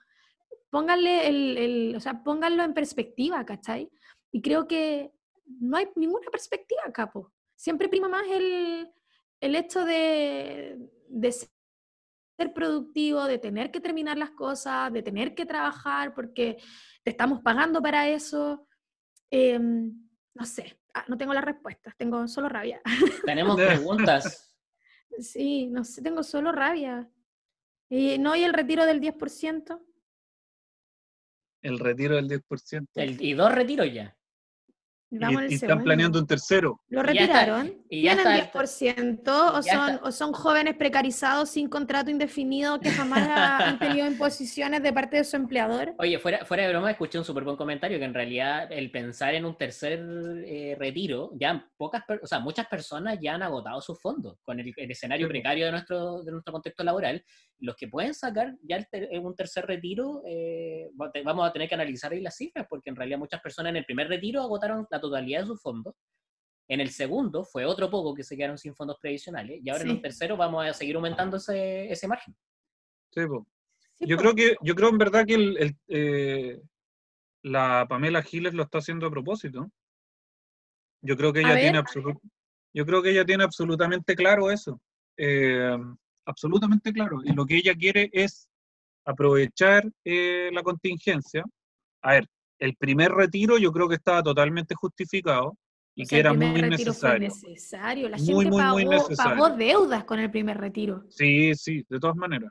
[0.70, 3.90] pónganle el, el, o sea, pónganlo en perspectiva, ¿cachai?
[4.32, 5.12] Y creo que
[5.60, 7.32] no hay ninguna perspectiva, capo.
[7.56, 8.88] Siempre prima más el,
[9.40, 10.78] el hecho de,
[11.08, 16.56] de ser productivo, de tener que terminar las cosas, de tener que trabajar porque
[17.02, 18.66] te estamos pagando para eso.
[19.30, 19.92] Em,
[20.34, 22.80] no sé, ah, no tengo las respuestas, tengo solo rabia.
[23.26, 24.56] Tenemos preguntas.
[25.18, 27.10] sí, no sé, tengo solo rabia.
[27.90, 29.80] ¿Y no hay el retiro del 10%?
[31.62, 32.88] El retiro del 10%.
[32.94, 34.16] El, y dos retiros ya.
[35.12, 36.80] Y, están planeando un tercero.
[36.88, 37.74] ¿Lo retiraron?
[37.88, 43.26] y ya ¿Tienen 10% o son, o son jóvenes precarizados sin contrato indefinido que jamás
[43.74, 45.94] han tenido imposiciones de parte de su empleador?
[45.98, 49.34] Oye, fuera, fuera de broma, escuché un súper buen comentario que en realidad el pensar
[49.34, 50.00] en un tercer
[50.46, 54.72] eh, retiro, ya pocas, o sea, muchas personas ya han agotado sus fondos con el,
[54.76, 57.24] escenario precario de nuestro, de nuestro contexto laboral.
[57.60, 58.86] Los que pueden sacar ya
[59.20, 60.90] un tercer retiro, eh,
[61.24, 63.84] vamos a tener que analizar ahí las cifras, porque en realidad muchas personas en el
[63.84, 65.94] primer retiro agotaron la totalidad de sus fondos.
[66.68, 69.90] En el segundo fue otro poco que se quedaron sin fondos previsionales y ahora en
[69.90, 72.34] el tercero vamos a seguir aumentando ese, ese margen.
[73.10, 73.22] Sí,
[74.06, 76.60] yo creo que yo creo en verdad que el, eh,
[77.42, 79.70] la Pamela Giles lo está haciendo a propósito.
[81.02, 81.82] Yo creo que ella tiene
[82.72, 84.80] yo creo que ella tiene absolutamente claro eso.
[85.16, 85.76] Eh,
[86.26, 87.20] absolutamente claro.
[87.24, 88.48] Y lo que ella quiere es
[89.04, 91.44] aprovechar eh, la contingencia.
[92.02, 92.26] A ver,
[92.58, 95.56] el primer retiro yo creo que estaba totalmente justificado
[95.94, 97.28] y que era muy necesario.
[97.28, 98.08] necesario.
[98.08, 98.50] La gente
[99.16, 101.04] pagó, deudas con el primer retiro.
[101.08, 102.50] Sí, sí, de todas maneras.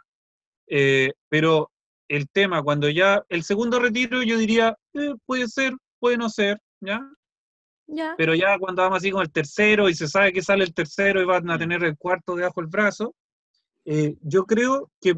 [0.67, 1.71] Eh, pero
[2.07, 6.59] el tema, cuando ya el segundo retiro, yo diría, eh, puede ser, puede no ser,
[6.81, 7.01] ¿ya?
[7.87, 8.13] Ya.
[8.17, 11.21] Pero ya cuando vamos así con el tercero y se sabe que sale el tercero
[11.21, 11.59] y van a mm.
[11.59, 13.15] tener el cuarto debajo del brazo,
[13.91, 15.13] eh, yo creo que,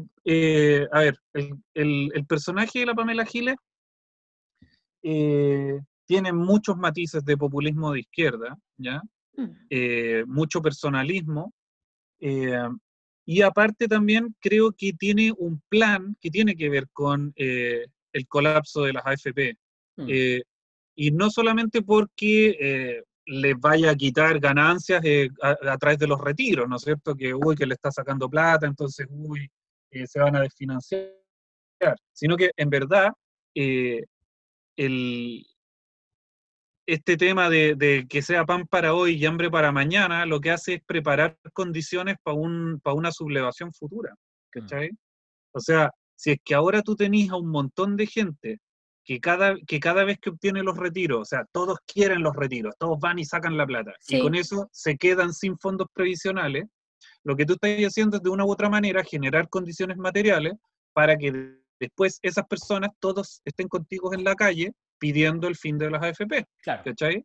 [0.90, 3.56] a ver, el, el, personaje de la Pamela Giles
[5.02, 9.02] eh, tiene muchos matices de populismo de izquierda, ¿ya?
[9.36, 9.50] Mm.
[9.68, 11.52] Eh, mucho personalismo,
[12.18, 12.66] eh,
[13.26, 18.84] y aparte también creo que tiene un plan que tiene que ver con el colapso
[18.84, 19.58] de las AFP.
[19.94, 20.08] Mm.
[20.94, 25.02] y no solamente porque les vaya a quitar ganancias
[25.42, 27.14] a, través de los retiros, ¿no es cierto?
[27.14, 29.50] Que, uy, que le está sacando plata, entonces, uy,
[30.06, 31.12] se van a desfinanciar,
[32.12, 33.12] sino que en verdad
[33.54, 35.46] el,
[36.86, 40.74] este tema de, que sea pan para hoy y hambre para mañana, lo que hace
[40.74, 44.12] es preparar condiciones para un, una sublevación futura.
[44.12, 44.16] Mm.
[44.50, 44.90] ¿Cachai?
[45.52, 48.58] O sea, si es que ahora tú tenés a un montón de gente
[49.04, 52.74] que cada, que cada vez que obtiene los retiros, o sea, todos quieren los retiros,
[52.78, 56.64] todos van y sacan la plata, y con eso se quedan sin fondos previsionales,
[57.24, 60.54] lo que tú estás haciendo es de una u otra manera generar condiciones materiales
[60.92, 65.90] para que después esas personas todos estén contigo en la calle pidiendo el fin de
[65.90, 66.46] las AFP.
[66.62, 66.82] Claro.
[66.84, 67.24] ¿Cachai?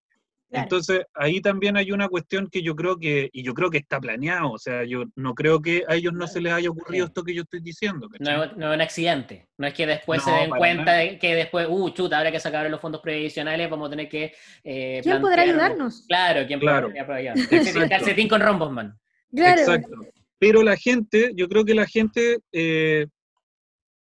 [0.50, 4.00] Entonces, ahí también hay una cuestión que yo creo que, y yo creo que está
[4.00, 7.24] planeado, o sea, yo no creo que a ellos no se les haya ocurrido esto
[7.24, 8.08] que yo estoy diciendo.
[8.20, 11.68] No, no, es un accidente, no es que después se den cuenta de que después,
[11.70, 14.34] uh, chuta, habrá que sacar los fondos previsionales, vamos a tener que...
[14.64, 16.06] Eh, ¿Quién podrá ayudarnos?
[16.08, 16.88] Claro, ¿quién claro.
[16.88, 17.48] podrá ayudarnos?
[17.90, 18.98] Calcetín con rombos, man.
[19.34, 19.62] Claro.
[19.62, 19.98] Exacto.
[20.40, 23.08] Pero la gente, yo creo que la gente eh,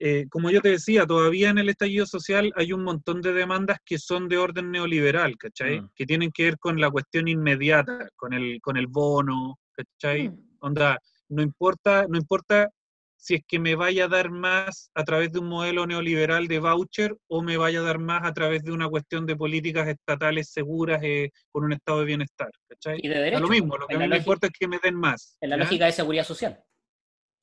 [0.01, 3.79] eh, como yo te decía, todavía en el estallido social hay un montón de demandas
[3.85, 5.81] que son de orden neoliberal, ¿cachai?
[5.81, 5.91] Mm.
[5.95, 10.29] Que tienen que ver con la cuestión inmediata, con el, con el bono, ¿cachai?
[10.29, 10.57] Mm.
[10.61, 10.99] Onda,
[11.29, 12.69] no importa, no importa
[13.17, 16.61] si es que me vaya a dar más a través de un modelo neoliberal de
[16.61, 20.51] voucher o me vaya a dar más a través de una cuestión de políticas estatales
[20.51, 23.01] seguras eh, con un estado de bienestar, ¿cachai?
[23.03, 24.95] Y de derecho, lo mismo, lo que a mí me importa es que me den
[24.95, 25.37] más.
[25.41, 26.63] En la lógica de seguridad social.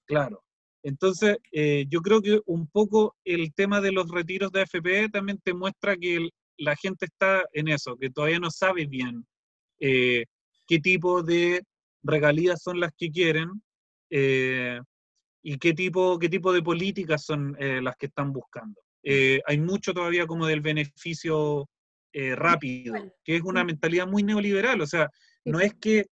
[0.08, 0.45] Claro.
[0.86, 5.40] Entonces, eh, yo creo que un poco el tema de los retiros de AFP también
[5.44, 9.26] te muestra que la gente está en eso, que todavía no sabe bien
[9.80, 10.26] eh,
[10.68, 11.64] qué tipo de
[12.04, 13.64] regalías son las que quieren
[14.12, 14.80] eh,
[15.42, 18.80] y qué tipo, qué tipo de políticas son las que están buscando.
[19.04, 21.68] hay mucho todavía como del beneficio
[22.14, 22.94] rápido,
[23.24, 25.10] que es una mentalidad muy neoliberal, o sea,
[25.46, 26.06] no es que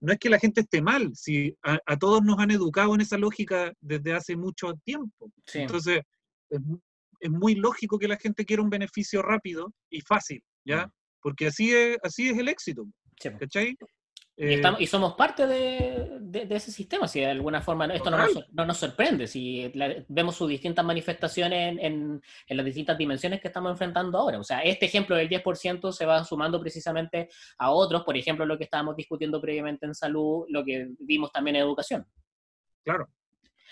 [0.00, 3.18] no es que la gente esté mal, si a, todos nos han educado en esa
[3.18, 5.30] lógica desde hace mucho tiempo.
[5.52, 6.00] Entonces,
[6.48, 10.86] es muy lógico que la gente quiera un beneficio rápido y fácil, ¿ya?
[10.86, 10.92] Mm.
[11.22, 12.86] Porque así es, así es el éxito,
[13.20, 13.28] Sí.
[13.38, 13.76] ¿cachai?
[14.42, 17.84] Y, Eh, estamos- y somos parte de, de- de ese sistema, si de alguna forma
[17.86, 22.56] esto no nos, no nos sorprende, si la- vemos sus distintas manifestaciones en, en- en
[22.56, 24.38] las distintas dimensiones que estamos enfrentando ahora.
[24.38, 28.56] O sea, este ejemplo del 10% se va sumando precisamente a otros, por ejemplo, lo
[28.56, 32.06] que estábamos discutiendo previamente en salud, lo que vimos también en educación.
[32.82, 33.08] claro.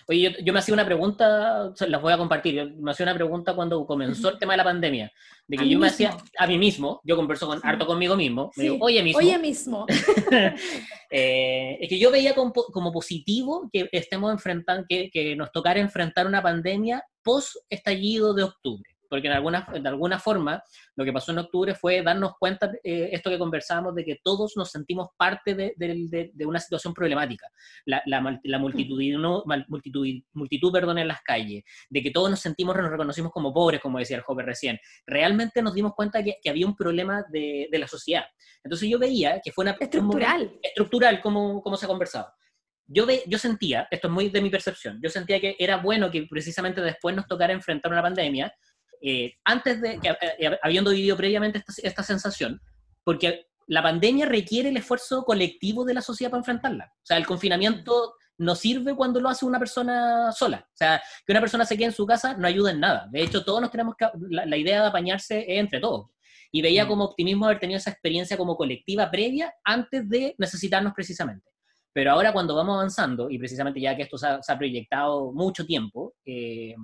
[0.06, 3.14] Oye, yo, yo me hacía una pregunta, las voy a compartir, yo me hacía una
[3.14, 5.12] pregunta cuando comenzó el tema de la pandemia,
[5.46, 7.66] de que yo me hacía a mí mismo, yo converso con, Sí.
[7.66, 8.70] harto conmigo mismo, me Sí.
[8.70, 9.86] digo, oye mismo, Oye mismo.
[11.10, 15.80] Eh, es que yo veía como, como positivo que estemos enfrentando, que, que nos tocara
[15.80, 18.90] enfrentar una pandemia post estallido de octubre.
[19.08, 20.62] Porque en alguna, de alguna forma
[20.96, 24.52] lo que pasó en octubre fue darnos cuenta, eh, esto que conversábamos, de que todos
[24.56, 27.46] nos sentimos parte de, de- de- de una situación problemática.
[27.86, 29.00] La, la, la multitud,
[29.68, 33.80] multitud, multitud perdón, en las calles, de que todos nos sentimos, nos reconocimos como pobres,
[33.80, 34.78] como decía el joven recién.
[35.06, 38.24] Realmente nos dimos cuenta que, que había un problema de, de la sociedad.
[38.62, 39.76] Entonces yo veía que fue una...
[39.80, 40.58] Estructural.
[40.62, 42.28] estructural, como, como se ha conversado.
[42.90, 46.10] Yo, ve, yo sentía, esto es muy de mi percepción, yo sentía que era bueno
[46.10, 48.50] que precisamente después nos tocara enfrentar una pandemia,
[49.02, 52.60] eh, antes de, que, eh, habiendo vivido previamente esta, esta sensación,
[53.04, 56.92] porque la pandemia requiere el esfuerzo colectivo de la sociedad para enfrentarla.
[56.94, 60.66] O sea, el confinamiento no sirve cuando lo hace una persona sola.
[60.72, 63.08] O sea, que una persona se quede en su casa no ayuda en nada.
[63.10, 64.06] De hecho, todos nos tenemos que...
[64.30, 66.06] La, la idea de apañarse es entre todos.
[66.50, 66.88] Y veía Mm.
[66.88, 71.50] como optimismo haber tenido esa experiencia como colectiva previa antes de necesitarnos precisamente.
[71.92, 75.32] Pero ahora cuando vamos avanzando, y precisamente ya que esto se ha, se ha proyectado
[75.32, 76.74] mucho tiempo, eh,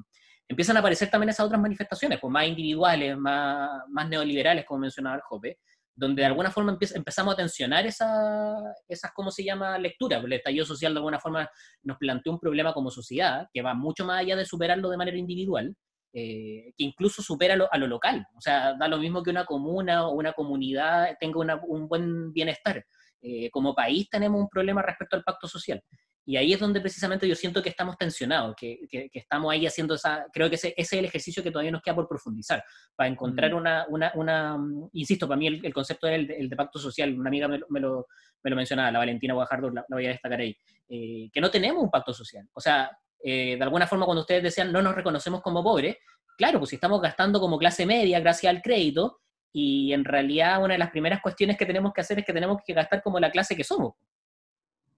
[0.49, 5.17] empiezan a aparecer también esas otras manifestaciones, pues más individuales, más, más neoliberales, como mencionaba
[5.17, 5.59] el Jope,
[5.97, 8.57] donde de alguna forma empezamos a tensionar esa,
[8.89, 10.23] esas, ¿cómo se llama?, lecturas.
[10.25, 11.49] El estallido social de alguna forma
[11.83, 15.17] nos planteó un problema como sociedad que va mucho más allá de superarlo de manera
[15.17, 15.75] individual,
[16.13, 18.27] eh, que incluso supera lo- a lo local.
[18.37, 22.33] O sea, da lo mismo que una comuna o una comunidad tenga una- un buen
[22.33, 22.85] bienestar.
[23.23, 25.81] Eh, como país tenemos un problema respecto al pacto social.
[26.27, 29.67] Y ahí es donde precisamente yo siento que estamos tensionados, que, que- que estamos ahí
[29.67, 32.65] haciendo esa, creo que ese, ese es el ejercicio que todavía nos queda por profundizar,
[32.97, 33.57] para encontrar Mm.
[33.57, 34.59] una, una, una,
[34.93, 37.47] insisto, para mí el, el concepto es el de, el de pacto social, una amiga
[37.49, 38.07] me lo, me lo,
[38.43, 40.57] me lo mencionaba, la Valentina Guajardo, la, la voy a destacar ahí,
[40.89, 42.49] eh, que no tenemos un pacto social.
[42.55, 42.91] O sea,
[43.23, 45.97] eh, de alguna forma cuando ustedes decían no nos reconocemos como pobres,
[46.39, 49.21] claro, pues si estamos gastando como clase media gracias al crédito,
[49.53, 52.59] y en realidad una de las primeras cuestiones que tenemos que hacer es que tenemos
[52.67, 53.93] que gastar como la clase que somos.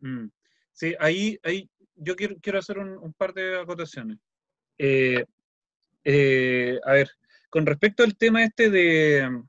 [0.00, 0.28] Mm.
[0.76, 4.18] Sí, ahí, ahí yo quiero, quiero hacer un, un par de acotaciones.
[4.76, 5.24] Eh,
[6.04, 7.10] eh, a ver,
[7.48, 9.42] con respecto al tema este de,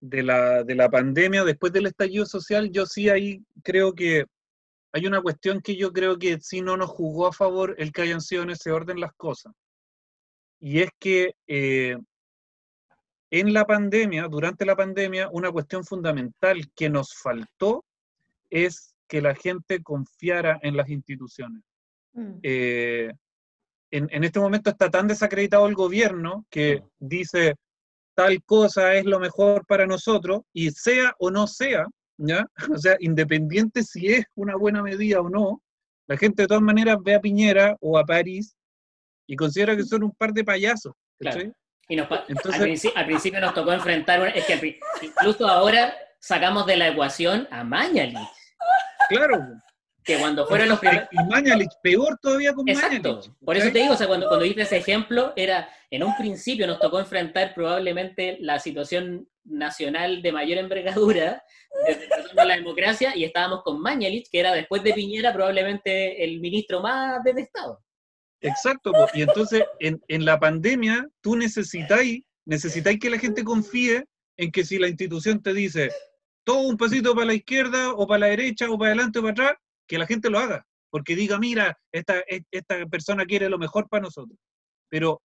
[0.00, 4.26] de, la, de la pandemia, después del estallido social, yo sí ahí creo que
[4.92, 8.02] hay una cuestión que yo creo que sí no nos jugó a favor el que
[8.02, 9.54] hayan sido en ese orden las cosas.
[10.60, 11.96] Y es que eh,
[13.30, 17.86] en la pandemia, durante la pandemia, una cuestión fundamental que nos faltó
[18.50, 21.62] es que la gente confiara en las instituciones.
[22.14, 22.38] Mm.
[22.42, 23.12] Eh,
[23.90, 27.56] en, en este momento está tan desacreditado el gobierno que dice
[28.14, 31.86] tal cosa es lo mejor para nosotros y sea o no sea,
[32.18, 32.46] ¿ya?
[32.76, 35.60] O sea, independiente si es una buena medida o no,
[36.06, 38.54] la gente de todas maneras ve a Piñera o a París
[39.26, 40.94] y considera que son un par de payasos.
[41.18, 41.52] Claro.
[41.88, 45.48] Y nos, Entonces- al, principio, al principio nos tocó enfrentar, una- es que al incluso
[45.48, 48.28] ahora sacamos de la ecuación a Mañalich,
[49.16, 49.46] Claro.
[50.04, 51.08] que cuando fueron los primeros...
[51.12, 53.16] Y Mañalich, peor todavía con Exacto.
[53.16, 53.32] Mañalich.
[53.44, 56.66] Por eso te digo, o sea, cuando, cuando diste ese ejemplo, era, en un principio
[56.66, 61.42] nos tocó enfrentar probablemente la situación nacional de mayor envergadura
[62.36, 66.80] a la democracia y estábamos con Mañalich, que era después de Piñera probablemente el ministro
[66.80, 67.80] más detestado.
[68.40, 69.06] Exacto, po.
[69.12, 74.06] y entonces en, en la pandemia tú necesitáis, necesitáis que la gente confíe
[74.38, 75.90] en que si la institución te dice
[76.44, 79.32] todo un pasito para la izquierda o para la derecha o para adelante o para
[79.32, 79.52] atrás,
[79.86, 84.02] que la gente lo haga, porque diga, mira, esta, esta persona quiere lo mejor para
[84.02, 84.38] nosotros.
[84.88, 85.20] Pero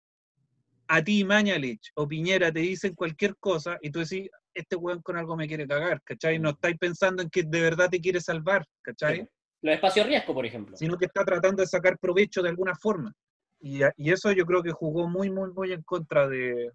[0.88, 5.18] a ti, Mañalich o Piñera, te dicen cualquier cosa y tú decís, este weón con
[5.18, 6.38] algo me quiere cagar, ¿cachai?
[6.40, 9.28] No estáis pensando en que de verdad te quiere salvar, ¿cachai?
[9.62, 10.76] Los espacios riesgo, por ejemplo.
[10.76, 13.14] sino que está tratando de sacar provecho de alguna forma.
[13.60, 16.72] Y, y eso yo creo que jugó muy, muy, muy en contra de,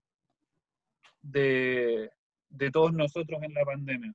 [1.20, 2.10] de,
[2.48, 4.12] de todos nosotros en la pandemia.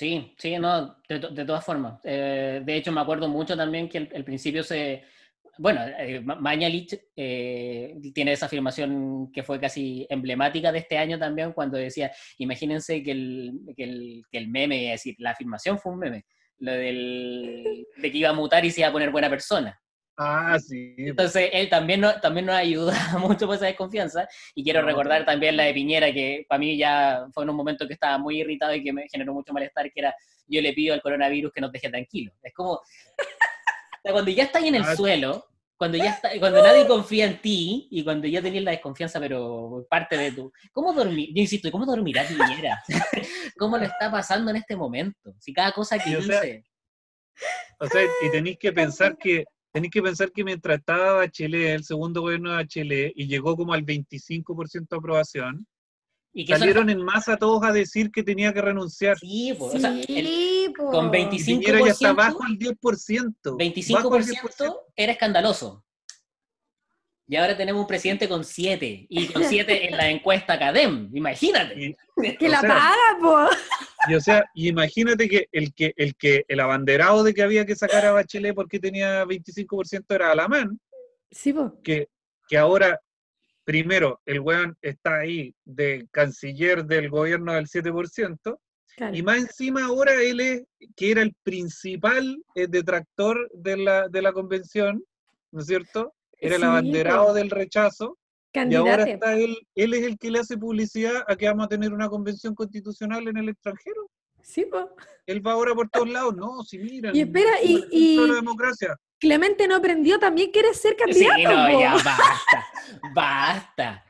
[0.00, 2.00] Sí, sí, no, de, de todas formas.
[2.04, 5.02] Eh, de hecho, me acuerdo mucho también que al, principio se...
[5.58, 11.18] Bueno, eh, Ma- Mañalich eh, tiene esa afirmación que fue casi emblemática de este año
[11.18, 15.78] también, cuando decía, imagínense que el, que el, que el meme, es decir, la afirmación
[15.78, 16.24] fue un meme,
[16.60, 19.78] lo del, de que iba a mutar y se iba a poner buena persona.
[20.22, 20.94] Ah, sí.
[20.98, 24.28] Entonces, él también, no, también nos ayuda mucho por esa desconfianza.
[24.54, 27.86] Y quiero recordar también la de Piñera, que para mí ya fue en un momento
[27.86, 30.14] que estaba muy irritado y que me generó mucho malestar, que era,
[30.46, 32.34] yo le pido al coronavirus que nos deje tranquilos.
[32.42, 32.82] Es como, o
[34.02, 34.94] sea, cuando ya estás en el Ah.
[34.94, 35.46] suelo,
[35.78, 39.86] cuando ya está, cuando nadie confía en ti y cuando ya tenías la desconfianza, pero
[39.88, 40.52] parte de tu...
[40.72, 41.30] ¿Cómo dormir?
[41.34, 42.82] Yo insisto, ¿cómo dormirá Piñera?
[43.58, 45.32] ¿Cómo lo está pasando en este momento?
[45.38, 46.64] Si cada cosa que Y, o sea, dice...
[47.78, 51.84] O sea, y tenéis que pensar que tenéis que pensar que mientras estaba Bachelet, el
[51.84, 55.66] segundo gobierno de Bachelet, y llegó como al 25% de aprobación,
[56.32, 59.18] Y que salieron en masa todos a decir que tenía que renunciar.
[59.18, 60.90] Sí, pues, o sea, el- Sí, po.
[60.90, 63.94] con Y 25 Piñera ya está 25%, bajo el 10%.
[63.94, 65.84] bajo el 25% era escandaloso.
[67.26, 71.80] Y ahora tenemos un presidente con 7, y con 7 en la encuesta Academ, imagínate.
[71.80, 73.56] Y, Que la sea, paga, po.
[74.08, 77.76] Y, o sea, imagínate que el que el que el abanderado de que había que
[77.76, 80.80] sacar a Bachelet porque tenía 25% era Alamán,
[81.30, 81.78] Sí, po.
[81.82, 82.08] que,
[82.48, 83.00] que ahora,
[83.64, 88.58] primero, el weón está ahí de canciller del gobierno del 7%,
[88.96, 89.16] Claro.
[89.16, 90.64] y más encima ahora él es,
[90.96, 95.02] que era el principal eh, detractor de la, de la convención,
[95.52, 96.12] ¿no es cierto?
[96.38, 97.34] Era el Sí, abanderado po.
[97.34, 98.18] del rechazo,
[98.52, 99.12] y ahora Candidate.
[99.12, 102.08] está él, él es el que le hace publicidad a que vamos a tener una
[102.08, 104.10] convención constitucional en el extranjero.
[104.42, 104.90] Sí, po.
[105.26, 107.14] Él va ahora por todos lados, no, si miran.
[107.14, 108.96] Y espera, y- y- la democracia.
[109.18, 111.56] Clemente no aprendió, también quiere ser Sí, candidato.
[111.56, 111.80] no, po.
[111.80, 112.64] ya basta,
[113.14, 114.04] basta.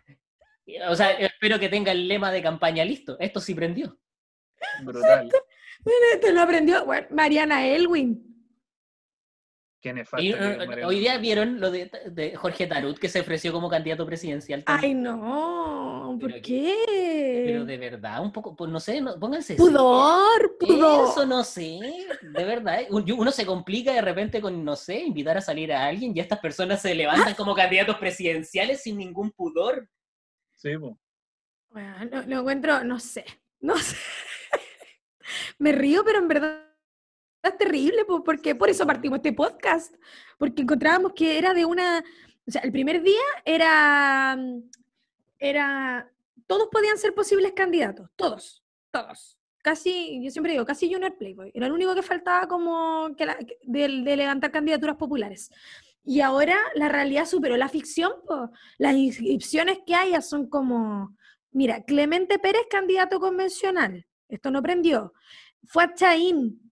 [0.89, 3.17] O sea, espero que tenga el lema de campaña listo.
[3.19, 3.99] Esto sí prendió.
[4.85, 5.29] Brutal.
[5.83, 8.30] Bueno, este lo aprendió bueno, Mariana Elwin.
[9.81, 13.21] Qué nefasto Y, que eh, hoy día vieron lo de, de Jorge Tarut, que se
[13.21, 14.63] ofreció como candidato presidencial.
[14.63, 14.97] también.
[14.99, 17.43] Ay, no, ¿por Pero- qué?
[17.47, 19.55] Pero de verdad, un poco, pues no sé, no, pónganse.
[19.57, 21.09] Pudor, pudor.
[21.09, 21.81] Eso no sé,
[22.21, 22.81] de verdad.
[22.91, 26.21] un- Uno se complica de repente con, no sé, invitar a salir a alguien y
[26.21, 29.89] estas personas se levantan como candidatos presidenciales sin ningún pudor.
[30.57, 30.99] Sí, po.
[31.71, 33.25] Bueno, lo, lo encuentro, no sé,
[33.61, 33.97] no sé.
[35.59, 36.67] Me río, pero en verdad
[37.43, 39.95] es terrible, po, porque por eso partimos este podcast,
[40.39, 42.05] porque encontrábamos que era de una,
[42.47, 44.37] o sea, el primer día era,
[45.39, 46.11] era,
[46.47, 49.37] todos podían ser posibles candidatos, todos, todos.
[49.63, 51.51] Casi, yo siempre digo, casi Junior Playboy.
[51.53, 55.51] Era el único que faltaba como que la- de, de levantar candidaturas populares.
[56.03, 58.51] Y ahora la realidad superó la ficción, po.
[58.79, 61.15] Las inscripciones que hay son como,
[61.53, 64.07] mira, Clemente Pérez, candidato convencional.
[64.31, 65.13] Esto no prendió.
[65.67, 66.70] Fue a Chaín.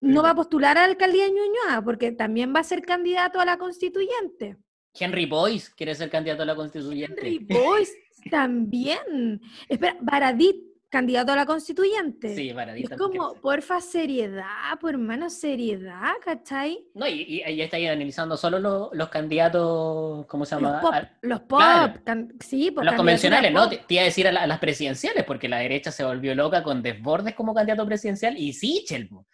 [0.00, 3.40] No va a postular a la alcaldía de Ñuñoa porque también va a ser candidato
[3.40, 4.56] a la constituyente.
[4.98, 7.20] Henry Boyce quiere ser candidato a la constituyente.
[7.20, 7.92] Henry Boyce
[8.30, 9.40] también.
[9.68, 10.56] Espera, Baradit,
[10.88, 12.34] candidato a la constituyente.
[12.34, 16.78] Sí, Y Baradit es como, porfa, seriedad, por hermano, seriedad, ¿cachai?
[16.94, 20.72] No, y, y ahí está ahí analizando solo los, los candidatos, ¿cómo se llama?
[20.72, 22.00] Los pop, los pop, claro.
[22.04, 23.68] can- sí, los convencionales, ¿no?
[23.68, 26.34] Te, te iba a decir a, la- a las presidenciales, porque la derecha se volvió
[26.34, 29.08] loca con Desbordes como candidato presidencial y Sichel.
[29.08, 29.26] po.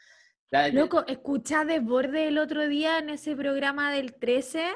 [0.52, 4.66] La- Loco, escucha Desborde el otro día en ese programa del 13,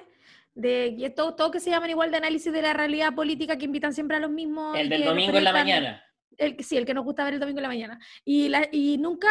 [0.55, 3.93] de todo, todo que se llaman igual de análisis de la realidad política que invitan
[3.93, 4.77] siempre a los mismos.
[4.78, 6.03] el del domingo en la mañana.
[6.39, 7.98] El, sí, el que nos gusta ver el domingo en la mañana.
[8.24, 9.28] Y, la, y nunca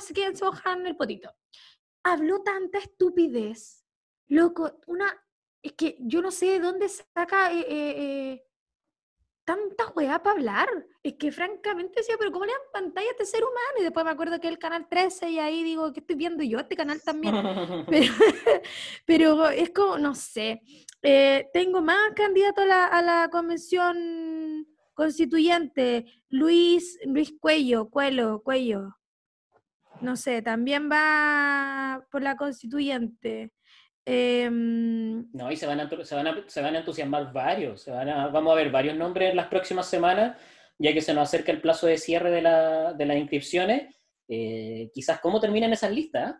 [0.00, 1.30] se quedan se mojan el potito.
[2.02, 3.84] Habló tanta estupidez.
[4.28, 5.06] Loco, una.
[5.62, 8.44] Es que yo no sé de dónde saca eh, eh, eh,
[9.44, 10.68] tanta weá para hablar.
[11.02, 13.78] Es que francamente decía, pero ¿cómo le dan pantalla a este ser humano?
[13.78, 16.58] Y después me acuerdo que el canal 13 y ahí digo, ¿qué estoy viendo yo?
[16.58, 17.34] Este canal también.
[17.88, 18.12] Pero,
[19.06, 20.62] pero es como, no sé.
[21.02, 26.06] Eh, tengo más candidato a la, a la convención constituyente.
[26.30, 28.96] Luis, Luis Cuello, Cuello, Cuello.
[30.00, 33.52] No sé, también va por la constituyente.
[34.06, 34.83] Em,
[35.34, 37.82] No, y se van, a, se, van a, se van a entusiasmar varios.
[37.82, 40.38] Se van a- vamos a ver varios nombres en las próximas semanas,
[40.78, 43.92] ya que se nos acerca el plazo de cierre de, la- de las inscripciones.
[44.28, 46.36] Eh, quizás cómo terminan esas listas.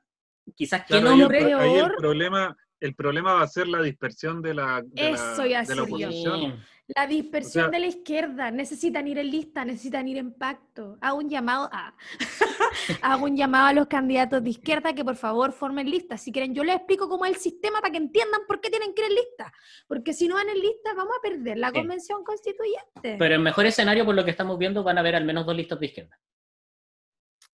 [0.55, 1.41] Quizás qué Claro, ahí el, nombre.
[1.41, 1.97] pro- ahí el peor?
[1.97, 5.63] problema, el problema va a ser la dispersión de la, de la- Eso iba a
[5.65, 6.65] de la oposición.
[6.89, 10.99] La dispersión sea- de la izquierda, necesitan ir en lista, necesitan ir en pacto.
[11.01, 11.95] Hago un llamado a,
[13.03, 16.21] hago un llamado a los candidatos de izquierda que por favor formen listas.
[16.21, 18.93] Si quieren, yo les explico cómo es el sistema para que entiendan por qué tienen
[18.95, 19.53] que ir en lista.
[19.89, 21.75] Porque si no van en lista, vamos a perder la Sí.
[21.75, 23.17] convención constituyente.
[23.19, 25.57] Pero en mejor escenario, por lo que estamos viendo, van a haber al menos dos
[25.57, 26.19] listas de izquierda.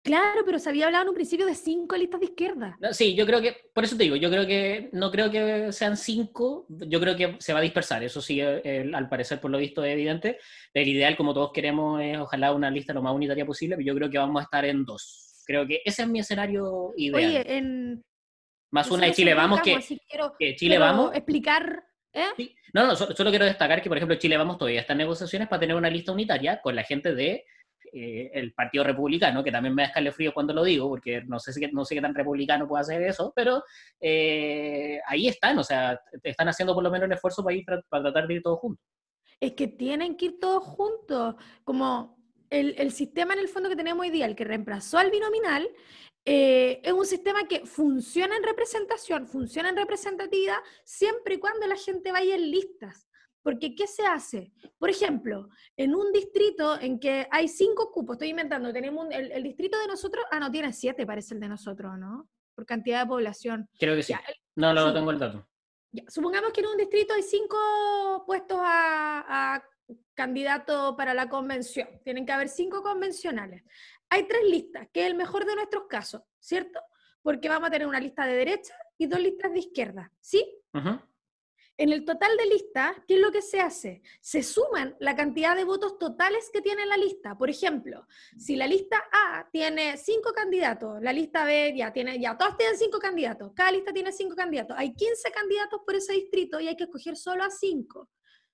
[0.09, 2.77] Claro, pero se había hablado en un principio de cinco listas de izquierda.
[2.81, 5.73] No, Sí, yo creo que, por eso te digo, yo creo que, no creo que
[5.73, 9.51] sean cinco, yo creo que se va a dispersar, eso sí, eh, al parecer, por
[9.51, 10.39] lo visto, es evidente.
[10.75, 13.95] El ideal, como todos queremos, es ojalá una lista lo más unitaria posible, pero yo
[13.95, 15.43] creo que vamos a estar en dos.
[15.47, 17.25] Creo que ese es mi escenario ideal.
[17.43, 18.05] Oye, en,
[18.71, 21.15] Más una de Chile Vamos, que, así quiero- que Chile quiero Vamos.
[21.15, 21.85] explicar.
[22.13, 22.25] ¿eh?
[22.37, 22.55] Sí.
[22.75, 25.49] No, no, solo, solo quiero destacar que, por ejemplo, Chile Vamos todavía está en negociaciones
[25.49, 27.45] para tener una lista unitaria con la gente de
[27.93, 31.53] eh, el Partido Republicano, que también me da escalofrío cuando lo digo, porque no sé,
[31.53, 33.63] si, no sé qué tan republicano puede hacer eso, pero
[34.01, 38.03] eh, ahí están, o sea, están haciendo por lo menos el esfuerzo para, ir, para
[38.05, 38.85] tratar de ir todos juntos.
[39.41, 41.37] Es que tienen que ir todos juntos.
[41.65, 42.19] Como
[42.51, 45.69] el, el sistema en el fondo que tenemos hoy día, el que reemplazó al binominal,
[46.31, 51.77] eh, es un sistema que funciona en representación, funciona en representatividad, siempre y cuando la
[51.77, 53.08] gente vaya en listas.
[53.43, 54.53] Porque, ¿qué se hace?
[54.79, 59.31] Por ejemplo, en un distrito en que hay cinco cupos, estoy inventando, tenemos un- el,
[59.33, 62.29] el distrito de nosotros, ah, no, tiene siete, parece el de nosotros, ¿no?
[62.55, 63.69] Por cantidad de población.
[63.79, 64.13] Creo que sí.
[64.13, 64.95] Ya, el- No, no, no sí.
[64.95, 65.49] tengo el dato.
[65.93, 69.65] ya, supongamos que en un distrito hay cinco puestos a, a
[70.15, 71.89] candidato para la convención.
[72.05, 73.63] Tienen que haber cinco convencionales.
[74.11, 76.81] Hay tres listas, que es el mejor de nuestros casos, ¿cierto?
[77.23, 80.45] Porque vamos a tener una lista de derecha y dos listas de izquierda, ¿sí?
[80.75, 80.99] Ujú.
[81.81, 84.03] En el total de listas, ¿qué es lo que se hace?
[84.21, 87.39] Se suman la cantidad de votos totales que tiene la lista.
[87.39, 88.05] Por ejemplo,
[88.37, 92.77] si la lista A tiene cinco candidatos, la lista B ya tiene, ya todas tienen
[92.77, 94.77] cinco candidatos, cada lista tiene cinco candidatos.
[94.77, 98.11] Hay 15 candidatos por ese distrito y hay que escoger solo a cinco.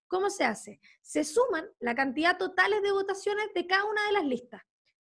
[0.06, 0.80] ¿Cómo se hace?
[1.00, 4.60] Se suman la cantidad totales de votaciones de cada una de las listas.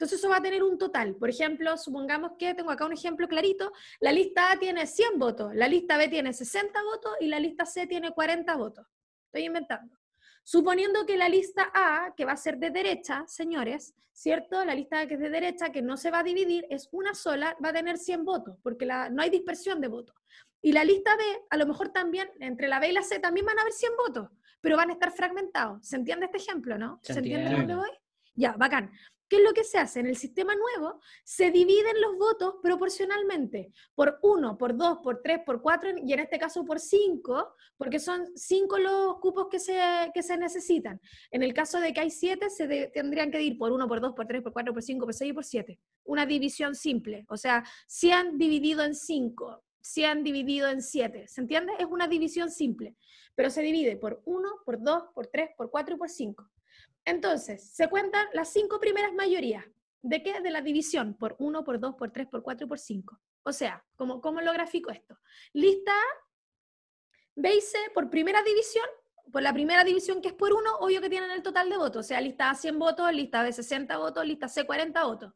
[0.05, 1.17] Entonces eso va a tener un total.
[1.17, 3.73] Por ejemplo, supongamos que tengo acá un ejemplo clarito.
[4.01, 7.65] La lista A tiene 100 votos, la lista B tiene 60 votos y la lista
[7.65, 8.87] C tiene 40 votos.
[9.29, 9.97] Estoy inventando.
[10.43, 14.63] Suponiendo que la lista A, que va a ser de derecha, señores, ¿cierto?
[14.67, 17.57] La lista que es de derecha, que no se va a dividir, es una sola,
[17.65, 20.15] va a tener 100 votos, porque la- no hay dispersión de votos.
[20.61, 23.47] Y la lista B, a lo mejor también, entre la B y la C, también
[23.47, 24.29] van a haber 100 votos,
[24.61, 25.89] pero van a estar fragmentados.
[25.89, 27.01] ¿Se entiende este ejemplo, no?
[27.03, 27.73] Se entiende entiende.
[27.73, 27.99] dónde voy?
[28.37, 28.91] Ya, bacán.
[29.29, 30.01] ¿Qué es lo que se hace?
[30.01, 35.41] En el sistema nuevo se dividen los votos proporcionalmente por 1, por 2, por 3,
[35.47, 39.81] por 4 y en este caso por 5, porque son 5 los cupos que se,
[40.13, 41.01] que se necesitan.
[41.31, 44.01] En el caso de que hay 7, se de- tendrían que ir por 1, por
[44.01, 45.81] 2, por 3, por 4, por 5, por 6 y por 7.
[46.05, 51.73] Una división simple, o sea, 100 dividido en 5, 100 dividido en 7, ¿se entiende?
[51.79, 52.95] Es una división simple,
[53.35, 56.51] pero se divide por 1, por 2, por 3, por 4 y por 5.
[57.05, 59.65] Entonces, se cuentan las cinco primeras mayorías.
[60.03, 60.41] ¿De qué?
[60.41, 63.21] De la división por 1, por 2, por 3, por 4 y por 5.
[63.43, 65.19] O sea, ¿cómo, cómo lo grafico esto?
[65.53, 66.25] Lista A,
[67.37, 68.87] B y C por primera división,
[69.33, 72.05] por la primera división que es por 1, obvio que tienen el total de votos.
[72.05, 75.33] O sea, lista A 100 votos, lista B 60 votos, lista C 40 votos.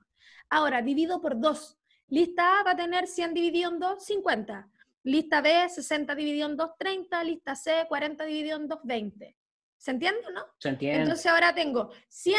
[0.50, 1.78] Ahora, divido por 2.
[2.08, 4.70] Lista A va a tener 100 dividido en 2, 50.
[5.04, 7.24] Lista B, 60 dividido en 2, 30.
[7.24, 9.37] Lista C, 40 dividido en 2, 20.
[9.78, 10.44] ¿Se entiende o no?
[10.58, 11.02] Se entiende.
[11.02, 12.36] Entonces ahora tengo 100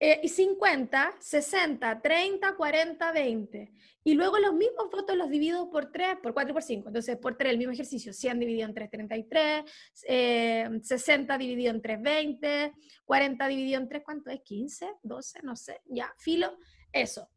[0.00, 3.72] eh, y 50, 60, 30, 40, 20.
[4.04, 6.88] Y luego los mismos votos los divido por 3, por 4 y por 5.
[6.88, 8.12] Entonces por 3 el mismo ejercicio.
[8.12, 9.64] 100 dividido en 3, 33.
[10.08, 12.74] eh, 60 dividido en 3, 20.
[13.04, 14.40] 40 dividido en 3, ¿cuánto es?
[14.42, 15.82] 15, 12, no sé.
[15.86, 16.56] Ya, filo.
[16.92, 17.28] Eso.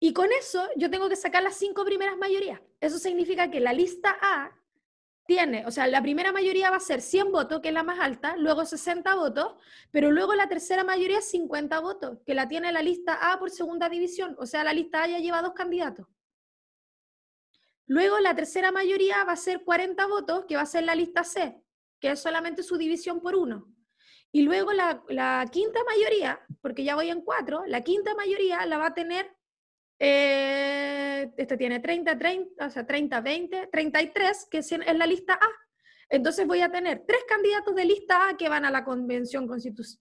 [0.00, 2.60] Y con eso yo tengo que sacar las cinco primeras mayorías.
[2.80, 4.52] Eso significa que la lista A
[5.28, 8.00] tiene, o sea, la primera mayoría va a ser 100 votos, que es la más
[8.00, 9.56] alta, luego 60 votos,
[9.90, 13.50] pero luego la tercera mayoría es 50 votos, que la tiene la lista A por
[13.50, 16.06] segunda división, o sea, la lista A ya lleva dos candidatos.
[17.86, 21.24] Luego la tercera mayoría va a ser 40 votos, que va a ser la lista
[21.24, 21.60] C,
[22.00, 23.66] que es solamente su división por uno.
[24.32, 28.78] Y luego la, la quinta mayoría, porque ya voy en cuatro, la quinta mayoría la
[28.78, 29.36] va a tener
[29.98, 35.48] eh, este tiene 30, 30, o sea, 30, 20, 33, que es la lista A.
[36.10, 39.48] Entonces voy a tener tres candidatos de lista A que van a la convención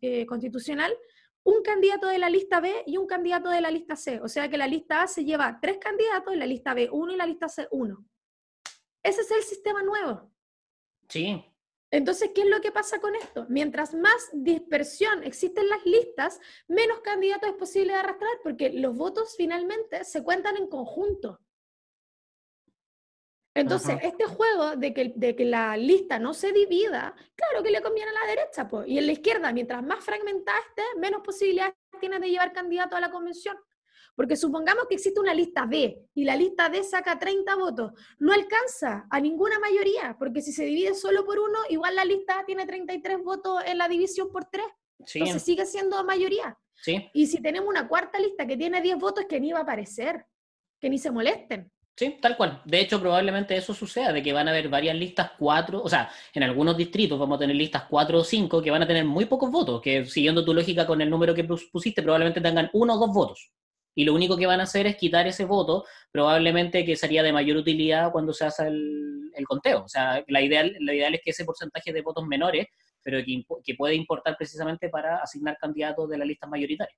[0.01, 0.95] eh, constitucional,
[1.43, 4.21] un candidato de la lista B y un candidato de la lista C.
[4.21, 7.17] O sea que la lista A se lleva tres candidatos, la lista B uno y
[7.17, 8.05] la lista C uno.
[9.03, 10.31] Ese es el sistema nuevo.
[11.09, 11.43] Sí,
[11.89, 13.45] Entonces, ¿qué es lo que pasa con esto?
[13.49, 18.95] Mientras más dispersión existe en las listas, menos candidatos es posible de arrastrar porque los
[18.95, 21.39] votos finalmente se cuentan en conjunto.
[23.55, 24.07] Entonces, Ajá.
[24.07, 28.11] este juego de que, de que la lista no se divida, claro que le conviene
[28.11, 32.19] a la derecha, pues, y en la izquierda, mientras más fragmentada esté, menos posibilidades tiene
[32.19, 33.57] de llevar candidato a la convención.
[34.17, 38.33] Porque supongamos que existe una lista B y la lista D saca 30 votos, no
[38.33, 42.45] alcanza a ninguna mayoría, porque si se divide solo por uno, igual la lista A
[42.45, 44.65] tiene 33 votos en la división por 3,
[45.05, 46.57] sí, entonces sigue siendo mayoría.
[46.73, 49.61] sí, Y si tenemos una cuarta lista que tiene 10 votos, que ni va a
[49.61, 50.25] aparecer,
[50.81, 51.71] que ni se molesten.
[51.95, 52.61] sí, tal cual.
[52.65, 56.09] De hecho, probablemente eso suceda, de que van a haber varias listas cuatro, o sea,
[56.33, 59.25] en algunos distritos vamos a tener listas cuatro o cinco que van a tener muy
[59.25, 62.95] pocos votos, que siguiendo tu lógica con el número que pus- pusiste, probablemente tengan uno
[62.95, 63.51] o dos votos.
[63.97, 67.33] Y lo único que van a hacer es quitar ese voto, probablemente que sería de
[67.33, 69.85] mayor utilidad cuando se hace el, el conteo.
[69.85, 72.67] O sea, la ideal, lo ideal es que ese porcentaje de votos menores,
[73.01, 76.95] pero que, que puede importar precisamente para asignar candidatos de las listas mayoritarias.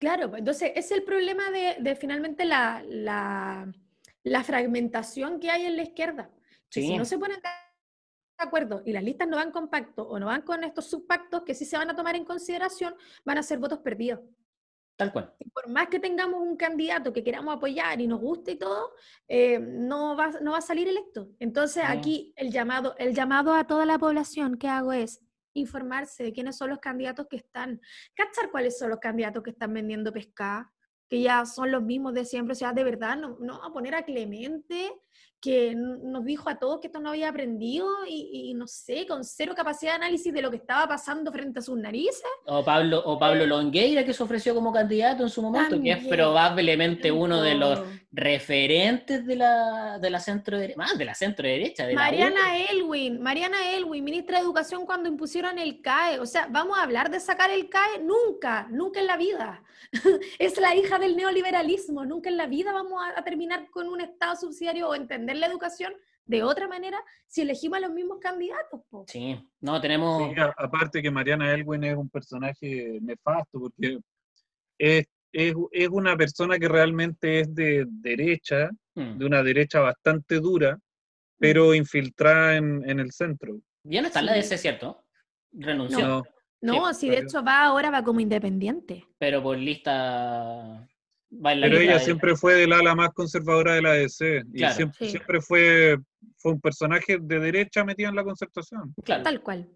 [0.00, 3.72] Claro, pues, entonces es el problema de, de finalmente la, la,
[4.24, 6.28] la fragmentación que hay en la izquierda.
[6.70, 6.82] Sí.
[6.82, 7.48] Si no se ponen de
[8.36, 11.54] acuerdo y las listas no van con pacto o no van con estos subpactos que
[11.54, 14.18] sí se van a tomar en consideración, van a ser votos perdidos.
[15.02, 15.34] Tal cual.
[15.40, 18.92] Y por más que tengamos un candidato que queramos apoyar y nos guste y todo,
[19.26, 21.28] eh, no, va, no va a salir electo.
[21.40, 25.20] Entonces aquí el llamado, el llamado a toda la población que hago es
[25.54, 27.80] informarse de quiénes son los candidatos que están,
[28.14, 30.66] cachar cuáles son los candidatos que están vendiendo pescado,
[31.08, 33.94] que ya son los mismos de siempre, o sea, de verdad, no, no a poner
[33.94, 34.92] a Clemente,
[35.42, 39.24] que nos dijo a todos que esto no había aprendido y, y no sé, con
[39.24, 42.22] cero capacidad de análisis de lo que estaba pasando frente a sus narices.
[42.46, 46.06] O Pablo, o Pablo Longueira, que se ofreció como candidato en su momento, que es
[46.06, 47.80] probablemente uno de los
[48.12, 52.02] referentes de la, de la centro derecha, más de la centro derecha, de la.
[52.02, 56.20] Mariana Elwin, Mariana Elwin, ministra de Educación cuando impusieron el CAE.
[56.20, 58.00] O sea, ¿vamos a hablar de sacar el CAE?
[58.00, 59.64] Nunca, nunca en la vida.
[60.38, 62.04] es la hija del neoliberalismo.
[62.04, 65.46] Nunca en la vida vamos a, a terminar con un Estado subsidiario o entender la
[65.46, 65.92] educación
[66.24, 68.80] de otra manera si elegimos a los mismos candidatos.
[68.88, 69.04] po.
[69.08, 70.32] Sí, no, tenemos...
[70.34, 73.98] Sí, a- aparte que Mariana Elwin es un personaje nefasto porque
[74.78, 79.16] es, es, es una persona que realmente es de derecha, Mm.
[79.18, 80.78] de una derecha bastante dura,
[81.38, 83.58] pero infiltrada en, en el centro.
[83.84, 84.40] Ya no está en la Sí.
[84.40, 85.04] DC, ¿cierto?
[85.50, 86.22] Renunció, No,
[86.60, 89.06] No, Sí, si de hecho va ahora, va como independiente.
[89.18, 90.86] pero por lista...
[91.40, 95.10] pero ella de- siempre fue del ala más conservadora de la DC y siempre, Sí.
[95.10, 95.96] siempre fue,
[96.36, 98.94] fue un personaje de derecha metido en la concertación.
[99.04, 99.22] Claro.
[99.22, 99.68] Tal cual.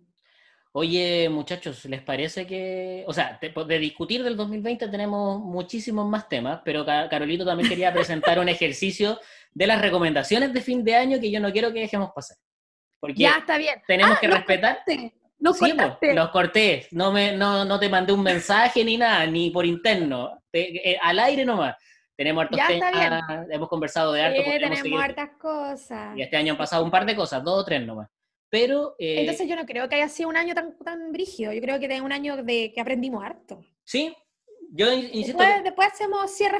[0.73, 6.29] Oye, muchachos, ¿les parece que, o sea, de, de discutir del 2020 tenemos muchísimos más
[6.29, 9.19] temas, pero Ca- Carolito también quería presentar un ejercicio
[9.55, 12.37] de las recomendaciones de fin de año que yo no quiero que dejemos pasar.
[13.01, 13.77] Porque Ya está bien.
[13.87, 14.79] tenemos Ah, que respetar.
[15.39, 16.15] Nos Sí, cortaste.
[16.15, 20.43] los corté, no, me, no, no te mandé un mensaje ni nada, ni por interno,
[20.51, 21.77] Te- eh, al aire nomás.
[22.17, 26.17] Tenemos hartos temas, hemos conversado de harto, Sí, tenemos seguir- hartas cosas.
[26.17, 28.09] y este año han pasado un par de cosas, dos o tres nomás.
[28.49, 31.53] Pero eh, Entonces yo no creo que haya sido un año tan, tan brígido.
[31.53, 33.61] Yo creo que es un año de que aprendimos harto.
[33.85, 34.17] sí,
[34.73, 36.59] yo in- insisto, Después, después hacemos cierre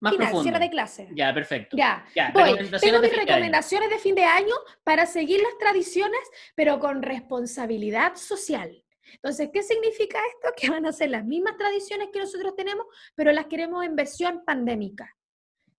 [0.00, 0.42] más final, profundo.
[0.42, 1.08] cierre de clase.
[1.12, 1.76] Ya, perfecto.
[1.76, 2.56] Ya, Ya, voy.
[2.80, 6.20] Tengo mis de recomendaciones de fin de año para seguir las tradiciones,
[6.54, 8.82] pero con responsabilidad social.
[9.14, 10.54] Entonces, ¿qué significa esto?
[10.56, 14.44] Que van a ser las mismas tradiciones que nosotros tenemos, pero las queremos en versión
[14.44, 15.14] pandémica.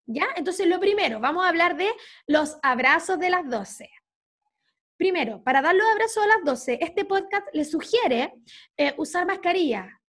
[0.05, 0.27] ¿Ya?
[0.35, 1.89] Entonces, lo primero, vamos a hablar de
[2.27, 3.89] los abrazos de las 12.
[4.97, 8.33] Primero, para dar los abrazos a las 12, este podcast le sugiere
[8.77, 10.00] eh, usar mascarilla,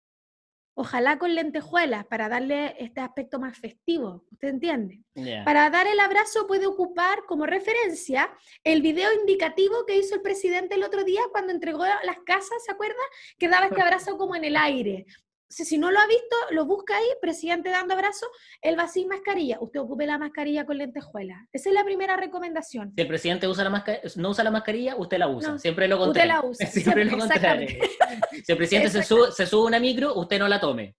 [0.81, 4.25] ojalá con lentejuelas, para darle este aspecto más festivo.
[4.31, 5.03] ¿Usted entiende?
[5.45, 8.31] Para dar el abrazo puede ocupar como referencia
[8.63, 12.71] el video indicativo que hizo el presidente el otro día cuando entregó las casas, ¿se
[12.71, 13.03] acuerda?
[13.37, 15.05] Que daba este abrazo como en el aire.
[15.51, 18.25] Si, si no lo ha visto, lo busca ahí, presidente dando abrazo,
[18.61, 19.57] él va sin mascarilla.
[19.59, 21.47] Usted ocupe la mascarilla con lentejuela.
[21.51, 22.93] Esa es la primera recomendación.
[22.95, 23.83] Si el presidente usa la
[24.15, 25.51] no usa la mascarilla, usted la usa.
[25.51, 26.33] No, Siempre lo usted contrario.
[26.33, 27.67] la usa, Siempre lo contrario.
[28.43, 30.95] Si el presidente se sube, se sube a una micro, usted no la tome.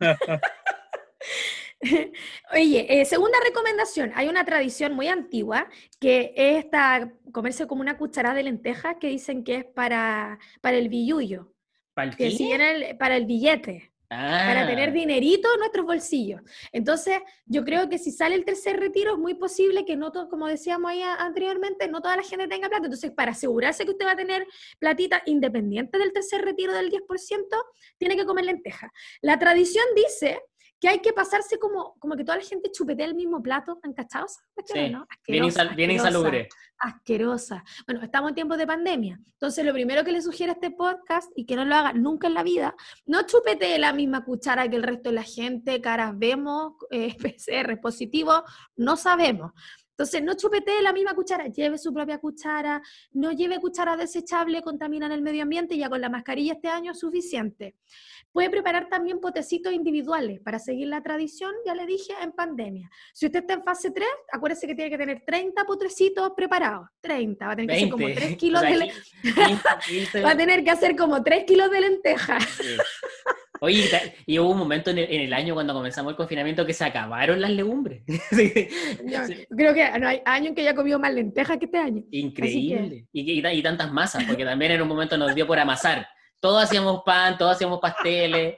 [2.52, 5.68] Oye, eh, segunda recomendación, hay una tradición muy antigua
[6.00, 10.76] que es esta, comerse como una cucharada de lentejas que dicen que es para, para
[10.76, 11.53] el billullo,
[11.94, 16.40] ¿Para el que si el- para el billete, para Ah, tener dinerito en nuestros bolsillos.
[16.72, 20.28] Entonces, yo creo que si sale el tercer retiro es muy posible que no, to-
[20.28, 22.84] como decíamos ahí anteriormente, no toda la gente tenga plata.
[22.84, 24.46] Entonces, para asegurarse que usted va a tener
[24.78, 27.56] platita independiente del tercer retiro del 10%,
[27.98, 28.90] tiene que comer lentejas.
[29.20, 30.40] La tradición dice
[30.84, 33.78] que hay que pasarse como, como que toda la gente chupetea el mismo plato.
[33.82, 34.26] ¿Han cachado
[34.66, 35.06] Sí, no?
[35.26, 36.46] bien, insal- insalubre.
[36.78, 37.64] asquerosa.
[37.86, 39.18] Bueno, estamos en tiempos de pandemia.
[39.32, 42.26] Entonces, lo primero que le sugiero a este podcast, y que no lo haga nunca
[42.26, 42.74] en la vida,
[43.06, 47.80] no chupete la misma cuchara que el resto de la gente, caras vemos, eh, PCR
[47.80, 48.44] positivo,
[48.76, 49.52] no sabemos.
[49.96, 55.12] Entonces, no chupete la misma cuchara, lleve su propia cuchara, no lleve cuchara desechable, contaminan
[55.12, 57.76] el medio ambiente, ya con la mascarilla este año es suficiente.
[58.32, 62.90] Puede preparar también potecitos individuales para seguir la tradición, ya le dije, en pandemia.
[63.12, 66.88] Si usted está en fase 3, acuérdese que tiene que tener 30 potrecitos preparados.
[67.00, 68.20] 30, va a tener que hacer como 20.
[68.20, 68.92] 3 kilos de le-
[69.22, 70.22] 15, 15.
[70.22, 72.44] va a tener que hacer como 3 kilos de lentejas.
[72.44, 72.76] Sí.
[73.60, 73.88] Oye,
[74.26, 76.72] y y hubo un momento en el, en el año cuando comenzamos el confinamiento que
[76.74, 78.02] se acabaron las legumbres.
[78.30, 78.68] Sí,
[79.56, 82.02] Creo que no hay año en que haya comido más lentejas que este año.
[82.10, 83.06] Increíble.
[83.12, 86.06] Y, y ta- y tantas masas, porque también en un momento nos dio por amasar.
[86.40, 88.56] Todos hacíamos pan, todos hacíamos pasteles.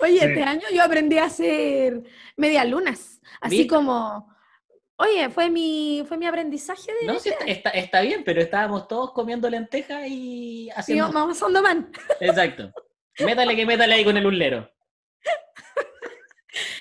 [0.00, 0.24] Oye, Sí.
[0.24, 2.02] este año yo aprendí a hacer
[2.36, 3.20] medias lunas.
[3.40, 3.74] Así ¿Viste?
[3.74, 4.34] como,
[4.96, 8.88] oye, fue mi, fue mi aprendizaje de No, sí, está, está, está bien, pero estábamos
[8.88, 11.10] todos comiendo lentejas y haciendo...
[11.12, 11.90] vamos haciendo man.
[12.20, 12.72] Exacto.
[13.20, 14.70] Métale que métale ahí con el urlero.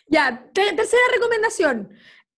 [0.08, 1.90] Ya, te- tercera recomendación.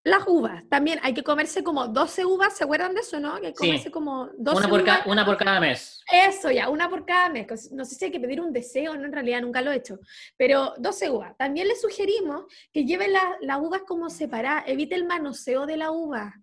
[0.03, 0.64] Las uvas.
[0.70, 3.40] También hay que comerse como 12 uvas, ¿se acuerdan de eso, no?
[3.40, 3.65] Que hay que Sí.
[3.68, 4.99] comerse como 12 Una por, uvas.
[4.99, 6.03] ca- una por cada mes.
[6.11, 7.72] Eso, ya, una por cada mes.
[7.72, 9.98] No sé si hay que pedir un deseo, no, en realidad nunca lo he hecho.
[10.38, 11.36] Pero 12 uvas.
[11.38, 14.65] También le sugerimos que lleven la- las uvas como separadas.
[14.68, 16.36] Evite el manoseo de la uva.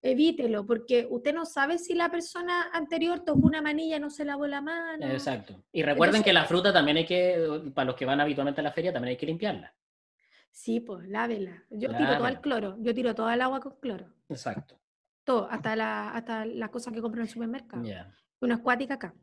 [0.00, 4.24] Evítelo, porque usted no sabe si la persona anterior tocó una manilla y no se
[4.24, 5.06] lavó la mano.
[5.06, 5.64] Exacto.
[5.72, 8.64] Y recuerden Entonces- que la fruta también hay que, para los que van habitualmente a
[8.64, 9.74] la feria, también hay que limpiarla.
[10.50, 11.64] Sí, pues, lávela.
[11.70, 12.76] Yo tiro todo el cloro.
[12.80, 14.06] Yo tiro toda el agua con cloro.
[14.28, 14.78] Exacto.
[15.24, 17.84] Todo, hasta, la, hasta las cosas que compro en el supermercado.
[17.84, 18.12] Ya.
[18.40, 19.14] Una acuática acá.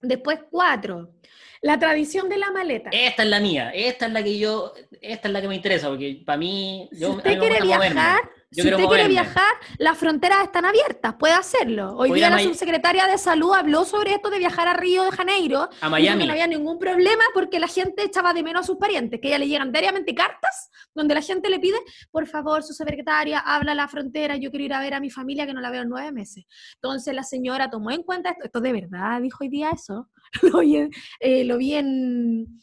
[0.00, 1.14] Después, cuatro.
[1.60, 2.90] La tradición de la maleta.
[2.92, 5.88] Esta es la mía, esta es la que yo, esta es la que me interesa,
[5.88, 8.00] porque para mí, si yo, mí usted quiere moverme.
[8.50, 11.94] Yo si usted quiere viajar, las fronteras están abiertas, puede hacerlo.
[11.96, 15.04] Hoy Voy día la May- subsecretaria de Salud habló sobre esto de viajar a Río
[15.04, 15.68] de Janeiro.
[15.82, 16.24] A Miami.
[16.26, 19.38] no había ningún problema porque la gente echaba de menos a sus parientes, que ella
[19.38, 21.76] le llegan diariamente cartas donde la gente le pide,
[22.10, 25.10] por favor, su secretaria, habla a la frontera, yo quiero ir a ver a mi
[25.10, 26.46] familia que no la veo en nueve meses.
[26.76, 30.08] Entonces la señora tomó en cuenta esto, esto de verdad dijo hoy día eso.
[30.42, 32.60] lo vi, en- eh, lo vi en, en-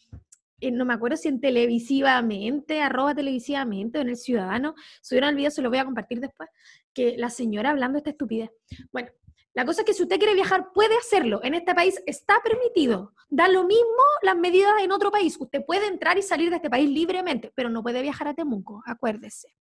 [0.71, 5.51] no me acuerdo si en televisivamente, arroba televisivamente o en el Ciudadano, subieron el video,
[5.51, 6.49] se lo voy a compartir después,
[6.93, 8.49] que la señora hablando esta estupidez.
[8.91, 9.09] Bueno,
[9.55, 11.39] la cosa es que si usted quiere viajar, puede hacerlo.
[11.41, 13.13] En este país está permitido.
[13.29, 15.37] Da lo mismo las medidas en otro país.
[15.39, 18.83] Usted puede entrar y salir de este país libremente, pero no puede viajar a Temuco,
[18.85, 19.55] acuérdese.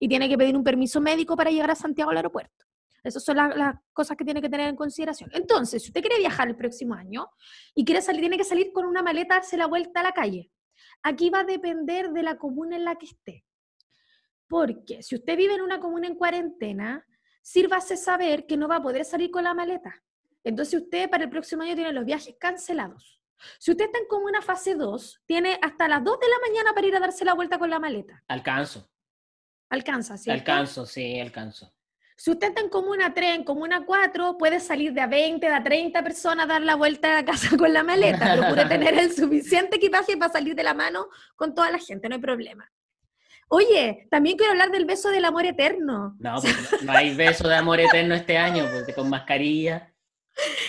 [0.00, 2.66] Y tiene que pedir un permiso médico para llegar a Santiago al aeropuerto.
[3.08, 5.30] Esas son la- las cosas que tiene que tener en consideración.
[5.32, 7.28] Entonces, si usted quiere viajar el próximo año
[7.74, 10.50] y quiere salir, tiene que salir con una maleta, darse la vuelta a la calle.
[11.02, 13.44] Aquí va a depender de la comuna en la que esté.
[14.46, 17.04] Porque si usted vive en una comuna en cuarentena,
[17.42, 19.94] sírvase saber que no va a poder salir con la maleta.
[20.44, 23.20] Entonces usted para el próximo año tiene los viajes cancelados.
[23.58, 26.86] Si usted está en comuna fase 2, tiene hasta las 2 de la mañana para
[26.86, 28.22] ir a darse la vuelta con la maleta.
[28.28, 28.90] Alcanzo,
[29.70, 30.50] Alcanza, ¿cierto?
[30.50, 31.72] alcanzo, sí, alcanzo.
[32.18, 35.54] Si usted está en comuna 3, en comuna 4, puede salir de a 20, de
[35.54, 38.34] a 30 personas a dar la vuelta a casa con la maleta.
[38.36, 42.16] Procure tener el suficiente equipaje para salir de la mano con toda la gente, no
[42.16, 42.68] hay problema.
[43.48, 46.16] Oye, también quiero hablar del beso del amor eterno.
[46.18, 49.94] No, porque no, no hay beso de amor eterno este año, porque con mascarilla.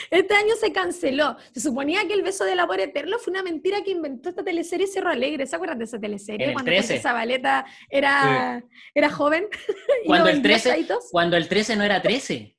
[0.10, 1.38] Este año se canceló.
[1.54, 4.88] Se suponía que el beso del amor eterno fue una mentira que inventó esta teleserie
[4.88, 5.46] Cerro Alegre.
[5.46, 6.44] ¿Se acuerdan de esa teleserie?
[6.46, 6.88] En el Cuando 13.
[6.88, 8.64] Jorge Zabaleta era,
[8.94, 9.48] era joven.
[10.06, 11.08] Cuando el vendía 13 asaditos.
[11.12, 12.56] Cuando el 13 no era 13.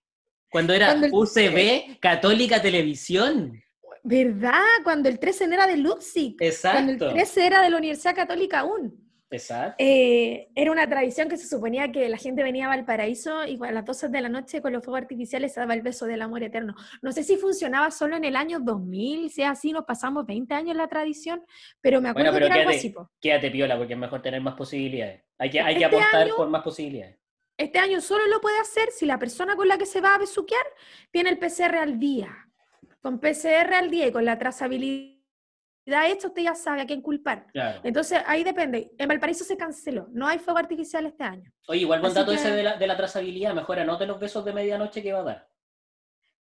[0.51, 3.61] Cuando era Cuando el- UCB, Católica Televisión.
[4.03, 4.62] ¿Verdad?
[4.82, 6.39] Cuando el 13 no era de Luxic.
[6.39, 7.12] Cuando el Exacto.
[7.12, 9.10] 13 era de la Universidad Católica aún.
[9.31, 9.77] Exacto.
[9.78, 13.70] Eh, era una tradición que se suponía que la gente venía a Valparaíso y a
[13.70, 16.43] las 12 de la noche con los fuegos artificiales se daba el beso del amor
[16.43, 16.74] eterno.
[17.02, 20.52] No sé si funcionaba solo en el año 2000, si es así, nos pasamos 20
[20.55, 21.44] años en la tradición,
[21.81, 22.94] pero me acuerdo Bueno, pero que era algo así.
[23.20, 25.23] Quédate piola, porque es mejor tener más posibilidades.
[25.39, 27.16] Hay que, hay que Este apostar año- por más posibilidades.
[27.57, 30.19] Este año solo lo puede hacer si la persona con la que se va a
[30.19, 30.65] besuquear
[31.11, 32.35] tiene el PCR al día.
[33.02, 35.20] Con PCR al día y con la trazabilidad
[35.86, 37.47] hecha, usted ya sabe a quién culpar.
[37.52, 37.81] Claro.
[37.85, 38.93] Entonces, ahí depende.
[38.98, 40.09] En Valparaíso se canceló.
[40.12, 41.51] No hay fuego artificial este año.
[41.69, 43.55] Oye, igual buen dato que- ese de la, de la trazabilidad.
[43.55, 45.48] Mejor anote los besos de medianoche que va a dar.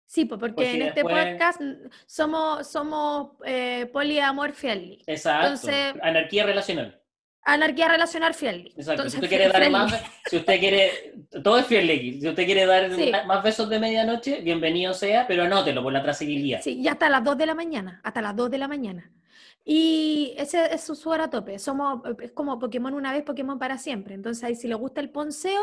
[0.05, 1.61] Sí, pues porque Porque en este después- podcast
[2.05, 5.01] somos, somos eh, poliamor friendly.
[5.07, 5.45] Exacto.
[5.47, 6.97] Entonces- Anarquía relacional.
[7.43, 8.67] Anarquía relacional friendly.
[8.75, 8.91] Exacto.
[9.03, 9.71] Entonces, si usted quiere dar friendly.
[9.79, 11.13] más, si usted quiere,
[11.43, 12.21] todo es fiel X.
[12.21, 13.11] Si usted quiere dar Sí.
[13.25, 16.61] más besos de medianoche, bienvenido sea, pero anótelo por la trazabilidad.
[16.61, 19.09] Sí, y hasta las 2 de la mañana, hasta las 2 de la mañana.
[19.63, 21.59] Y ese es su hora a tope.
[21.59, 24.15] Somos, es como Pokémon una vez, Pokémon para siempre.
[24.15, 25.61] Entonces ahí si le gusta el ponceo,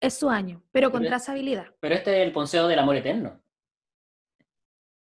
[0.00, 1.66] es su año, pero con Pero- trazabilidad.
[1.80, 3.40] Pero este es el ponceo del amor eterno.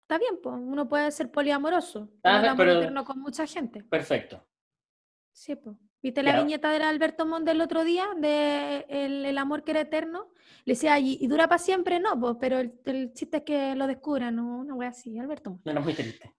[0.03, 3.83] Está bien, pues uno puede ser poliamoroso, Ah, amor eterno con mucha gente.
[3.83, 4.47] Perfecto.
[5.33, 5.77] Sí, pues.
[6.01, 9.81] ¿Viste la viñeta de Alberto Montt del otro día de el, el amor que era
[9.81, 10.31] eterno?
[10.65, 11.99] Le decía, ¿y, y dura para siempre?
[11.99, 14.59] No, pues, pero el, el chiste es que lo descubran, ¿no?
[14.59, 15.67] Una wea así, Alberto Montt.
[15.67, 16.33] No, no es muy triste.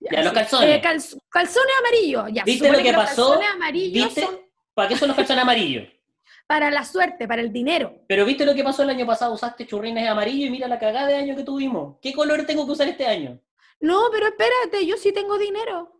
[0.00, 0.68] Ya, los calzones.
[0.76, 2.42] Eh, calz- calzones amarillos, ya.
[2.44, 3.28] ¿Viste lo que los pasó?
[3.28, 4.22] calzones amarillos ¿Viste?
[4.22, 4.40] son
[4.72, 5.88] ¿Para qué son los calzones amarillos?
[6.46, 7.94] para la suerte, para el dinero.
[8.08, 9.34] Pero ¿viste lo que pasó el año pasado?
[9.34, 11.96] Usaste churrines amarillos y mira la cagada de año que tuvimos.
[12.00, 13.38] ¿Qué color tengo que usar este año?
[13.80, 15.92] No, pero espérate, yo sí tengo dinero.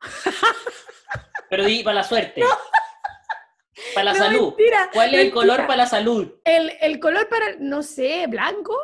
[1.50, 2.42] Pero di para la suerte.
[3.94, 4.48] Para la No, salud.
[4.48, 6.34] mentira, ¿Cuál es el color para la salud?
[6.44, 8.76] El, el color para, no sé, blanco.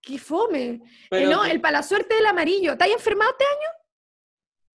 [0.00, 0.64] Qué fome.
[0.70, 0.80] Eh,
[1.10, 2.72] Pero, no, el para la suerte del amarillo.
[2.72, 3.68] ¿Estás enfermado este año?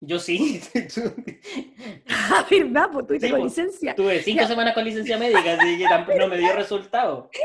[0.02, 0.62] Yo sí.
[2.10, 2.90] Ah, ¿verdad?
[2.92, 3.96] Pues tuviste Sí, con pues, licencia.
[3.96, 4.48] Tuve cinco Ya.
[4.48, 7.30] semanas con licencia médica, así que tampoco no me dio resultado.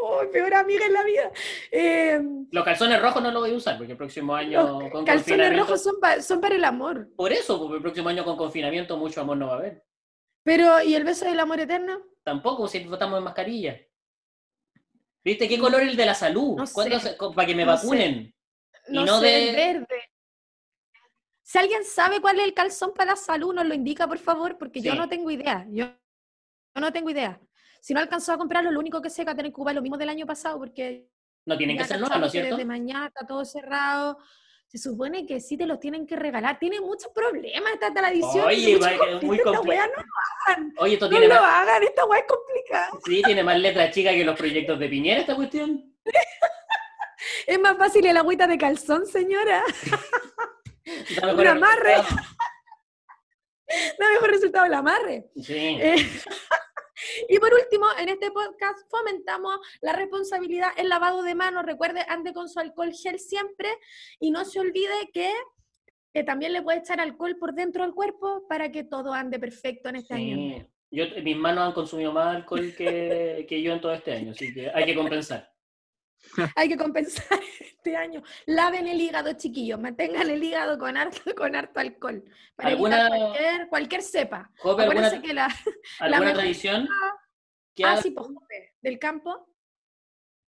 [0.00, 1.30] Oh, peor amiga en la vida.
[1.70, 2.20] Eh,
[2.50, 5.56] Los calzones rojos no los voy a usar porque el próximo año los con calzones
[5.56, 7.08] rojos son, pa- son para el amor.
[7.14, 9.84] Por eso, porque el próximo año con confinamiento mucho amor no va a haber.
[10.42, 12.00] Pero, ¿y el beso del amor eterno?
[12.24, 13.78] Tampoco, si estamos en mascarilla.
[15.24, 16.56] ¿Viste qué color es el de la salud?
[16.56, 17.10] No ¿Cuándo sé.
[17.10, 17.84] se- co- para que me No sé.
[17.86, 18.34] vacunen.
[18.88, 20.02] Y No, no sé, de- el verde.
[21.42, 24.58] Si alguien sabe cuál es el calzón para la salud, nos lo indica, por favor,
[24.58, 25.66] porque yo no tengo idea.
[25.70, 27.40] Yo, yo no tengo idea.
[27.80, 29.54] Si no alcanzó a comprarlo, lo único que sé es que va a tener que
[29.54, 31.08] ocupar lo mismo del año pasado, porque
[31.46, 32.56] No tienen que ser nuevos, ¿no es cierto?
[32.56, 34.18] Desde mañana está todo cerrado.
[34.68, 36.58] Se supone que sí te los tienen que regalar.
[36.58, 38.46] Tiene muchos problemas esta tradición.
[38.46, 39.62] Oye, es muy esta complejo.
[39.62, 40.12] weá no lo
[40.46, 40.74] hagan.
[40.78, 42.90] Oye, esto No tiene lo más, hagan, esta weá es complicada.
[43.06, 45.94] sí, tiene más letras chicas que los proyectos de Piñera esta cuestión.
[47.46, 49.64] Es más fácil el agüita de calzón, señora.
[51.34, 51.94] Un amarre.
[53.98, 55.30] Da mejor resultado el amarre.
[55.42, 55.78] Sí.
[55.80, 56.06] Eh,
[57.28, 61.64] y por último, en este podcast fomentamos la responsabilidad el lavado de manos.
[61.64, 63.68] Recuerde, ande con su alcohol gel siempre
[64.20, 65.32] y no se olvide que,
[66.12, 69.88] que también le puede echar alcohol por dentro del cuerpo para que todo ande perfecto
[69.88, 70.68] en este año.
[70.90, 74.54] Yo, mis manos han consumido más alcohol que, que yo en todo este año, así
[74.54, 75.52] que hay que compensar.
[76.56, 78.22] Hay que compensar este año.
[78.46, 79.80] Laven el hígado, chiquillos.
[79.80, 82.24] Mantengan el hígado con harto, con harto alcohol.
[82.56, 84.50] Para ¿Alguna- cualquier, cualquier cepa.
[84.58, 85.46] Jope, ¿alguna, Acuérdense que la...
[86.00, 86.88] alguna tradición?
[87.74, 89.48] que Ah, sí, pues, Jope, del campo.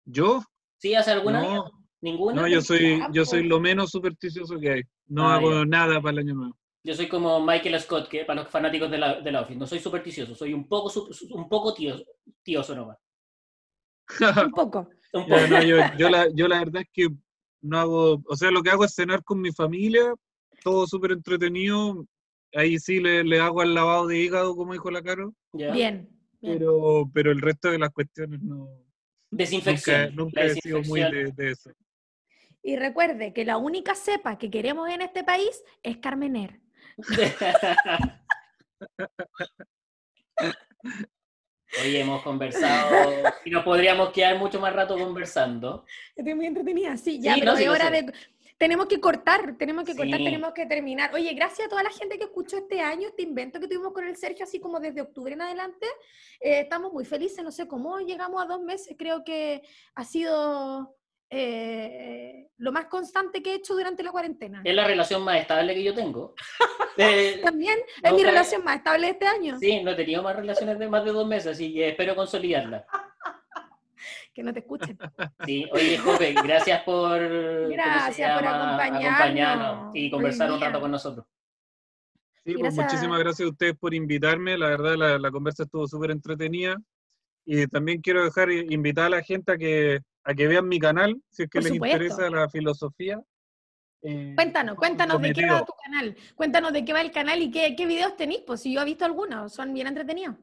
[0.05, 0.43] ¿Yo?
[0.79, 1.41] ¿Sí hace alguna?
[1.43, 1.71] No,
[2.01, 2.43] ¿Ninguna?
[2.43, 4.83] no, yo soy, yo soy lo menos supersticioso que hay.
[5.07, 5.65] No Ah, hago ya.
[5.65, 6.59] nada para el año nuevo.
[6.85, 9.57] Yo soy como Michael Scott, que para los fanáticos de la, de la Office.
[9.59, 10.93] No soy supersticioso, soy un poco,
[11.31, 11.95] un poco tío,
[12.43, 12.99] tioso nomás.
[14.45, 14.89] Un poco.
[15.13, 15.29] Poco.
[15.29, 17.09] no, yo, yo la, yo la verdad es que
[17.61, 20.15] no hago, o sea, lo que hago es cenar con mi familia,
[20.65, 22.05] todo súper entretenido.
[22.55, 25.35] Ahí sí le, le hago al lavado de hígado, como dijo la Caro.
[25.53, 25.73] Bien.
[25.73, 26.09] bien.
[26.41, 28.69] pero, pero el resto de las cuestiones no.
[29.31, 30.15] Desinfección.
[30.15, 31.71] nunca he sido muy de, de eso.
[32.63, 36.61] Y recuerde que la única cepa que queremos en este país es Carmener.
[41.81, 43.11] Hoy hemos conversado
[43.45, 45.85] y nos podríamos quedar mucho más rato conversando.
[46.15, 47.91] Estoy muy entretenida, sí, ya, Sí, pero no, sí, hora sé.
[48.03, 48.13] de...
[48.59, 51.13] Tenemos que cortar, tenemos que cortar, tenemos que terminar.
[51.15, 54.07] Oye, gracias a toda la gente que escuchó este año, este invento que tuvimos con
[54.07, 55.87] el Sergio, así como desde octubre en adelante.
[56.41, 59.63] Eh, estamos muy felices, no sé cómo llegamos a dos meses, creo que
[59.97, 60.95] ha sido
[61.35, 64.61] eh, lo más constante que he hecho durante la cuarentena.
[64.63, 66.35] Es la relación más estable que yo tengo.
[66.99, 68.35] Eh, También es no, mi claro.
[68.37, 69.59] relación más estable de este año.
[69.59, 72.87] sí, no he tenido más relaciones de más de dos meses, así que espero consolidarla.
[74.35, 74.99] Que no te escuchen.
[75.47, 80.91] Sí, oye, Jope, gracias por, ¿cómo se Gracias por acompañarnos y conversar un rato con
[80.91, 81.27] nosotros.
[82.45, 82.85] Sí, pues Gracias.
[82.85, 84.59] muchísimas gracias a ustedes por invitarme.
[84.59, 86.77] La verdad, la, la conversa estuvo súper entretenida.
[87.47, 91.21] Y también quiero dejar invitar a la gente a que, a que vean mi canal,
[91.31, 91.97] si es que Por les supuesto.
[91.97, 93.21] interesa la filosofía.
[94.03, 96.17] Eh, Cuéntanos, cuéntanos de qué va tu canal.
[96.35, 98.85] Cuéntanos de qué va el canal y qué, qué videos tenéis, pues si yo he
[98.85, 100.37] visto algunos, son bien entretenidos.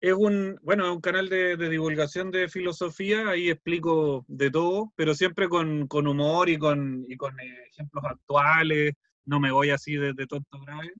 [0.00, 4.92] Es un, bueno, es un canal de, de divulgación de filosofía, ahí explico de todo,
[4.94, 8.92] pero siempre con, con humor y con, y con eh, ejemplos actuales,
[9.24, 10.92] no me voy así de, de tonto grave.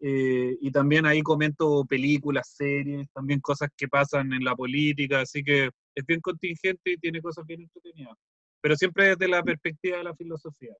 [0.00, 5.44] Eh, y también ahí comento películas, series, también cosas que pasan en la política, así
[5.44, 8.16] que es bien contingente y tiene cosas bien entretenidas,
[8.60, 10.74] pero siempre desde la perspectiva de la filosofía.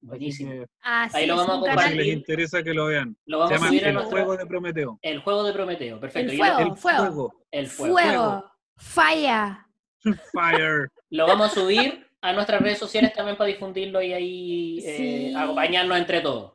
[0.00, 0.64] Buenísimo.
[0.80, 1.96] Así Ahí lo vamos a si compartir.
[1.96, 3.16] les interesa que lo vean.
[3.26, 3.96] Lo Se vamos a subir a El.
[3.98, 4.98] Juego de Prometeo.
[5.02, 6.32] El juego de Prometeo, perfecto.
[6.32, 6.58] El fuego.
[6.60, 6.98] El fuego.
[6.98, 7.34] Fuego.
[7.50, 7.94] el fuego.
[7.96, 9.66] Fuego, falla.
[10.32, 10.88] Fire.
[11.10, 14.96] Lo vamos a subir a nuestras redes sociales también para difundirlo y ahí eh,
[15.30, 15.34] Sí.
[15.36, 16.52] acompañarnos entre todos.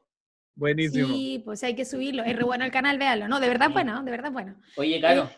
[0.56, 1.08] Buenísimo.
[1.08, 2.24] Sí, pues hay que subirlo.
[2.24, 3.28] Es re bueno el canal, véanlo.
[3.28, 3.74] No, de verdad Sí.
[3.74, 4.56] bueno, de verdad bueno.
[4.78, 5.30] Oye, Caro,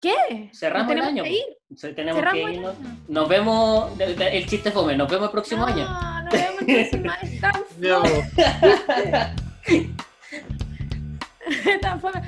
[0.00, 0.50] ¿Qué?
[0.54, 1.22] cerramos ¿Nos el año.
[1.24, 1.44] que ir?
[1.68, 1.80] pues.
[1.94, 2.76] Tenemos Cerramos que el irnos.
[2.78, 2.96] año.
[3.08, 5.84] Nos vemos, de- el chiste fome, nos vemos el próximo año.
[5.84, 6.66] No, no vemos el
[7.02, 7.40] próximo año.
[11.42, 12.22] Es tan fome, tan fome.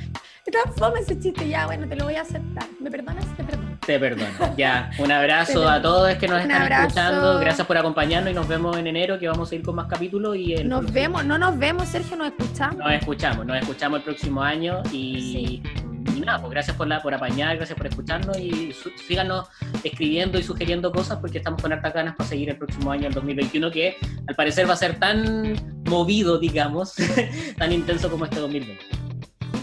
[0.44, 1.48] Es tan fome ese chiste.
[1.48, 2.64] Ya, bueno, te lo voy a aceptar.
[2.80, 3.24] ¿Me perdonas?
[3.36, 3.78] Te perdono.
[3.86, 4.56] Te perdono.
[4.56, 6.82] Ya, un abrazo a todos que nos Un están abrazo.
[6.88, 7.38] escuchando.
[7.38, 10.36] Gracias por acompañarnos y nos vemos en enero que vamos a ir con más capítulos
[10.36, 12.76] y el Nos próximo- vemos, no nos vemos, Sergio, nos escuchamos.
[12.78, 15.62] Nos escuchamos, nos escuchamos el próximo año y,
[16.16, 19.48] y nada, pues gracias por, la, por apañar, gracias por escucharnos y su- síganos
[19.84, 23.14] escribiendo y sugiriendo cosas porque estamos con hartas ganas para seguir el próximo año, el
[23.14, 23.96] 2021, que
[24.26, 25.54] al parecer va a ser tan
[25.86, 26.94] movido, digamos,
[27.58, 28.84] tan intenso como este 2020.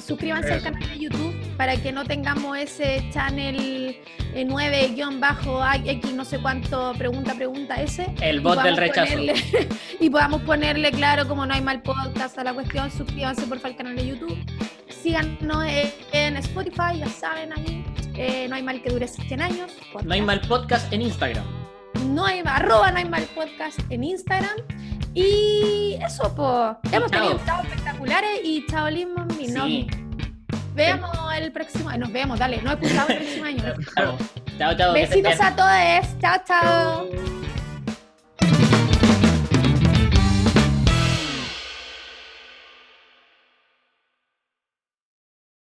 [0.05, 3.95] Suscríbanse al canal de YouTube para que no tengamos ese channel
[4.33, 8.07] 9-X no sé cuánto pregunta, pregunta ese.
[8.21, 9.17] El bot del rechazo.
[9.99, 13.71] y podamos ponerle claro como no hay mal podcast a la cuestión, suscríbanse por favor
[13.71, 14.37] al canal de YouTube.
[15.09, 15.65] Síganos
[16.11, 17.83] en Spotify, ya saben ahí.
[18.13, 19.71] Eh, no hay mal que dure 100 años.
[20.03, 21.43] No hay mal podcast en Instagram.
[22.09, 24.55] No hay, arroba no hay mal podcast en Instagram.
[25.15, 26.93] Y eso, pues.
[26.93, 29.31] Hemos tenido estados espectaculares y chao, Limón.
[29.31, 29.87] Sí.
[30.75, 32.01] Veamos el próximo año.
[32.01, 32.61] Nos vemos, dale.
[32.61, 33.63] Nos escuchamos el próximo año.
[34.59, 34.93] chao, chao.
[34.93, 36.19] Besitos a todos.
[36.21, 37.09] Chao, chao.